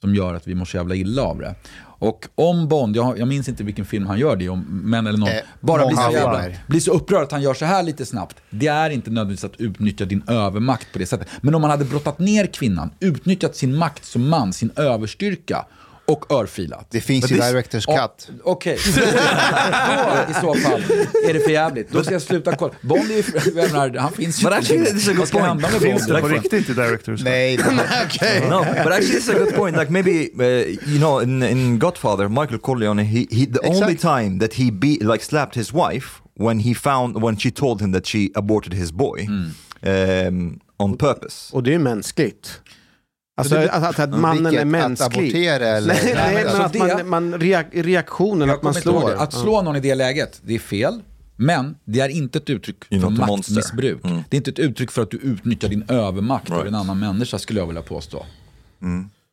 som 0.00 0.14
gör 0.14 0.34
att 0.34 0.48
vi 0.48 0.54
mår 0.54 0.64
så 0.64 0.76
jävla 0.76 0.94
illa 0.94 1.22
av 1.22 1.38
det. 1.38 1.54
Och 2.00 2.28
om 2.34 2.68
Bond, 2.68 2.96
jag, 2.96 3.18
jag 3.18 3.28
minns 3.28 3.48
inte 3.48 3.64
vilken 3.64 3.84
film 3.84 4.06
han 4.06 4.18
gör 4.18 4.36
det 4.36 4.48
om 4.48 4.60
män 4.90 5.06
eller 5.06 5.18
någon, 5.18 5.28
Eh, 5.28 5.36
bara 5.60 5.86
blir 5.86 5.96
så, 5.96 6.12
jävla, 6.12 6.44
blir 6.66 6.80
så 6.80 6.92
upprörd 6.92 7.22
att 7.22 7.32
han 7.32 7.42
gör 7.42 7.54
så 7.54 7.64
här 7.64 7.82
lite 7.82 8.06
snabbt. 8.06 8.36
Det 8.50 8.66
är 8.66 8.90
inte 8.90 9.10
nödvändigtvis 9.10 9.44
att 9.44 9.60
utnyttja 9.60 10.04
din 10.04 10.22
övermakt 10.26 10.92
på 10.92 10.98
det 10.98 11.06
sättet. 11.06 11.28
Men 11.40 11.54
om 11.54 11.60
man 11.62 11.70
hade 11.70 11.84
brottat 11.84 12.18
ner 12.18 12.46
kvinnan, 12.46 12.90
utnyttjat 13.00 13.56
sin 13.56 13.76
makt 13.76 14.04
som 14.04 14.28
man, 14.28 14.52
sin 14.52 14.70
överstyrka 14.76 15.66
och 16.12 16.32
örfilat. 16.32 16.86
Det 16.90 17.00
finns 17.00 17.32
ju 17.32 17.36
this- 17.36 17.50
Directors 17.50 17.86
Cut. 17.86 18.28
Okej, 18.44 18.78
då 18.94 19.00
i 20.30 20.34
så 20.40 20.54
fall 20.54 20.82
är 21.28 21.34
det 21.34 21.40
för 21.40 21.50
jävligt. 21.50 21.90
Då 21.92 22.02
ska 22.04 22.12
jag 22.12 22.22
sluta 22.22 22.56
kolla. 22.56 22.72
Bond 22.80 23.10
är 23.10 23.14
ju, 23.46 23.54
menar, 23.54 23.98
han 23.98 24.12
finns 24.12 24.40
ju. 24.42 24.44
But 24.44 24.52
actually, 24.52 24.84
this 24.84 24.94
is 24.94 25.08
a 25.08 25.12
good 25.12 25.18
Vad 25.18 25.28
ska 25.28 25.38
point. 25.38 25.48
hända 25.48 25.68
med 25.70 25.80
Finns 25.80 26.06
Bond? 26.06 26.16
det 26.16 26.20
på 26.20 26.28
riktigt 26.28 26.70
i 26.70 26.72
Directors? 26.74 27.22
Nej, 27.24 27.56
det- 27.56 27.64
no, 28.50 28.64
but 28.84 28.92
actually, 28.92 29.18
it's 29.18 29.30
a 29.36 29.38
good 29.38 29.54
point. 29.54 29.76
Like 29.76 29.90
maybe 29.92 30.10
uh, 30.10 30.90
you 30.90 30.98
know, 30.98 31.22
in, 31.22 31.42
in 31.42 31.78
Godfather, 31.78 32.28
Michael 32.28 32.58
Corleone, 32.58 33.02
he, 33.02 33.26
he 33.30 33.46
the 33.46 33.58
only 33.68 33.92
Exact. 33.92 34.00
time 34.00 34.38
that 34.40 34.54
he 34.54 34.70
be 34.72 34.98
like 35.00 35.24
slapped 35.24 35.54
his 35.56 35.72
wife 35.72 36.06
when 36.38 36.58
he 36.60 36.74
found 36.74 37.22
when 37.22 37.36
she 37.38 37.50
told 37.50 37.80
him 37.82 37.92
that 37.92 38.06
she 38.06 38.30
aborted 38.34 38.74
his 38.74 38.92
boy 38.92 39.26
um, 39.82 40.60
on 40.76 40.96
purpose. 40.96 41.56
Och 41.56 41.62
det 41.62 41.74
är 41.74 41.78
mänskligt. 41.78 42.60
Alltså 43.36 43.54
det- 43.54 43.70
att, 43.72 43.82
att, 43.82 43.98
att 43.98 44.10
mannen 44.20 44.44
Vilket? 44.44 44.58
är 44.58 44.60
Att 44.62 44.66
mänsklig. 44.66 45.18
abortera 45.20 45.66
eller? 45.68 45.94
Nej, 45.94 46.12
nej, 46.14 46.14
men 46.14 46.34
men 46.34 46.46
alltså 46.46 46.62
att 46.62 46.72
det- 46.72 47.04
man, 47.04 47.30
man 47.32 47.40
reak, 47.40 47.66
reaktionen, 47.72 48.50
att 48.50 48.62
man 48.62 48.74
slår. 48.74 49.10
det. 49.10 49.18
Att 49.20 49.32
slå 49.32 49.62
någon 49.62 49.76
i 49.76 49.80
det 49.80 49.94
läget, 49.94 50.40
det 50.44 50.54
är 50.54 50.58
fel. 50.58 51.02
Men 51.36 51.76
det 51.84 52.00
är 52.00 52.08
inte 52.08 52.38
ett 52.38 52.50
uttryck 52.50 52.84
för 52.84 53.10
maktmissbruk. 53.10 54.02
Det 54.02 54.36
är 54.36 54.36
inte 54.36 54.50
ett 54.50 54.58
uttryck 54.58 54.90
för 54.90 55.02
att 55.02 55.10
du 55.10 55.16
utnyttjar 55.16 55.68
din 55.68 55.84
övermakt 55.88 56.50
över 56.50 56.58
Right. 56.60 56.68
en 56.68 56.74
annan 56.74 56.98
människa 56.98 57.38
skulle 57.38 57.60
jag 57.60 57.66
vilja 57.66 57.82
påstå. 57.82 58.26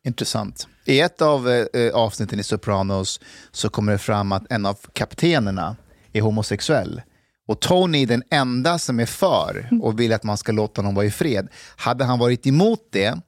Intressant. 0.04 0.68
I 0.84 1.00
ett 1.00 1.22
av 1.22 1.48
eh, 1.50 1.94
avsnitten 1.94 2.40
i 2.40 2.42
Sopranos 2.42 3.20
så 3.52 3.68
kommer 3.68 3.92
det 3.92 3.98
fram 3.98 4.32
att 4.32 4.52
en 4.52 4.66
av 4.66 4.76
kaptenerna 4.92 5.76
är 6.12 6.20
homosexuell. 6.20 7.02
Och 7.48 7.60
Tony 7.60 8.02
är 8.02 8.06
den 8.06 8.22
enda 8.30 8.78
som 8.78 9.00
är 9.00 9.06
för 9.06 9.68
och 9.82 10.00
vill 10.00 10.12
att 10.12 10.24
man 10.24 10.36
ska 10.36 10.52
låta 10.52 10.78
honom 10.80 10.94
vara 10.94 11.06
i 11.06 11.10
fred. 11.10 11.48
Hade 11.76 12.04
han 12.04 12.18
varit 12.18 12.46
emot 12.46 12.80
det, 12.92 13.20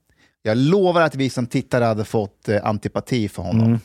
jag 0.42 0.56
lovar 0.56 1.02
att 1.02 1.14
vi 1.14 1.30
som 1.30 1.46
tittare 1.46 1.84
hade 1.84 2.04
fått 2.04 2.48
eh, 2.48 2.66
antipati 2.66 3.28
för 3.28 3.42
honom. 3.42 3.78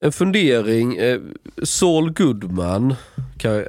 En 0.00 0.12
fundering. 0.12 0.96
Eh, 0.96 1.20
Saul 1.62 2.12
Goodman. 2.12 2.94
Kan, 3.38 3.52
eh, 3.52 3.62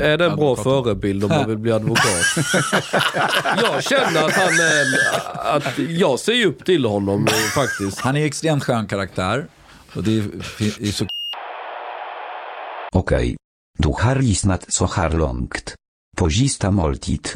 är 0.00 0.18
det 0.18 0.24
en 0.24 0.36
bra 0.36 0.56
förebild 0.56 1.24
om 1.24 1.30
man 1.30 1.48
vill 1.48 1.58
bli 1.58 1.72
advokat? 1.72 2.04
jag 3.62 3.82
känner 3.84 4.24
att 4.24 4.32
han 4.32 4.52
är 4.52 4.80
en, 4.80 5.56
att 5.56 5.78
Jag 5.78 6.20
ser 6.20 6.46
upp 6.46 6.64
till 6.64 6.84
honom 6.84 7.26
eh, 7.26 7.32
faktiskt. 7.32 8.00
Han 8.00 8.16
är 8.16 8.26
extremt 8.26 8.64
skön 8.64 8.86
karaktär. 8.86 9.46
Och 9.94 10.02
det 10.02 10.18
är, 10.18 10.22
är 10.60 10.92
så 10.92 11.06
Okej. 12.92 13.36
Du 13.78 13.88
har 13.88 14.16
lyssnat 14.16 14.72
så 14.72 14.86
här 14.86 15.10
långt. 15.10 15.74
På 16.16 16.30
sista 16.30 16.70
måltid. 16.70 17.28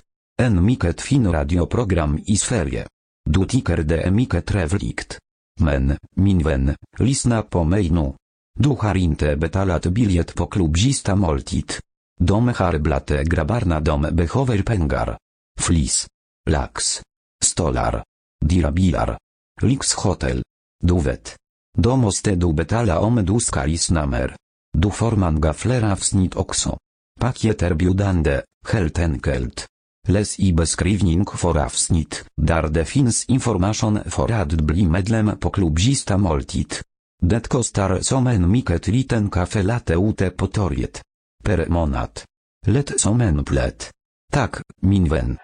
En 0.43 0.65
mycket 0.65 1.01
fin 1.01 1.33
radioprogram 1.33 2.19
i 2.27 2.37
Sverige. 2.37 2.87
Du 3.31 3.45
tycker 3.45 3.77
det 3.77 4.03
är 4.03 4.11
mycket 4.11 4.47
trevligt. 4.47 5.19
Men, 5.61 5.97
min 6.17 6.39
vän, 6.39 6.77
lyssna 6.99 7.43
på 7.43 7.65
mig 7.65 7.91
nu. 7.91 8.15
Du 8.59 8.69
har 8.69 8.95
inte 8.95 9.37
betalat 9.37 9.87
biljett 9.87 10.35
på 10.35 10.47
klubb 10.47 10.79
sista 10.79 11.17
måltid. 11.17 11.73
De 12.21 12.49
har 12.49 12.79
blate 12.79 13.25
grabbarna 13.25 13.81
de 13.81 14.03
behöver 14.03 14.63
pengar. 14.63 15.19
Flis. 15.61 16.07
Lax. 16.51 17.03
Stolar. 17.45 18.05
Dirabilar. 18.45 19.19
Lyxhotel. 19.63 20.43
Du 20.85 21.01
vet. 21.01 21.37
De 21.79 22.01
måste 22.01 22.35
du 22.35 22.53
betala 22.53 23.01
om 23.01 23.25
du 23.25 23.41
ska 23.41 23.65
lyssna 23.65 24.07
mer. 24.07 24.37
Du 24.73 24.91
får 24.91 25.17
många 25.17 25.55
fler 25.55 25.93
avsnitt 25.93 26.37
också. 26.37 26.79
Pakieterbjudande, 27.21 28.43
helt 28.69 28.99
enkelt. 28.99 29.67
Läs 30.09 30.41
i 30.41 30.53
beskrivning 30.53 31.27
för 31.27 31.59
avsnitt, 31.59 32.25
där 32.37 32.69
det 32.69 32.85
finns 32.85 33.25
information 33.25 33.99
för 34.07 34.33
att 34.33 34.53
bli 34.53 34.87
medlem 34.87 35.39
på 35.39 35.51
klubb 35.51 35.81
Sista 35.81 36.19
Måltid. 36.19 36.75
Det 37.23 37.49
kostar 37.49 38.01
som 38.01 38.27
en 38.27 38.51
mycket 38.51 38.89
liten 38.89 39.31
kaffe 39.31 39.63
latte 39.63 39.95
ute 39.95 40.31
på 40.31 40.47
torget. 40.47 41.03
Per 41.45 41.67
månad. 41.69 42.21
Lätt 42.67 43.01
som 43.01 43.21
en 43.21 43.45
plätt. 43.45 43.91
Tack, 44.33 44.55
min 44.83 45.09
vän. 45.09 45.37